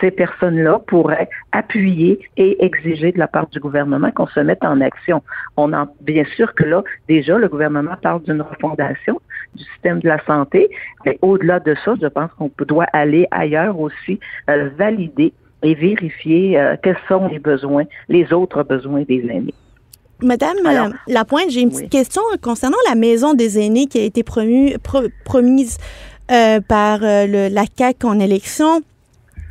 ces 0.00 0.10
personnes-là 0.10 0.80
pourraient 0.86 1.28
appuyer 1.52 2.18
et 2.36 2.64
exiger 2.64 3.12
de 3.12 3.18
la 3.18 3.28
part 3.28 3.48
du 3.48 3.60
gouvernement 3.60 4.10
qu'on 4.10 4.26
se 4.26 4.40
mette 4.40 4.64
en 4.64 4.80
action. 4.80 5.22
On 5.56 5.72
en, 5.72 5.86
bien 6.00 6.24
sûr 6.36 6.54
que 6.54 6.64
là, 6.64 6.82
déjà, 7.08 7.38
le 7.38 7.48
gouvernement 7.48 7.96
parle 8.02 8.22
d'une 8.22 8.42
refondation 8.42 9.20
du 9.54 9.64
système 9.64 10.00
de 10.00 10.08
la 10.08 10.24
santé, 10.24 10.70
mais 11.04 11.18
au-delà 11.22 11.60
de 11.60 11.74
ça, 11.84 11.94
je 12.00 12.06
pense 12.06 12.30
qu'on 12.32 12.50
doit 12.66 12.86
aller 12.92 13.26
ailleurs 13.30 13.78
aussi, 13.78 14.18
euh, 14.48 14.70
valider 14.76 15.32
et 15.62 15.74
vérifier 15.74 16.58
euh, 16.58 16.76
quels 16.82 16.98
sont 17.08 17.28
les 17.28 17.38
besoins, 17.38 17.84
les 18.08 18.32
autres 18.32 18.62
besoins 18.62 19.02
des 19.02 19.24
aînés. 19.28 19.54
Madame 20.22 20.56
euh, 20.64 20.90
Lapointe, 21.08 21.50
j'ai 21.50 21.60
une 21.60 21.70
petite 21.70 21.90
question 21.90 22.22
concernant 22.40 22.76
la 22.88 22.94
maison 22.94 23.34
des 23.34 23.58
aînés 23.58 23.86
qui 23.86 23.98
a 23.98 24.02
été 24.02 24.22
promise 24.22 25.78
euh, 26.30 26.60
par 26.60 27.00
la 27.00 27.64
CAQ 27.76 28.06
en 28.06 28.20
élection. 28.20 28.82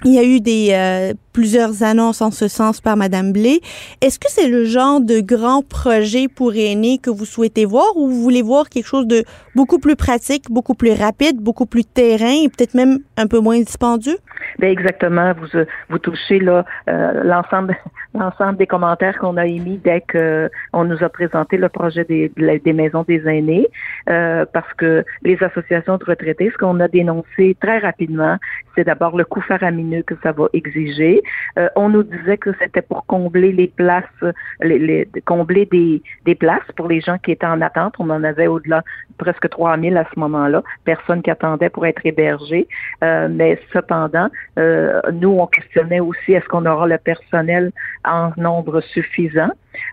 Il 0.03 0.13
y 0.13 0.19
a 0.19 0.23
eu 0.23 0.39
des 0.39 1.13
plusieurs 1.31 1.83
annonces 1.83 2.21
en 2.21 2.31
ce 2.31 2.47
sens 2.47 2.81
par 2.81 2.97
Madame 2.97 3.31
Blé. 3.31 3.61
Est-ce 4.01 4.19
que 4.19 4.27
c'est 4.29 4.47
le 4.47 4.65
genre 4.65 5.01
de 5.01 5.19
grand 5.19 5.67
projet 5.67 6.27
pour 6.27 6.53
aînés 6.55 6.99
que 7.01 7.09
vous 7.09 7.25
souhaitez 7.25 7.65
voir 7.65 7.85
ou 7.95 8.07
vous 8.07 8.21
voulez 8.21 8.41
voir 8.41 8.69
quelque 8.69 8.87
chose 8.87 9.07
de 9.07 9.23
beaucoup 9.55 9.79
plus 9.79 9.95
pratique, 9.95 10.45
beaucoup 10.49 10.75
plus 10.75 10.93
rapide, 10.93 11.37
beaucoup 11.41 11.65
plus 11.65 11.85
terrain 11.85 12.43
et 12.43 12.49
peut-être 12.49 12.73
même 12.73 12.99
un 13.17 13.27
peu 13.27 13.39
moins 13.39 13.59
dispendieux? 13.59 14.17
Bien, 14.59 14.69
exactement. 14.69 15.33
Vous, 15.33 15.57
euh, 15.57 15.65
vous 15.89 15.99
touchez 15.99 16.39
là 16.39 16.65
euh, 16.89 17.23
l'ensemble 17.23 17.75
l'ensemble 18.13 18.57
des 18.57 18.67
commentaires 18.67 19.17
qu'on 19.19 19.37
a 19.37 19.45
émis 19.45 19.79
dès 19.83 20.01
que 20.01 20.49
on 20.73 20.83
nous 20.83 21.03
a 21.03 21.09
présenté 21.09 21.57
le 21.57 21.69
projet 21.69 22.03
des, 22.03 22.31
des 22.35 22.73
maisons 22.73 23.03
des 23.07 23.25
aînés, 23.27 23.67
euh, 24.09 24.45
parce 24.51 24.71
que 24.73 25.05
les 25.23 25.41
associations 25.41 25.97
de 25.97 26.03
retraités, 26.03 26.49
ce 26.51 26.57
qu'on 26.57 26.79
a 26.79 26.87
dénoncé 26.87 27.55
très 27.61 27.79
rapidement, 27.79 28.37
c'est 28.75 28.83
d'abord 28.83 29.17
le 29.17 29.23
coût 29.23 29.41
faramineux 29.41 30.03
que 30.03 30.15
ça 30.23 30.31
va 30.31 30.47
exiger. 30.53 31.20
On 31.75 31.89
nous 31.89 32.03
disait 32.03 32.37
que 32.37 32.51
c'était 32.59 32.81
pour 32.81 33.05
combler 33.05 33.51
les 33.51 33.67
places, 33.67 34.03
combler 35.25 35.65
des, 35.65 36.35
places 36.35 36.71
pour 36.75 36.87
les 36.87 37.01
gens 37.01 37.17
qui 37.17 37.31
étaient 37.31 37.45
en 37.45 37.61
attente. 37.61 37.95
On 37.99 38.09
en 38.09 38.23
avait 38.23 38.47
au-delà 38.47 38.83
presque 39.17 39.49
3000 39.49 39.97
à 39.97 40.05
ce 40.13 40.19
moment-là, 40.19 40.63
personnes 40.85 41.21
qui 41.21 41.29
attendaient 41.29 41.69
pour 41.69 41.85
être 41.85 42.01
hébergées. 42.05 42.67
mais 43.01 43.59
cependant, 43.73 44.29
euh, 44.57 45.01
nous, 45.13 45.37
on 45.39 45.47
questionnait 45.47 45.99
aussi 45.99 46.33
est-ce 46.33 46.45
qu'on 46.45 46.65
aura 46.65 46.87
le 46.87 46.97
personnel 46.97 47.71
en 48.05 48.31
nombre 48.37 48.81
suffisant? 48.81 49.51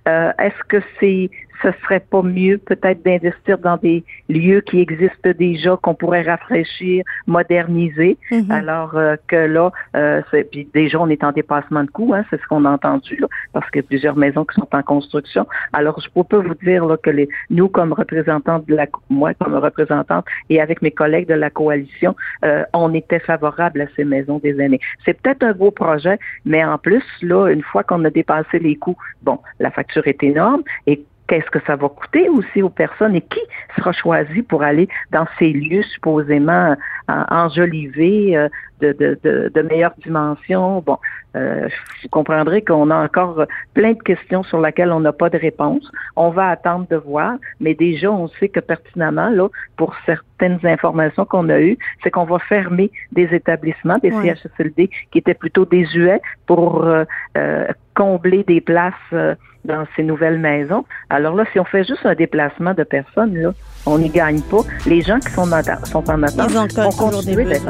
Euh, 0.09 0.33
est-ce 0.39 0.65
que 0.69 0.83
c'est 1.01 1.31
ce 1.63 1.69
serait 1.83 2.01
pas 2.01 2.23
mieux 2.23 2.59
peut-être 2.59 3.03
d'investir 3.05 3.59
dans 3.59 3.77
des 3.77 4.05
lieux 4.29 4.61
qui 4.61 4.81
existent 4.81 5.31
déjà, 5.39 5.77
qu'on 5.77 5.95
pourrait 5.95 6.23
rafraîchir, 6.23 7.05
moderniser, 7.27 8.17
mhm. 8.31 8.51
alors 8.51 8.97
euh, 8.97 9.17
que 9.27 9.37
là, 9.37 9.71
euh, 9.97 10.23
puis 10.51 10.69
déjà 10.73 11.01
on 11.01 11.09
est 11.09 11.25
en 11.25 11.33
dépassement 11.33 11.85
de 11.85 11.91
coûts, 11.91 12.15
hein, 12.15 12.25
c'est 12.31 12.41
ce 12.41 12.47
qu'on 12.47 12.65
a 12.65 12.71
entendu, 12.71 13.17
là, 13.17 13.27
parce 13.53 13.69
qu'il 13.71 13.83
y 13.83 13.85
a 13.85 13.89
plusieurs 13.89 14.17
maisons 14.17 14.45
qui 14.45 14.55
sont 14.55 14.69
en 14.73 14.83
construction. 14.83 15.47
Alors 15.73 16.01
je 16.01 16.09
peux 16.23 16.37
vous 16.37 16.55
dire 16.57 16.85
là, 16.85 16.97
que 16.97 17.11
les, 17.11 17.29
nous, 17.51 17.69
comme 17.69 17.93
représentants 17.93 18.59
de 18.67 18.75
la, 18.75 18.87
moi 19.09 19.35
comme 19.35 19.55
représentante 19.55 20.25
et 20.51 20.61
avec 20.61 20.83
mes 20.83 20.91
collègues 20.91 21.29
de 21.29 21.35
la 21.35 21.51
coalition, 21.51 22.15
euh, 22.45 22.65
on 22.73 22.93
était 22.95 23.21
favorable 23.21 23.81
à 23.81 23.87
ces 23.97 24.05
maisons 24.05 24.39
des 24.39 24.61
aînés. 24.61 24.81
C'est 25.05 25.21
peut-être 25.21 25.43
un 25.43 25.53
beau 25.53 25.71
projet, 25.71 26.19
mais 26.45 26.65
en 26.65 26.79
plus 26.79 27.05
là, 27.23 27.49
une 27.49 27.63
fois 27.63 27.83
qu'on 27.83 28.05
a 28.05 28.11
dépassé 28.11 28.59
les 28.59 28.77
coûts, 28.77 28.97
bon, 29.23 29.39
la 29.59 29.71
facture 29.71 30.07
est 30.07 30.23
énorme 30.23 30.63
et 30.87 31.03
qu'est-ce 31.29 31.51
que 31.51 31.61
ça 31.67 31.77
va 31.77 31.89
coûter 31.89 32.29
aussi 32.29 32.63
aux 32.63 32.71
personnes 32.71 33.15
et 33.15 33.21
qui 33.21 33.41
sera 33.77 33.93
choisi 33.93 34.43
pour 34.43 34.63
aller 34.63 34.89
dans 35.13 35.27
ces 35.39 35.53
lieux 35.53 35.83
supposément 35.83 36.75
euh, 37.11 37.25
enjolivés 37.31 38.37
euh, 38.37 38.49
de, 38.81 38.93
de, 38.93 39.19
de, 39.23 39.51
de 39.55 39.63
meilleures 39.63 39.95
dimensions. 40.03 40.83
Bon, 40.85 40.99
euh, 41.37 41.69
vous 42.03 42.09
comprendrez 42.09 42.63
qu'on 42.63 42.91
a 42.91 42.97
encore 42.97 43.45
plein 43.75 43.93
de 43.93 44.03
questions 44.03 44.43
sur 44.43 44.61
lesquelles 44.61 44.93
on 44.93 45.01
n'a 45.01 45.13
pas 45.13 45.29
de 45.29 45.39
réponse. 45.39 45.91
On 46.17 46.31
va 46.31 46.49
attendre 46.49 46.87
de 46.91 46.97
voir, 46.97 47.37
mais 47.61 47.75
déjà, 47.75 48.11
on 48.11 48.29
sait 48.29 48.49
que 48.49 48.61
pertinemment, 48.61 49.29
là, 49.31 49.49
pour 49.77 49.95
certaines 50.07 50.59
informations 50.65 51.25
qu'on 51.25 51.49
a 51.49 51.61
eues, 51.61 51.79
c'est 52.03 52.11
qu'on 52.11 52.25
va 52.25 52.39
fermer 52.39 52.91
des 53.13 53.29
établissements, 53.35 53.99
des 53.99 54.11
CHSLD 54.11 54.91
qui 55.11 55.19
étaient 55.19 55.35
plutôt 55.35 55.65
désuets 55.65 56.23
pour 56.47 56.85
euh, 56.85 57.05
euh, 57.37 57.67
combler 57.99 58.45
des 58.45 58.61
places 58.61 58.95
dans 59.65 59.85
ces 59.97 60.03
nouvelles 60.05 60.39
maisons. 60.39 60.85
Alors 61.11 61.35
là, 61.35 61.45
si 61.53 61.59
on 61.59 61.65
fait 61.65 61.85
juste 61.85 62.05
un 62.05 62.15
déplacement 62.15 62.75
de 62.75 62.85
personnes, 62.85 63.35
là, 63.37 63.51
on 63.87 63.99
n'y 63.99 64.09
gagne 64.09 64.41
pas. 64.41 64.63
Les 64.87 65.03
gens 65.03 65.19
qui 65.19 65.31
sont, 65.33 65.51
en, 65.53 65.63
sont 65.85 66.09
en 66.09 66.23
attente 66.23 66.51
vont 66.51 66.91
continuer 66.91 67.45
d'être 67.45 67.67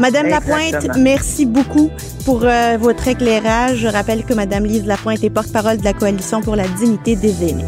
Madame 0.00 0.26
Lapointe, 0.26 0.96
merci 0.98 1.46
beaucoup 1.46 1.90
pour 2.24 2.44
euh, 2.44 2.76
votre 2.78 3.06
éclairage. 3.08 3.76
Je 3.76 3.88
rappelle 3.88 4.24
que 4.24 4.34
Madame 4.34 4.64
Lise 4.64 4.86
Lapointe 4.86 5.22
est 5.22 5.30
porte-parole 5.30 5.78
de 5.78 5.84
la 5.84 5.92
Coalition 5.92 6.40
pour 6.40 6.56
la 6.56 6.66
dignité 6.66 7.14
des 7.14 7.50
aînés. 7.50 7.64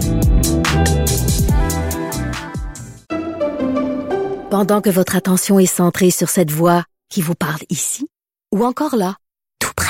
Pendant 4.51 4.80
que 4.80 4.90
votre 4.90 5.16
attention 5.16 5.59
est 5.61 5.66
centrée 5.66 6.11
sur 6.11 6.28
cette 6.28 6.51
voix 6.51 6.84
qui 7.09 7.22
vous 7.22 7.36
parle 7.36 7.61
ici, 7.68 8.09
ou 8.53 8.64
encore 8.64 8.96
là, 8.96 9.14
tout 9.61 9.72
près 9.76 9.89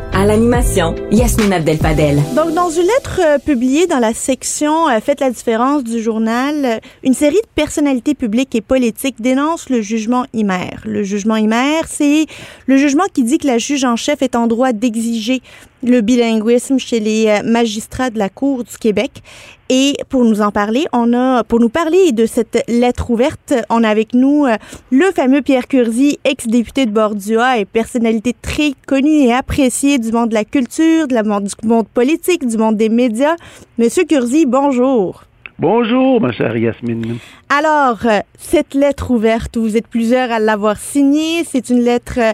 À 0.13 0.25
l'animation, 0.25 0.93
Yasmine 1.09 1.53
Abdel-Fadel. 1.53 2.21
Donc, 2.35 2.53
dans 2.53 2.69
une 2.69 2.83
lettre 2.83 3.21
euh, 3.25 3.37
publiée 3.37 3.87
dans 3.87 3.99
la 3.99 4.13
section 4.13 4.89
euh, 4.89 4.99
Faites 4.99 5.21
la 5.21 5.31
différence 5.31 5.85
du 5.85 6.01
journal, 6.01 6.65
euh, 6.65 6.79
une 7.03 7.13
série 7.13 7.35
de 7.35 7.47
personnalités 7.55 8.13
publiques 8.13 8.53
et 8.53 8.61
politiques 8.61 9.21
dénoncent 9.21 9.69
le 9.69 9.81
jugement 9.81 10.25
Himer. 10.33 10.75
Le 10.83 11.03
jugement 11.03 11.37
Himer, 11.37 11.81
c'est 11.87 12.25
le 12.65 12.77
jugement 12.77 13.05
qui 13.13 13.23
dit 13.23 13.37
que 13.37 13.47
la 13.47 13.57
juge 13.57 13.85
en 13.85 13.95
chef 13.95 14.21
est 14.21 14.35
en 14.35 14.47
droit 14.47 14.73
d'exiger 14.73 15.41
le 15.83 16.01
bilinguisme 16.01 16.77
chez 16.77 16.99
les 16.99 17.41
magistrats 17.43 18.09
de 18.09 18.19
la 18.19 18.29
Cour 18.29 18.63
du 18.63 18.77
Québec. 18.77 19.23
Et 19.69 19.95
pour 20.09 20.25
nous 20.25 20.41
en 20.41 20.51
parler, 20.51 20.85
on 20.91 21.13
a, 21.13 21.43
pour 21.43 21.59
nous 21.59 21.69
parler 21.69 22.11
de 22.11 22.25
cette 22.25 22.63
lettre 22.67 23.09
ouverte, 23.09 23.53
on 23.69 23.83
a 23.83 23.89
avec 23.89 24.13
nous 24.13 24.45
le 24.91 25.11
fameux 25.13 25.41
Pierre 25.41 25.67
Curzi, 25.67 26.19
ex-député 26.25 26.85
de 26.85 26.91
Bordua 26.91 27.57
et 27.57 27.65
personnalité 27.65 28.35
très 28.41 28.73
connue 28.85 29.23
et 29.23 29.33
appréciée 29.33 29.97
du 29.97 30.11
monde 30.11 30.29
de 30.29 30.33
la 30.33 30.43
culture, 30.43 31.07
de 31.07 31.13
la, 31.13 31.23
du 31.23 31.67
monde 31.67 31.87
politique, 31.87 32.45
du 32.45 32.57
monde 32.57 32.75
des 32.75 32.89
médias. 32.89 33.35
Monsieur 33.77 34.03
Curzi, 34.03 34.45
bonjour. 34.45 35.23
Bonjour, 35.61 36.19
ma 36.19 36.31
chère 36.31 36.57
Yasmine. 36.57 37.19
Alors, 37.47 37.99
euh, 38.05 38.21
cette 38.39 38.73
lettre 38.73 39.11
ouverte, 39.11 39.57
vous 39.57 39.77
êtes 39.77 39.85
plusieurs 39.85 40.31
à 40.31 40.39
l'avoir 40.39 40.77
signée, 40.77 41.43
c'est 41.43 41.69
une 41.69 41.81
lettre 41.81 42.17
euh, 42.17 42.31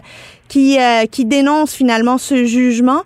qui, 0.48 0.78
euh, 0.80 1.04
qui 1.04 1.26
dénonce 1.26 1.74
finalement 1.74 2.16
ce 2.16 2.46
jugement. 2.46 3.02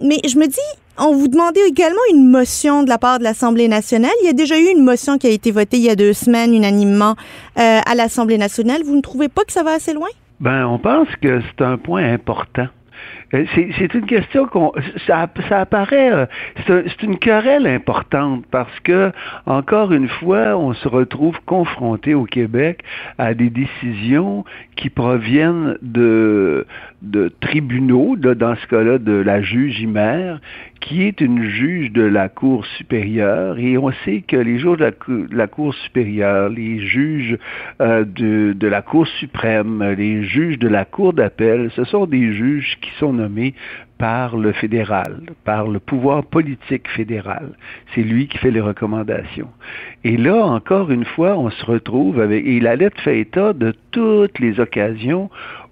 Mais 0.00 0.18
je 0.26 0.38
me 0.38 0.46
dis, 0.46 0.58
on 0.98 1.14
vous 1.14 1.28
demandait 1.28 1.66
également 1.68 2.00
une 2.12 2.28
motion 2.28 2.82
de 2.82 2.88
la 2.88 2.98
part 2.98 3.18
de 3.18 3.24
l'Assemblée 3.24 3.68
nationale. 3.68 4.10
Il 4.22 4.26
y 4.26 4.30
a 4.30 4.32
déjà 4.32 4.58
eu 4.58 4.72
une 4.74 4.82
motion 4.82 5.18
qui 5.18 5.26
a 5.26 5.30
été 5.30 5.50
votée 5.50 5.76
il 5.76 5.84
y 5.84 5.90
a 5.90 5.96
deux 5.96 6.12
semaines 6.12 6.54
unanimement 6.54 7.14
à 7.56 7.94
l'Assemblée 7.94 8.38
nationale. 8.38 8.82
Vous 8.84 8.96
ne 8.96 9.02
trouvez 9.02 9.28
pas 9.28 9.44
que 9.44 9.52
ça 9.52 9.62
va 9.62 9.72
assez 9.72 9.92
loin? 9.92 10.08
Ben, 10.40 10.66
on 10.66 10.78
pense 10.78 11.08
que 11.20 11.40
c'est 11.40 11.64
un 11.64 11.76
point 11.78 12.12
important. 12.12 12.68
Euh, 13.34 13.44
c'est 13.54 13.94
une 13.94 14.06
question 14.06 14.46
qu'on 14.46 14.72
ça, 15.06 15.28
ça 15.50 15.60
apparaît 15.60 16.10
euh, 16.12 16.26
c'est 16.66 17.02
une 17.02 17.18
querelle 17.18 17.66
importante 17.66 18.44
parce 18.50 18.80
que 18.80 19.12
encore 19.44 19.92
une 19.92 20.08
fois 20.08 20.56
on 20.56 20.72
se 20.72 20.88
retrouve 20.88 21.38
confronté 21.44 22.14
au 22.14 22.24
Québec 22.24 22.82
à 23.18 23.34
des 23.34 23.50
décisions 23.50 24.46
qui 24.76 24.88
proviennent 24.88 25.76
de 25.82 26.66
de 27.02 27.30
tribunaux 27.40 28.16
dans 28.16 28.56
ce 28.56 28.66
cas-là 28.66 28.98
de 28.98 29.12
la 29.12 29.40
juge 29.42 29.80
Imer 29.80 30.36
qui 30.80 31.02
est 31.02 31.20
une 31.20 31.42
juge 31.42 31.92
de 31.92 32.02
la 32.02 32.28
Cour 32.28 32.64
supérieure, 32.78 33.58
et 33.58 33.76
on 33.76 33.90
sait 34.04 34.22
que 34.26 34.36
les 34.36 34.58
juges 34.58 34.78
de 34.78 35.28
la, 35.32 35.46
Cour 35.46 35.74
supérieure, 35.74 36.48
les 36.48 36.80
juges 36.80 37.36
euh, 37.80 38.04
de, 38.04 38.52
de, 38.52 38.68
la 38.68 38.82
Cour 38.82 39.06
suprême, 39.06 39.82
les 39.96 40.24
juges 40.24 40.58
de 40.58 40.68
la 40.68 40.84
Cour 40.84 41.12
d'appel, 41.12 41.70
ce 41.74 41.84
sont 41.84 42.06
des 42.06 42.32
juges 42.32 42.78
qui 42.80 42.90
sont 42.98 43.12
nommés 43.12 43.54
par 43.98 44.36
le 44.36 44.52
fédéral, 44.52 45.22
par 45.44 45.66
le 45.66 45.80
pouvoir 45.80 46.24
politique 46.24 46.88
fédéral. 46.88 47.50
C'est 47.94 48.02
lui 48.02 48.28
qui 48.28 48.38
fait 48.38 48.52
les 48.52 48.60
recommandations. 48.60 49.50
Et 50.04 50.16
là, 50.16 50.36
encore 50.46 50.92
une 50.92 51.04
fois, 51.04 51.36
on 51.36 51.50
se 51.50 51.64
retrouve 51.64 52.20
avec, 52.20 52.46
et 52.46 52.60
la 52.60 52.76
lettre 52.76 53.00
fait 53.02 53.18
état 53.20 53.52
de 53.52 53.74
toutes 53.90 54.38
les 54.38 54.60
occasions 54.60 55.28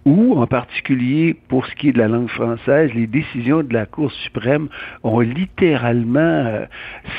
où, 0.07 0.39
en 0.39 0.47
particulier 0.47 1.37
pour 1.49 1.67
ce 1.67 1.75
qui 1.75 1.89
est 1.89 1.93
de 1.93 1.99
la 1.99 2.07
langue 2.07 2.31
française, 2.31 2.93
les 2.95 3.09
décisions 3.09 3.65
de 3.65 3.75
la 3.75 3.87
Cour 3.87 4.13
suprême 4.13 4.69
ont 5.03 5.19
littéralement 5.19 6.21
euh, 6.21 6.65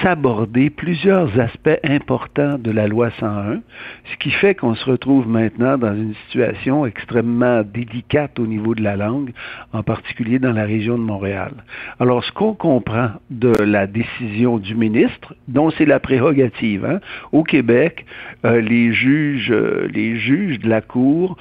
sabordé 0.02 0.70
plusieurs 0.70 1.38
aspects 1.38 1.80
importants 1.84 2.58
de 2.58 2.72
la 2.72 2.88
loi 2.88 3.12
101, 3.20 3.60
ce 4.06 4.18
qui 4.20 4.32
fait 4.32 4.56
qu'on 4.56 4.74
se 4.74 4.86
retrouve 4.86 5.28
maintenant 5.28 5.78
dans 5.78 5.94
une 5.94 6.16
situation 6.26 6.86
extrêmement 6.86 7.62
délicate 7.62 8.40
au 8.40 8.48
niveau 8.48 8.74
de 8.74 8.82
la 8.82 8.96
langue, 8.96 9.34
en 9.74 9.84
particulier 9.84 10.40
dans 10.40 10.54
la 10.54 10.64
région 10.64 10.98
de 10.98 11.04
Montréal. 11.04 11.52
Alors, 12.00 12.24
ce 12.24 12.32
qu'on 12.32 12.54
comprend 12.54 13.10
de 13.30 13.52
la 13.64 13.86
décision 13.86 14.60
du 14.60 14.76
ministre, 14.76 15.36
dont 15.50 15.72
c'est 15.72 15.86
la 15.86 16.00
prérogative, 16.00 16.86
hein, 16.86 17.00
au 17.34 17.44
Québec, 17.44 18.06
euh, 18.46 18.62
les 18.62 18.94
juges, 18.94 19.52
euh, 19.52 19.90
les 19.94 20.18
juges 20.18 20.60
de 20.60 20.70
la 20.70 20.80
Cour 20.80 21.38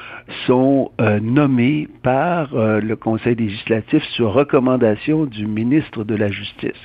sont 0.46 0.90
nommé 1.36 1.86
par 2.02 2.54
euh, 2.54 2.80
le 2.80 2.96
Conseil 2.96 3.34
législatif 3.34 4.02
sur 4.14 4.32
recommandation 4.32 5.26
du 5.26 5.46
ministre 5.46 6.02
de 6.02 6.14
la 6.14 6.28
Justice. 6.28 6.80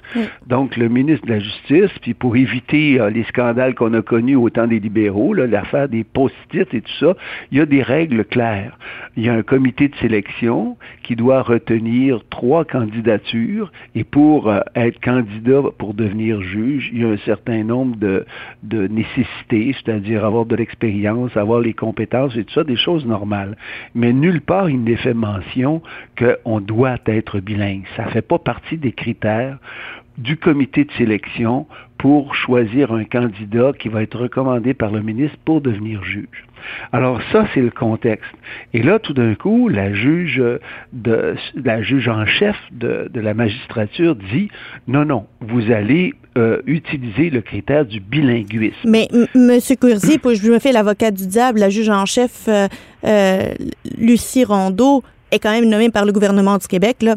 Donc, 0.45 0.75
le 0.75 0.89
ministre 0.89 1.25
de 1.25 1.31
la 1.31 1.39
Justice, 1.39 1.91
puis 2.01 2.13
pour 2.13 2.35
éviter 2.35 2.99
euh, 2.99 3.09
les 3.09 3.23
scandales 3.23 3.75
qu'on 3.75 3.93
a 3.93 4.01
connus 4.01 4.35
au 4.35 4.49
temps 4.49 4.67
des 4.67 4.79
libéraux, 4.79 5.33
l'affaire 5.33 5.87
des 5.87 6.03
post-it 6.03 6.67
et 6.73 6.81
tout 6.81 6.97
ça, 6.99 7.15
il 7.51 7.59
y 7.59 7.61
a 7.61 7.65
des 7.65 7.81
règles 7.81 8.25
claires. 8.25 8.77
Il 9.15 9.23
y 9.25 9.29
a 9.29 9.33
un 9.33 9.41
comité 9.41 9.87
de 9.87 9.95
sélection 9.95 10.77
qui 11.03 11.15
doit 11.15 11.41
retenir 11.41 12.19
trois 12.29 12.65
candidatures 12.65 13.71
et 13.95 14.03
pour 14.03 14.49
euh, 14.49 14.59
être 14.75 14.99
candidat 14.99 15.61
pour 15.77 15.93
devenir 15.93 16.41
juge, 16.41 16.89
il 16.91 17.01
y 17.01 17.05
a 17.05 17.09
un 17.09 17.23
certain 17.25 17.63
nombre 17.63 17.95
de, 17.95 18.25
de 18.63 18.87
nécessités, 18.87 19.73
c'est-à-dire 19.77 20.25
avoir 20.25 20.45
de 20.45 20.57
l'expérience, 20.57 21.37
avoir 21.37 21.61
les 21.61 21.73
compétences 21.73 22.35
et 22.35 22.43
tout 22.43 22.53
ça, 22.53 22.65
des 22.65 22.75
choses 22.75 23.05
normales. 23.05 23.55
Mais 23.95 24.11
part 24.41 24.69
il 24.69 24.83
n'est 24.83 24.97
fait 24.97 25.13
mention 25.13 25.81
qu'on 26.17 26.59
doit 26.59 26.97
être 27.05 27.39
bilingue. 27.39 27.83
Ça 27.95 28.05
ne 28.05 28.09
fait 28.09 28.21
pas 28.21 28.39
partie 28.39 28.77
des 28.77 28.91
critères 28.91 29.57
du 30.17 30.37
comité 30.37 30.83
de 30.83 30.91
sélection 30.93 31.67
pour 31.97 32.33
choisir 32.33 32.91
un 32.91 33.03
candidat 33.03 33.73
qui 33.77 33.87
va 33.87 34.01
être 34.01 34.17
recommandé 34.17 34.73
par 34.73 34.91
le 34.91 35.01
ministre 35.01 35.37
pour 35.45 35.61
devenir 35.61 36.03
juge. 36.03 36.45
Alors 36.91 37.19
ça, 37.31 37.47
c'est 37.53 37.61
le 37.61 37.69
contexte. 37.69 38.31
Et 38.73 38.81
là, 38.81 38.99
tout 38.99 39.13
d'un 39.13 39.35
coup, 39.35 39.69
la 39.69 39.93
juge, 39.93 40.41
la 41.55 41.81
juge 41.81 42.07
en 42.07 42.25
chef 42.25 42.55
de, 42.71 43.09
la 43.13 43.33
magistrature 43.33 44.15
dit 44.15 44.49
non, 44.87 45.05
non, 45.05 45.27
vous 45.41 45.71
allez 45.71 46.13
euh, 46.37 46.61
utiliser 46.65 47.29
le 47.29 47.41
critère 47.41 47.85
du 47.85 47.99
bilinguisme. 47.99 48.75
Mais 48.85 49.07
M. 49.35 49.59
Courzi, 49.79 50.17
je 50.23 50.51
me 50.51 50.59
fais 50.59 50.71
l'avocat 50.71 51.11
du 51.11 51.27
diable, 51.27 51.59
la 51.59 51.69
juge 51.69 51.89
en 51.89 52.05
chef 52.05 52.47
euh, 52.47 52.67
euh, 53.05 53.53
Lucie 53.97 54.43
Rondeau 54.43 55.03
est 55.31 55.39
quand 55.39 55.51
même 55.51 55.69
nommée 55.69 55.89
par 55.89 56.05
le 56.05 56.11
gouvernement 56.11 56.57
du 56.57 56.67
Québec 56.67 56.97
là. 57.01 57.15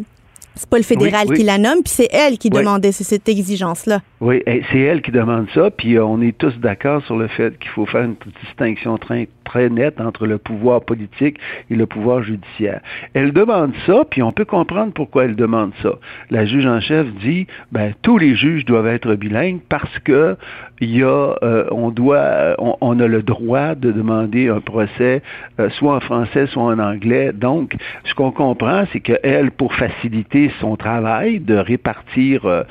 C'est 0.56 0.68
pas 0.68 0.76
le 0.76 0.84
fédéral 0.84 1.26
qui 1.32 1.42
la 1.42 1.58
nomme, 1.58 1.82
puis 1.82 1.92
c'est 1.92 2.08
elle 2.12 2.38
qui 2.38 2.48
demandait 2.48 2.92
cette 2.92 3.28
exigence-là. 3.28 4.00
Oui, 4.20 4.42
c'est 4.46 4.78
elle 4.78 5.02
qui 5.02 5.10
demande 5.10 5.46
ça, 5.52 5.70
puis 5.70 5.98
on 5.98 6.20
est 6.20 6.36
tous 6.38 6.56
d'accord 6.58 7.04
sur 7.04 7.16
le 7.16 7.28
fait 7.28 7.58
qu'il 7.58 7.70
faut 7.70 7.86
faire 7.86 8.04
une 8.04 8.16
distinction 8.44 8.96
très, 8.96 9.28
très 9.44 9.68
nette 9.68 10.00
entre 10.00 10.26
le 10.26 10.38
pouvoir 10.38 10.82
politique 10.82 11.38
et 11.70 11.76
le 11.76 11.86
pouvoir 11.86 12.22
judiciaire. 12.22 12.80
Elle 13.14 13.32
demande 13.32 13.72
ça, 13.86 14.04
puis 14.10 14.22
on 14.22 14.32
peut 14.32 14.44
comprendre 14.44 14.92
pourquoi 14.92 15.24
elle 15.24 15.36
demande 15.36 15.72
ça. 15.82 15.92
La 16.30 16.44
juge 16.44 16.66
en 16.66 16.80
chef 16.80 17.06
dit, 17.20 17.46
ben 17.72 17.94
tous 18.02 18.18
les 18.18 18.34
juges 18.34 18.64
doivent 18.64 18.86
être 18.86 19.14
bilingues 19.14 19.60
parce 19.68 19.98
que 20.00 20.36
y 20.80 21.02
a, 21.02 21.34
euh, 21.42 21.66
on 21.70 21.90
doit, 21.90 22.56
on, 22.58 22.98
a 23.00 23.06
le 23.06 23.22
droit 23.22 23.74
de 23.74 23.92
demander 23.92 24.48
un 24.48 24.60
procès 24.60 25.22
euh, 25.60 25.70
soit 25.70 25.96
en 25.96 26.00
français, 26.00 26.46
soit 26.48 26.62
en 26.62 26.78
anglais. 26.78 27.32
Donc, 27.32 27.76
ce 28.04 28.14
qu'on 28.14 28.32
comprend, 28.32 28.84
c'est 28.92 29.00
qu'elle, 29.00 29.50
pour 29.52 29.74
faciliter 29.74 30.50
son 30.60 30.76
travail 30.76 31.40
de 31.40 31.54
répartir 31.54 32.44
euh, 32.44 32.62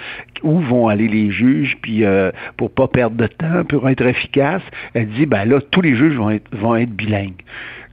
où 0.43 0.59
vont 0.59 0.87
aller 0.87 1.07
les 1.07 1.31
juges, 1.31 1.77
puis 1.81 2.03
pour 2.57 2.71
pas 2.71 2.87
perdre 2.87 3.15
de 3.15 3.27
temps, 3.27 3.63
pour 3.67 3.89
être 3.89 4.05
efficace, 4.05 4.61
elle 4.93 5.07
dit, 5.09 5.25
ben 5.25 5.45
là, 5.45 5.59
tous 5.71 5.81
les 5.81 5.95
juges 5.95 6.15
vont 6.15 6.29
être, 6.29 6.49
vont 6.55 6.75
être 6.75 6.91
bilingues 6.91 7.43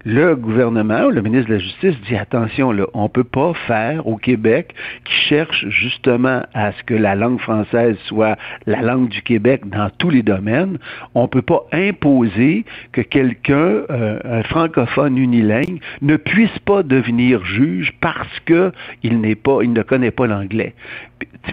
le 0.04 0.34
gouvernement, 0.34 1.10
le 1.10 1.20
ministre 1.20 1.48
de 1.48 1.54
la 1.54 1.60
Justice 1.60 1.94
dit 2.08 2.16
attention, 2.16 2.72
là, 2.72 2.86
on 2.94 3.04
ne 3.04 3.08
peut 3.08 3.24
pas 3.24 3.52
faire 3.66 4.06
au 4.06 4.16
Québec 4.16 4.74
qui 5.04 5.14
cherche 5.28 5.66
justement 5.68 6.42
à 6.54 6.72
ce 6.72 6.82
que 6.84 6.94
la 6.94 7.14
langue 7.14 7.38
française 7.38 7.96
soit 8.06 8.38
la 8.66 8.80
langue 8.80 9.08
du 9.08 9.20
Québec 9.22 9.68
dans 9.68 9.90
tous 9.98 10.10
les 10.10 10.22
domaines. 10.22 10.78
On 11.14 11.22
ne 11.22 11.28
peut 11.28 11.42
pas 11.42 11.66
imposer 11.72 12.64
que 12.92 13.02
quelqu'un, 13.02 13.82
euh, 13.90 14.18
un 14.24 14.42
francophone 14.44 15.18
unilingue, 15.18 15.80
ne 16.00 16.16
puisse 16.16 16.58
pas 16.60 16.82
devenir 16.82 17.44
juge 17.44 17.92
parce 18.00 18.40
que 18.46 18.72
il 19.02 19.20
n'est 19.20 19.34
pas, 19.34 19.58
il 19.62 19.72
ne 19.72 19.82
connaît 19.82 20.10
pas 20.10 20.26
l'anglais. 20.26 20.74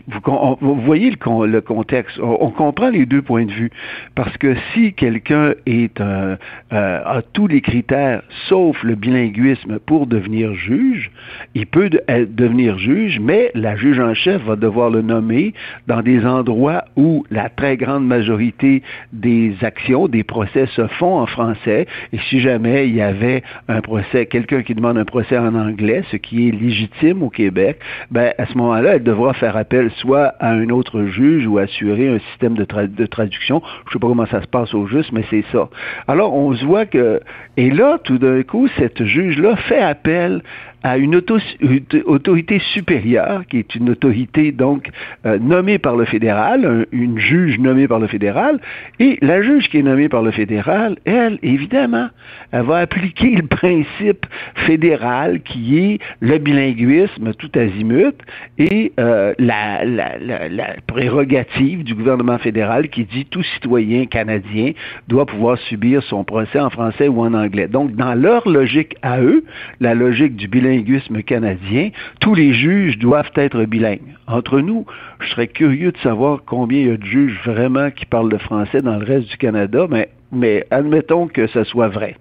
Vous, 0.07 0.75
voyez 0.81 1.11
le, 1.11 1.59
contexte. 1.59 2.19
On, 2.19 2.51
comprend 2.51 2.89
les 2.89 3.05
deux 3.05 3.21
points 3.21 3.45
de 3.45 3.51
vue. 3.51 3.71
Parce 4.15 4.35
que 4.37 4.55
si 4.73 4.93
quelqu'un 4.93 5.53
est 5.65 5.99
un, 6.01 6.37
euh, 6.73 7.01
a 7.05 7.21
tous 7.33 7.47
les 7.47 7.61
critères 7.61 8.21
sauf 8.47 8.81
le 8.83 8.95
bilinguisme 8.95 9.79
pour 9.79 10.07
devenir 10.07 10.53
juge, 10.53 11.11
il 11.55 11.65
peut 11.65 11.89
devenir 11.89 12.77
juge, 12.77 13.19
mais 13.19 13.51
la 13.53 13.75
juge 13.75 13.99
en 13.99 14.13
chef 14.13 14.41
va 14.43 14.55
devoir 14.55 14.89
le 14.89 15.01
nommer 15.01 15.53
dans 15.87 16.01
des 16.01 16.25
endroits 16.25 16.85
où 16.95 17.25
la 17.31 17.49
très 17.49 17.77
grande 17.77 18.05
majorité 18.05 18.83
des 19.13 19.55
actions, 19.61 20.07
des 20.07 20.23
procès 20.23 20.67
se 20.67 20.87
font 20.87 21.19
en 21.19 21.25
français. 21.25 21.87
Et 22.13 22.19
si 22.29 22.39
jamais 22.39 22.87
il 22.87 22.95
y 22.95 23.01
avait 23.01 23.43
un 23.67 23.81
procès, 23.81 24.25
quelqu'un 24.25 24.63
qui 24.63 24.75
demande 24.75 24.97
un 24.97 25.05
procès 25.05 25.37
en 25.37 25.55
anglais, 25.55 26.03
ce 26.11 26.17
qui 26.17 26.47
est 26.47 26.51
légitime 26.51 27.23
au 27.23 27.29
Québec, 27.29 27.79
ben 28.11 28.33
à 28.37 28.45
ce 28.45 28.57
moment-là, 28.57 28.95
elle 28.95 29.03
devra 29.03 29.33
faire 29.33 29.57
appel 29.57 29.91
soit 29.97 30.33
à 30.39 30.51
un 30.51 30.69
autre 30.69 31.05
juge 31.05 31.45
ou 31.47 31.57
assurer 31.57 32.09
un 32.09 32.19
système 32.31 32.55
de, 32.55 32.65
de 32.85 33.05
traduction. 33.05 33.61
Je 33.85 33.89
ne 33.89 33.93
sais 33.93 33.99
pas 33.99 34.07
comment 34.07 34.25
ça 34.27 34.41
se 34.41 34.47
passe 34.47 34.73
au 34.73 34.87
juste, 34.87 35.11
mais 35.11 35.23
c'est 35.29 35.45
ça. 35.51 35.69
Alors, 36.07 36.33
on 36.33 36.53
se 36.55 36.65
voit 36.65 36.85
que... 36.85 37.19
Et 37.57 37.71
là, 37.71 37.97
tout 38.03 38.17
d'un 38.27 38.43
coup, 38.43 38.67
cette 38.77 39.03
juge-là 39.03 39.55
fait 39.55 39.79
appel 39.79 40.41
à 40.83 40.97
une 40.97 41.15
autorité 41.15 42.59
supérieure, 42.73 43.43
qui 43.49 43.57
est 43.57 43.75
une 43.75 43.89
autorité 43.89 44.51
donc 44.51 44.89
euh, 45.25 45.39
nommée 45.39 45.79
par 45.79 45.95
le 45.95 46.05
fédéral, 46.05 46.85
une 46.91 47.17
juge 47.17 47.59
nommée 47.59 47.87
par 47.87 47.99
le 47.99 48.07
fédéral, 48.07 48.59
et 48.99 49.17
la 49.21 49.41
juge 49.41 49.69
qui 49.69 49.79
est 49.79 49.83
nommée 49.83 50.07
par 50.07 50.21
le 50.21 50.31
fédéral, 50.31 50.97
elle, 51.05 51.39
évidemment, 51.41 52.09
elle 52.51 52.63
va 52.63 52.77
appliquer 52.77 53.31
le 53.31 53.47
principe 53.47 54.25
fédéral 54.67 55.41
qui 55.41 55.79
est 55.79 55.99
le 56.21 56.37
bilinguisme 56.37 57.33
tout 57.33 57.51
azimut 57.55 58.15
et 58.57 58.93
euh, 58.99 59.33
la, 59.39 59.83
la, 59.83 60.17
la, 60.19 60.47
la 60.47 60.75
prérogative 60.85 61.83
du 61.83 61.95
gouvernement 61.95 62.37
fédéral 62.37 62.89
qui 62.89 63.05
dit 63.05 63.25
tout 63.25 63.43
citoyen 63.43 64.05
canadien 64.05 64.71
doit 65.07 65.25
pouvoir 65.25 65.57
subir 65.57 66.03
son 66.03 66.23
procès 66.23 66.59
en 66.59 66.69
français 66.69 67.07
ou 67.07 67.21
en 67.21 67.33
anglais. 67.33 67.67
Donc, 67.67 67.95
dans 67.95 68.13
leur 68.13 68.47
logique 68.47 68.95
à 69.01 69.19
eux, 69.19 69.43
la 69.79 69.95
logique 69.95 70.35
du 70.35 70.47
bilinguisme 70.47 70.66
canadien, 71.23 71.89
tous 72.19 72.35
les 72.35 72.53
juges 72.53 72.97
doivent 72.97 73.31
être 73.35 73.63
bilingues. 73.65 74.15
Entre 74.27 74.59
nous, 74.59 74.85
je 75.19 75.27
serais 75.29 75.47
curieux 75.47 75.91
de 75.91 75.97
savoir 75.99 76.41
combien 76.45 76.79
il 76.79 76.87
y 76.87 76.91
a 76.91 76.97
de 76.97 77.05
juges 77.05 77.39
vraiment 77.45 77.91
qui 77.91 78.05
parlent 78.05 78.29
le 78.29 78.37
français 78.37 78.81
dans 78.81 78.97
le 78.97 79.05
reste 79.05 79.29
du 79.29 79.37
Canada, 79.37 79.87
mais 80.31 80.65
admettons 80.71 81.27
que 81.27 81.47
ce 81.47 81.63
soit 81.63 81.87
vrai. 81.87 82.17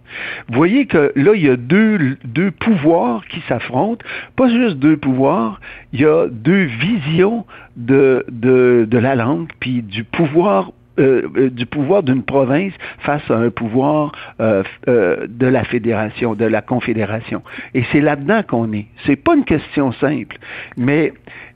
Vous 0.49 0.55
voyez 0.55 0.87
que 0.87 1.13
là, 1.17 1.33
il 1.35 1.45
y 1.45 1.49
a 1.49 1.57
deux, 1.57 2.17
deux 2.25 2.51
pouvoirs 2.51 3.25
qui 3.29 3.41
s'affrontent. 3.49 4.05
Pas 4.37 4.49
juste 4.49 4.77
deux 4.77 4.97
pouvoirs, 4.97 5.61
il 5.93 6.01
y 6.01 6.07
a 6.07 6.27
deux 6.29 6.65
visions 6.65 7.45
de, 7.77 8.25
de 8.29 8.99
la 8.99 9.15
langue, 9.15 9.49
puis 9.61 9.83
du 9.83 10.05
pouvoir 10.05 10.71
euh, 10.99 11.29
euh, 11.37 11.51
du 11.51 11.67
pouvoir 11.67 12.03
d'une 12.03 12.23
province 12.23 12.73
face 13.01 13.31
à 13.31 13.35
un 13.35 13.51
pouvoir 13.51 14.13
euh, 14.41 14.63
euh, 14.89 15.27
de 15.29 15.47
la 15.47 15.65
fédération, 15.65 16.35
de 16.35 16.45
la 16.45 16.63
confédération. 16.63 17.43
Et 17.75 17.85
c'est 17.93 18.01
là-dedans 18.01 18.43
qu'on 18.43 18.73
est. 18.73 18.87
C'est 19.05 19.17
pas 19.17 19.35
une 19.35 19.45
question 19.45 19.93
simple, 19.93 20.37
mais 20.77 21.13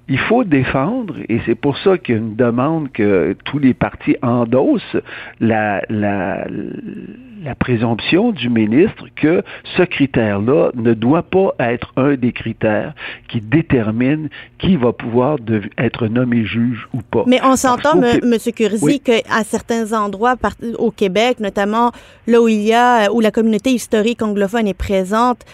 il 0.09 0.18
faut 0.18 0.45
défendre, 0.45 1.14
et 1.28 1.41
c'est 1.47 1.55
pour 1.55 1.78
ça 1.78 1.97
qu'il 1.97 2.16
y 2.16 2.18
a 2.18 2.20
une 2.20 2.34
demande 2.34 2.91
que 2.91 3.36
tous 3.45 3.61
les 3.61 3.74
partis 3.74 4.16
endossent 4.22 4.97
la, 5.38 5.82
la, 5.88 6.45
la 6.49 7.29
présomption 7.59 8.32
du 8.32 8.49
ministre 8.49 9.05
que 9.16 9.43
ce 9.76 9.82
critère-là 9.82 10.70
ne 10.74 10.95
doit 10.95 11.22
pas 11.22 11.55
être 11.59 11.93
un 11.97 12.14
des 12.14 12.32
critères 12.32 12.95
qui 13.28 13.41
détermine 13.41 14.28
qui 14.59 14.76
va 14.76 14.93
pouvoir 14.93 15.38
être 15.78 16.07
nommé 16.07 16.45
juge 16.45 16.88
ou 16.93 17.03
pas. 17.03 17.24
Mais 17.26 17.41
on 17.43 17.57
s'entend, 17.57 18.01
M. 18.03 18.36
Curzi, 18.55 19.01
qu'à 19.01 19.45
certains 19.45 19.93
endroits 19.93 20.34
au 20.78 20.91
Québec, 20.91 21.41
notamment 21.41 21.93
là 22.26 22.41
où 22.41 22.49
il 22.49 22.62
y 22.62 22.74
a, 22.74 23.12
où 23.12 23.20
la 23.20 23.30
communauté 23.30 23.70
historique 23.70 24.22
anglophone 24.22 24.66
est 24.66 24.74
présente, 24.74 25.45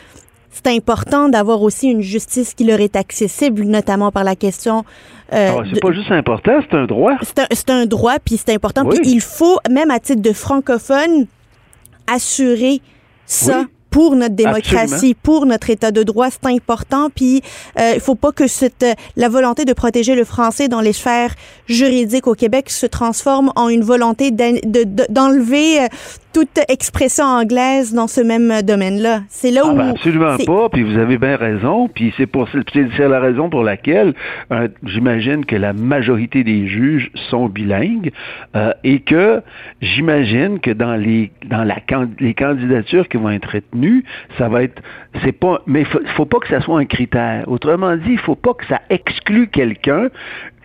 c'est 0.50 0.74
important 0.74 1.28
d'avoir 1.28 1.60
aussi 1.62 1.88
une 1.88 2.00
justice 2.00 2.54
qui 2.54 2.64
leur 2.64 2.80
est 2.80 2.96
accessible, 2.96 3.64
notamment 3.64 4.10
par 4.10 4.24
la 4.24 4.34
question. 4.36 4.84
Euh, 5.32 5.50
ah, 5.52 5.62
c'est 5.72 5.80
pas 5.80 5.92
juste 5.92 6.10
important, 6.10 6.60
c'est 6.62 6.76
un 6.76 6.86
droit. 6.86 7.12
C'est 7.50 7.70
un, 7.70 7.84
droit, 7.86 8.14
puis 8.24 8.36
c'est 8.36 8.54
important. 8.54 8.86
Puis 8.86 9.00
il 9.04 9.20
faut, 9.20 9.58
même 9.70 9.90
à 9.90 9.98
titre 9.98 10.22
de 10.22 10.32
francophone, 10.32 11.26
assurer 12.06 12.80
ça 13.26 13.64
pour 13.96 14.14
notre 14.14 14.34
démocratie, 14.34 15.14
pour 15.14 15.46
notre 15.46 15.70
état 15.70 15.90
de 15.90 16.02
droit, 16.02 16.28
c'est 16.30 16.46
important. 16.50 17.08
Puis 17.14 17.40
euh, 17.78 17.92
il 17.94 18.00
faut 18.00 18.14
pas 18.14 18.30
que 18.30 18.46
cette 18.46 18.84
la 19.16 19.30
volonté 19.30 19.64
de 19.64 19.72
protéger 19.72 20.14
le 20.14 20.24
français 20.24 20.68
dans 20.68 20.82
les 20.82 20.92
sphères 20.92 21.34
juridiques 21.66 22.26
au 22.26 22.34
Québec 22.34 22.68
se 22.68 22.84
transforme 22.84 23.52
en 23.56 23.70
une 23.70 23.82
volonté 23.82 24.30
d'enlever 24.30 25.80
euh, 25.80 25.86
toute 26.32 26.58
expression 26.68 27.24
anglaise 27.24 27.94
dans 27.94 28.06
ce 28.06 28.20
même 28.20 28.62
domaine-là. 28.62 29.20
C'est 29.28 29.50
là 29.50 29.62
ah, 29.64 29.72
où 29.72 29.76
ben 29.76 29.88
absolument 29.90 30.36
pas. 30.46 30.68
Puis 30.68 30.82
vous 30.82 30.98
avez 30.98 31.18
bien 31.18 31.36
raison. 31.36 31.88
Puis 31.88 32.12
c'est 32.16 32.26
pour 32.26 32.48
c'est 32.48 33.08
la 33.08 33.20
raison 33.20 33.48
pour 33.48 33.62
laquelle 33.62 34.14
euh, 34.52 34.68
j'imagine 34.84 35.44
que 35.44 35.56
la 35.56 35.72
majorité 35.72 36.44
des 36.44 36.66
juges 36.66 37.10
sont 37.30 37.48
bilingues 37.48 38.12
euh, 38.54 38.72
et 38.84 39.00
que 39.00 39.42
j'imagine 39.80 40.60
que 40.60 40.70
dans 40.70 40.96
les 40.96 41.30
dans 41.46 41.64
la 41.64 41.76
les 42.20 42.34
candidatures 42.34 43.08
qui 43.08 43.16
vont 43.16 43.30
être 43.30 43.50
retenues, 43.50 44.04
ça 44.38 44.48
va 44.48 44.62
être 44.62 44.82
c'est 45.24 45.32
pas 45.32 45.62
mais 45.66 45.84
faut, 45.84 46.00
faut 46.16 46.26
pas 46.26 46.38
que 46.38 46.48
ça 46.48 46.60
soit 46.60 46.78
un 46.78 46.84
critère. 46.84 47.44
Autrement 47.46 47.96
dit, 47.96 48.12
il 48.12 48.18
faut 48.18 48.34
pas 48.34 48.54
que 48.54 48.66
ça 48.66 48.80
exclue 48.90 49.48
quelqu'un 49.48 50.08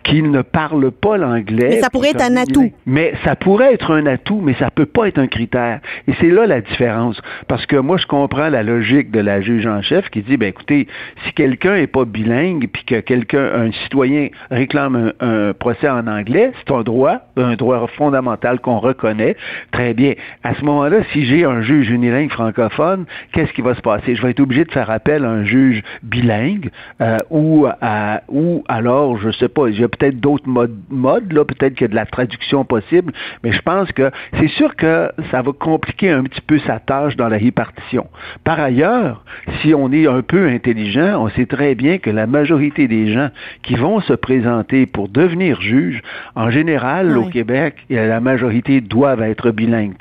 qui 0.04 0.22
ne 0.22 0.42
parle 0.42 0.90
pas 0.90 1.16
l'anglais. 1.16 1.68
Mais 1.70 1.80
ça 1.80 1.90
pourrait 1.90 2.10
être 2.10 2.22
un 2.22 2.36
atout. 2.36 2.72
Mais 2.86 3.14
ça 3.24 3.36
pourrait 3.36 3.74
être 3.74 3.90
un 3.90 4.06
atout, 4.06 4.40
mais 4.42 4.54
ça 4.54 4.70
peut 4.70 4.86
pas 4.86 5.08
être 5.08 5.18
un 5.18 5.26
critère. 5.26 5.80
Et 6.08 6.12
c'est 6.20 6.30
là 6.30 6.46
la 6.46 6.60
différence. 6.60 7.20
Parce 7.48 7.66
que 7.66 7.76
moi, 7.76 7.96
je 7.96 8.06
comprends 8.06 8.48
la 8.48 8.62
logique 8.62 9.10
de 9.10 9.20
la 9.20 9.40
juge 9.40 9.66
en 9.66 9.82
chef 9.82 10.08
qui 10.10 10.22
dit, 10.22 10.36
ben 10.36 10.48
écoutez, 10.48 10.88
si 11.24 11.32
quelqu'un 11.32 11.76
est 11.76 11.86
pas 11.86 12.04
bilingue, 12.04 12.68
puis 12.72 12.84
que 12.84 13.00
quelqu'un, 13.00 13.50
un 13.54 13.72
citoyen 13.72 14.28
réclame 14.50 15.12
un, 15.20 15.52
procès 15.52 15.88
en 15.88 16.06
anglais, 16.06 16.52
c'est 16.58 16.72
un 16.72 16.82
droit, 16.82 17.20
un 17.36 17.54
droit 17.54 17.86
fondamental 17.96 18.60
qu'on 18.60 18.78
reconnaît. 18.78 19.36
Très 19.70 19.94
bien. 19.94 20.14
À 20.42 20.54
ce 20.54 20.64
moment-là, 20.64 20.98
si 21.12 21.24
j'ai 21.24 21.44
un 21.44 21.62
juge 21.62 21.90
unilingue 21.90 22.30
francophone, 22.30 23.04
qu'est-ce 23.32 23.52
qui 23.52 23.62
va 23.62 23.74
se 23.74 23.80
passer? 23.80 24.14
Je 24.14 24.22
vais 24.22 24.30
être 24.30 24.40
obligé 24.40 24.64
de 24.64 24.72
faire 24.72 24.90
appel 24.90 25.24
à 25.24 25.30
un 25.30 25.44
juge 25.44 25.82
bilingue, 26.02 26.70
euh, 27.00 27.16
ou, 27.30 27.66
à, 27.80 28.22
ou 28.28 28.64
alors, 28.68 29.18
je 29.18 29.30
sais 29.30 29.48
pas, 29.48 29.70
peut-être 29.98 30.20
d'autres 30.20 30.48
modes, 30.48 30.76
modes 30.90 31.32
là, 31.32 31.44
peut-être 31.44 31.74
qu'il 31.74 31.82
y 31.82 31.84
a 31.84 31.88
de 31.88 31.94
la 31.94 32.06
traduction 32.06 32.64
possible, 32.64 33.12
mais 33.42 33.52
je 33.52 33.62
pense 33.62 33.90
que 33.92 34.10
c'est 34.38 34.48
sûr 34.48 34.74
que 34.76 35.10
ça 35.30 35.42
va 35.42 35.52
compliquer 35.52 36.10
un 36.10 36.24
petit 36.24 36.40
peu 36.40 36.58
sa 36.60 36.78
tâche 36.78 37.16
dans 37.16 37.28
la 37.28 37.38
répartition. 37.38 38.06
Par 38.44 38.58
ailleurs, 38.60 39.24
si 39.60 39.74
on 39.74 39.92
est 39.92 40.06
un 40.06 40.22
peu 40.22 40.48
intelligent, 40.48 41.22
on 41.22 41.28
sait 41.30 41.46
très 41.46 41.74
bien 41.74 41.98
que 41.98 42.10
la 42.10 42.26
majorité 42.26 42.88
des 42.88 43.12
gens 43.12 43.28
qui 43.62 43.74
vont 43.74 44.00
se 44.00 44.12
présenter 44.12 44.86
pour 44.86 45.08
devenir 45.08 45.60
juge, 45.60 46.02
en 46.34 46.50
général, 46.50 47.16
au 47.16 47.26
Québec, 47.26 47.76
la 47.88 48.20
majorité 48.20 48.80
doivent 48.80 49.22
être 49.22 49.50
bilingues. 49.50 49.92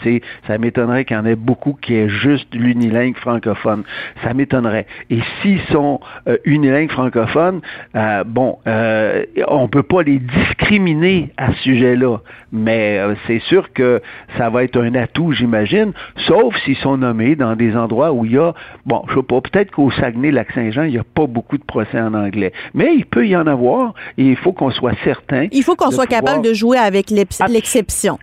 Ça 0.48 0.58
m'étonnerait 0.58 1.06
qu'il 1.06 1.18
y 1.18 1.20
en 1.20 1.26
ait 1.26 1.36
beaucoup 1.36 1.78
qui 1.80 1.96
aient 1.96 2.10
juste 2.10 2.54
l'unilingue 2.54 3.18
francophone. 3.18 3.84
Ça 4.24 4.34
m'étonnerait. 4.34 4.86
Et 5.10 5.20
s'ils 5.42 5.62
sont 5.72 6.00
euh, 6.28 6.38
unilingues 6.46 6.92
francophones, 6.92 7.62
euh, 7.96 8.24
bon, 8.24 8.58
euh, 8.68 9.24
on 9.48 9.68
peut 9.68 9.81
pas 9.84 10.04
les 10.04 10.20
discriminer 10.20 11.30
à 11.38 11.54
ce 11.54 11.60
sujet-là, 11.64 12.18
mais 12.52 12.98
euh, 13.00 13.16
c'est 13.28 13.40
sûr 13.40 13.72
que 13.74 14.02
ça 14.38 14.50
va 14.50 14.64
être 14.64 14.78
un 14.78 14.96
atout, 14.96 15.32
j'imagine, 15.34 15.94
sauf 16.28 16.56
s'ils 16.64 16.78
sont 16.78 16.98
nommés 16.98 17.36
dans 17.36 17.56
des 17.56 17.76
endroits 17.76 18.12
où 18.12 18.26
il 18.26 18.34
y 18.34 18.38
a, 18.38 18.54
bon, 18.86 19.04
je 19.10 19.16
sais 19.16 19.24
pas, 19.24 19.42
peut-être 19.42 19.72
qu'au 19.72 19.92
Saguenay-Lac-Saint-Jean, 19.92 20.84
il 20.84 20.92
n'y 20.92 21.00
a 21.00 21.04
pas 21.04 21.28
beaucoup 21.28 21.58
de 21.58 21.64
procès 21.64 22.00
en 22.00 22.14
anglais, 22.14 22.54
mais 22.74 22.94
il 22.96 23.06
peut 23.06 23.28
y 23.28 23.36
en 23.36 23.48
avoir 23.48 23.94
et 24.18 24.24
il 24.24 24.38
faut 24.38 24.54
qu'on 24.54 24.72
soit 24.72 24.96
certain. 25.04 25.48
Il 25.52 25.64
faut 25.64 25.76
qu'on 25.76 25.92
soit 25.92 26.08
capable 26.08 26.44
de 26.44 26.54
jouer 26.54 26.78
avec 26.78 27.10
l'exception. 27.10 28.18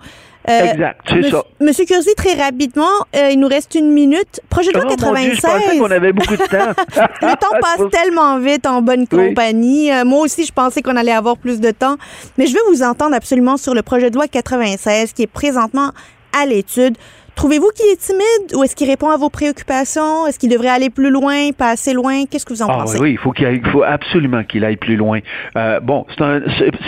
Euh, 0.48 0.72
exact, 0.72 1.00
c'est 1.08 1.30
ça. 1.30 1.44
Monsieur 1.60 1.84
Curzi, 1.84 2.14
très 2.16 2.34
rapidement, 2.34 2.84
euh, 3.14 3.30
il 3.30 3.38
nous 3.38 3.48
reste 3.48 3.74
une 3.74 3.92
minute. 3.92 4.40
Projet 4.48 4.72
de 4.72 4.78
loi 4.78 4.86
96. 4.86 5.36
je 5.36 5.40
pensais 5.40 5.78
qu'on 5.78 5.90
avait 5.90 6.12
beaucoup 6.12 6.36
de 6.36 6.46
temps. 6.46 6.72
le 7.22 7.36
temps 7.36 7.58
passe 7.60 7.90
tellement 7.92 8.38
vite 8.38 8.66
en 8.66 8.80
bonne 8.80 9.06
compagnie. 9.06 9.92
Euh, 9.92 10.04
moi 10.04 10.20
aussi, 10.20 10.44
je 10.44 10.52
pensais 10.52 10.80
qu'on 10.82 10.96
allait 10.96 11.12
avoir 11.12 11.36
plus 11.36 11.60
de 11.60 11.70
temps. 11.70 11.96
Mais 12.38 12.46
je 12.46 12.54
veux 12.54 12.62
vous 12.68 12.82
entendre 12.82 13.14
absolument 13.14 13.56
sur 13.56 13.74
le 13.74 13.82
projet 13.82 14.10
de 14.10 14.14
loi 14.14 14.26
96 14.26 15.12
qui 15.12 15.22
est 15.22 15.26
présentement 15.26 15.92
à 16.40 16.46
l'étude. 16.46 16.96
Trouvez-vous 17.38 17.70
qu'il 17.72 17.86
est 17.92 18.00
timide 18.00 18.56
ou 18.56 18.64
est-ce 18.64 18.74
qu'il 18.74 18.90
répond 18.90 19.10
à 19.10 19.16
vos 19.16 19.30
préoccupations? 19.30 20.26
Est-ce 20.26 20.40
qu'il 20.40 20.50
devrait 20.50 20.70
aller 20.70 20.90
plus 20.90 21.08
loin, 21.08 21.52
pas 21.56 21.70
assez 21.70 21.94
loin? 21.94 22.24
Qu'est-ce 22.28 22.44
que 22.44 22.52
vous 22.52 22.62
en 22.62 22.68
ah, 22.68 22.78
pensez? 22.78 22.98
Oui, 22.98 23.12
il 23.12 23.16
faut, 23.16 23.30
qu'il 23.30 23.64
faut 23.68 23.84
absolument 23.84 24.42
qu'il 24.42 24.64
aille 24.64 24.76
plus 24.76 24.96
loin. 24.96 25.20
Euh, 25.56 25.78
bon, 25.78 26.04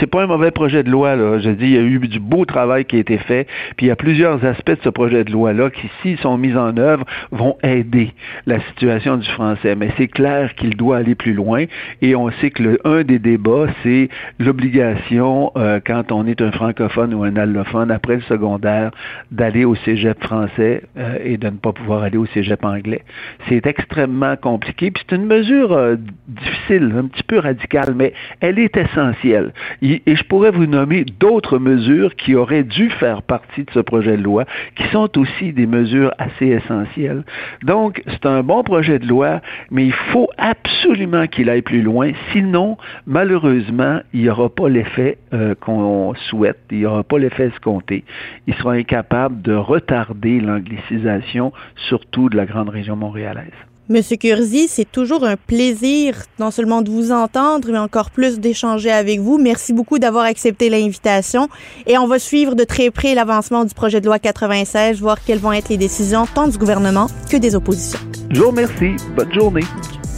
c'est 0.00 0.08
pas 0.08 0.24
un 0.24 0.26
mauvais 0.26 0.50
projet 0.50 0.82
de 0.82 0.90
loi. 0.90 1.14
Là. 1.14 1.38
Je 1.38 1.50
dis, 1.50 1.66
il 1.66 1.74
y 1.74 1.78
a 1.78 1.82
eu 1.82 2.00
du 2.00 2.18
beau 2.18 2.44
travail 2.46 2.84
qui 2.84 2.96
a 2.96 2.98
été 2.98 3.16
fait. 3.18 3.46
Puis 3.76 3.86
il 3.86 3.90
y 3.90 3.92
a 3.92 3.96
plusieurs 3.96 4.44
aspects 4.44 4.72
de 4.72 4.80
ce 4.82 4.88
projet 4.88 5.22
de 5.22 5.30
loi-là 5.30 5.70
qui, 5.70 5.88
s'ils 6.02 6.18
sont 6.18 6.36
mis 6.36 6.56
en 6.56 6.76
œuvre, 6.78 7.04
vont 7.30 7.56
aider 7.62 8.12
la 8.46 8.58
situation 8.70 9.18
du 9.18 9.28
français. 9.28 9.76
Mais 9.76 9.92
c'est 9.98 10.08
clair 10.08 10.56
qu'il 10.56 10.76
doit 10.76 10.96
aller 10.96 11.14
plus 11.14 11.32
loin. 11.32 11.66
Et 12.02 12.16
on 12.16 12.28
sait 12.40 12.50
que 12.50 12.64
le, 12.64 12.80
un 12.84 13.04
des 13.04 13.20
débats, 13.20 13.66
c'est 13.84 14.08
l'obligation, 14.40 15.52
euh, 15.54 15.78
quand 15.86 16.10
on 16.10 16.26
est 16.26 16.42
un 16.42 16.50
francophone 16.50 17.14
ou 17.14 17.22
un 17.22 17.36
allophone, 17.36 17.92
après 17.92 18.16
le 18.16 18.22
secondaire, 18.22 18.90
d'aller 19.30 19.64
au 19.64 19.76
cégep 19.76 20.20
français 20.20 20.39
euh, 20.58 21.18
et 21.22 21.36
de 21.36 21.46
ne 21.46 21.56
pas 21.56 21.72
pouvoir 21.72 22.02
aller 22.02 22.16
au 22.16 22.26
cégep 22.26 22.64
anglais. 22.64 23.02
C'est 23.48 23.66
extrêmement 23.66 24.36
compliqué, 24.36 24.90
puis 24.90 25.02
c'est 25.08 25.16
une 25.16 25.26
mesure 25.26 25.72
euh, 25.72 25.96
difficile, 26.28 26.92
un 26.96 27.06
petit 27.06 27.22
peu 27.22 27.38
radicale, 27.38 27.94
mais 27.94 28.12
elle 28.40 28.58
est 28.58 28.76
essentielle. 28.76 29.52
Et, 29.82 30.02
je 30.06 30.22
pourrais 30.24 30.50
vous 30.50 30.66
nommer 30.66 31.04
d'autres 31.04 31.58
mesures 31.58 32.14
qui 32.16 32.34
auraient 32.34 32.64
dû 32.64 32.90
faire 32.90 33.22
partie 33.22 33.64
de 33.64 33.70
ce 33.72 33.80
projet 33.80 34.16
de 34.16 34.22
loi, 34.22 34.44
qui 34.76 34.84
sont 34.88 35.18
aussi 35.18 35.52
des 35.52 35.66
mesures 35.66 36.12
assez 36.18 36.46
essentielles. 36.46 37.24
Donc, 37.62 38.02
c'est 38.06 38.26
un 38.26 38.42
bon 38.42 38.62
projet 38.62 38.98
de 38.98 39.06
loi, 39.06 39.40
mais 39.70 39.86
il 39.86 39.92
faut 40.12 40.28
absolument 40.38 41.26
qu'il 41.26 41.48
aille 41.50 41.62
plus 41.62 41.82
loin, 41.82 42.12
sinon, 42.32 42.76
malheureusement, 43.06 44.00
il 44.12 44.22
n'y 44.22 44.30
aura 44.30 44.48
pas 44.48 44.68
l'effet 44.68 45.18
euh, 45.32 45.54
qu'on 45.54 46.14
souhaite, 46.14 46.58
il 46.70 46.78
n'y 46.78 46.86
aura 46.86 47.02
pas 47.02 47.18
l'effet 47.18 47.46
escompté. 47.46 48.04
Il 48.46 48.54
sera 48.54 48.72
incapable 48.72 49.42
de 49.42 49.54
retarder 49.54 50.19
l'anglicisation, 50.28 51.52
surtout 51.88 52.28
de 52.28 52.36
la 52.36 52.44
grande 52.44 52.68
région 52.68 52.96
montréalaise. 52.96 53.52
Monsieur 53.90 54.16
Curzi, 54.16 54.68
c'est 54.68 54.88
toujours 54.88 55.24
un 55.24 55.34
plaisir 55.34 56.14
non 56.38 56.52
seulement 56.52 56.80
de 56.80 56.90
vous 56.90 57.10
entendre, 57.10 57.66
mais 57.72 57.78
encore 57.78 58.12
plus 58.12 58.38
d'échanger 58.38 58.92
avec 58.92 59.18
vous. 59.18 59.36
Merci 59.36 59.72
beaucoup 59.72 59.98
d'avoir 59.98 60.26
accepté 60.26 60.70
l'invitation 60.70 61.48
et 61.88 61.98
on 61.98 62.06
va 62.06 62.20
suivre 62.20 62.54
de 62.54 62.62
très 62.62 62.92
près 62.92 63.16
l'avancement 63.16 63.64
du 63.64 63.74
projet 63.74 64.00
de 64.00 64.06
loi 64.06 64.20
96, 64.20 65.00
voir 65.00 65.16
quelles 65.24 65.40
vont 65.40 65.52
être 65.52 65.70
les 65.70 65.76
décisions 65.76 66.24
tant 66.32 66.46
du 66.46 66.56
gouvernement 66.56 67.08
que 67.28 67.36
des 67.36 67.56
oppositions. 67.56 67.98
Je 68.30 68.40
vous 68.40 68.50
remercie. 68.50 68.94
Bonne 69.16 69.34
journée. 69.34 69.64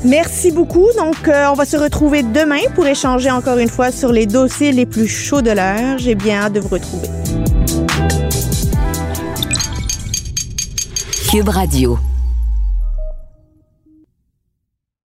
Merci 0.05 0.53
beaucoup. 0.53 0.88
Donc, 0.98 1.28
euh, 1.28 1.46
on 1.50 1.55
va 1.55 1.64
se 1.64 1.78
retrouver 1.78 2.22
demain 2.22 2.61
pour 2.74 2.86
échanger 2.86 3.30
encore 3.30 3.57
une 3.57 3.70
fois 3.70 3.90
sur 3.90 4.12
les 4.12 4.26
dossiers 4.26 4.72
les 4.72 4.84
plus 4.84 5.09
chauds 5.09 5.40
de 5.40 5.50
l'heure. 5.50 5.96
J'ai 5.96 6.14
bien 6.14 6.40
hâte 6.40 6.53
de 6.53 6.61
vous 6.61 6.68
retrouver. 6.68 7.09
Cube 11.32 11.48
Radio. 11.48 11.98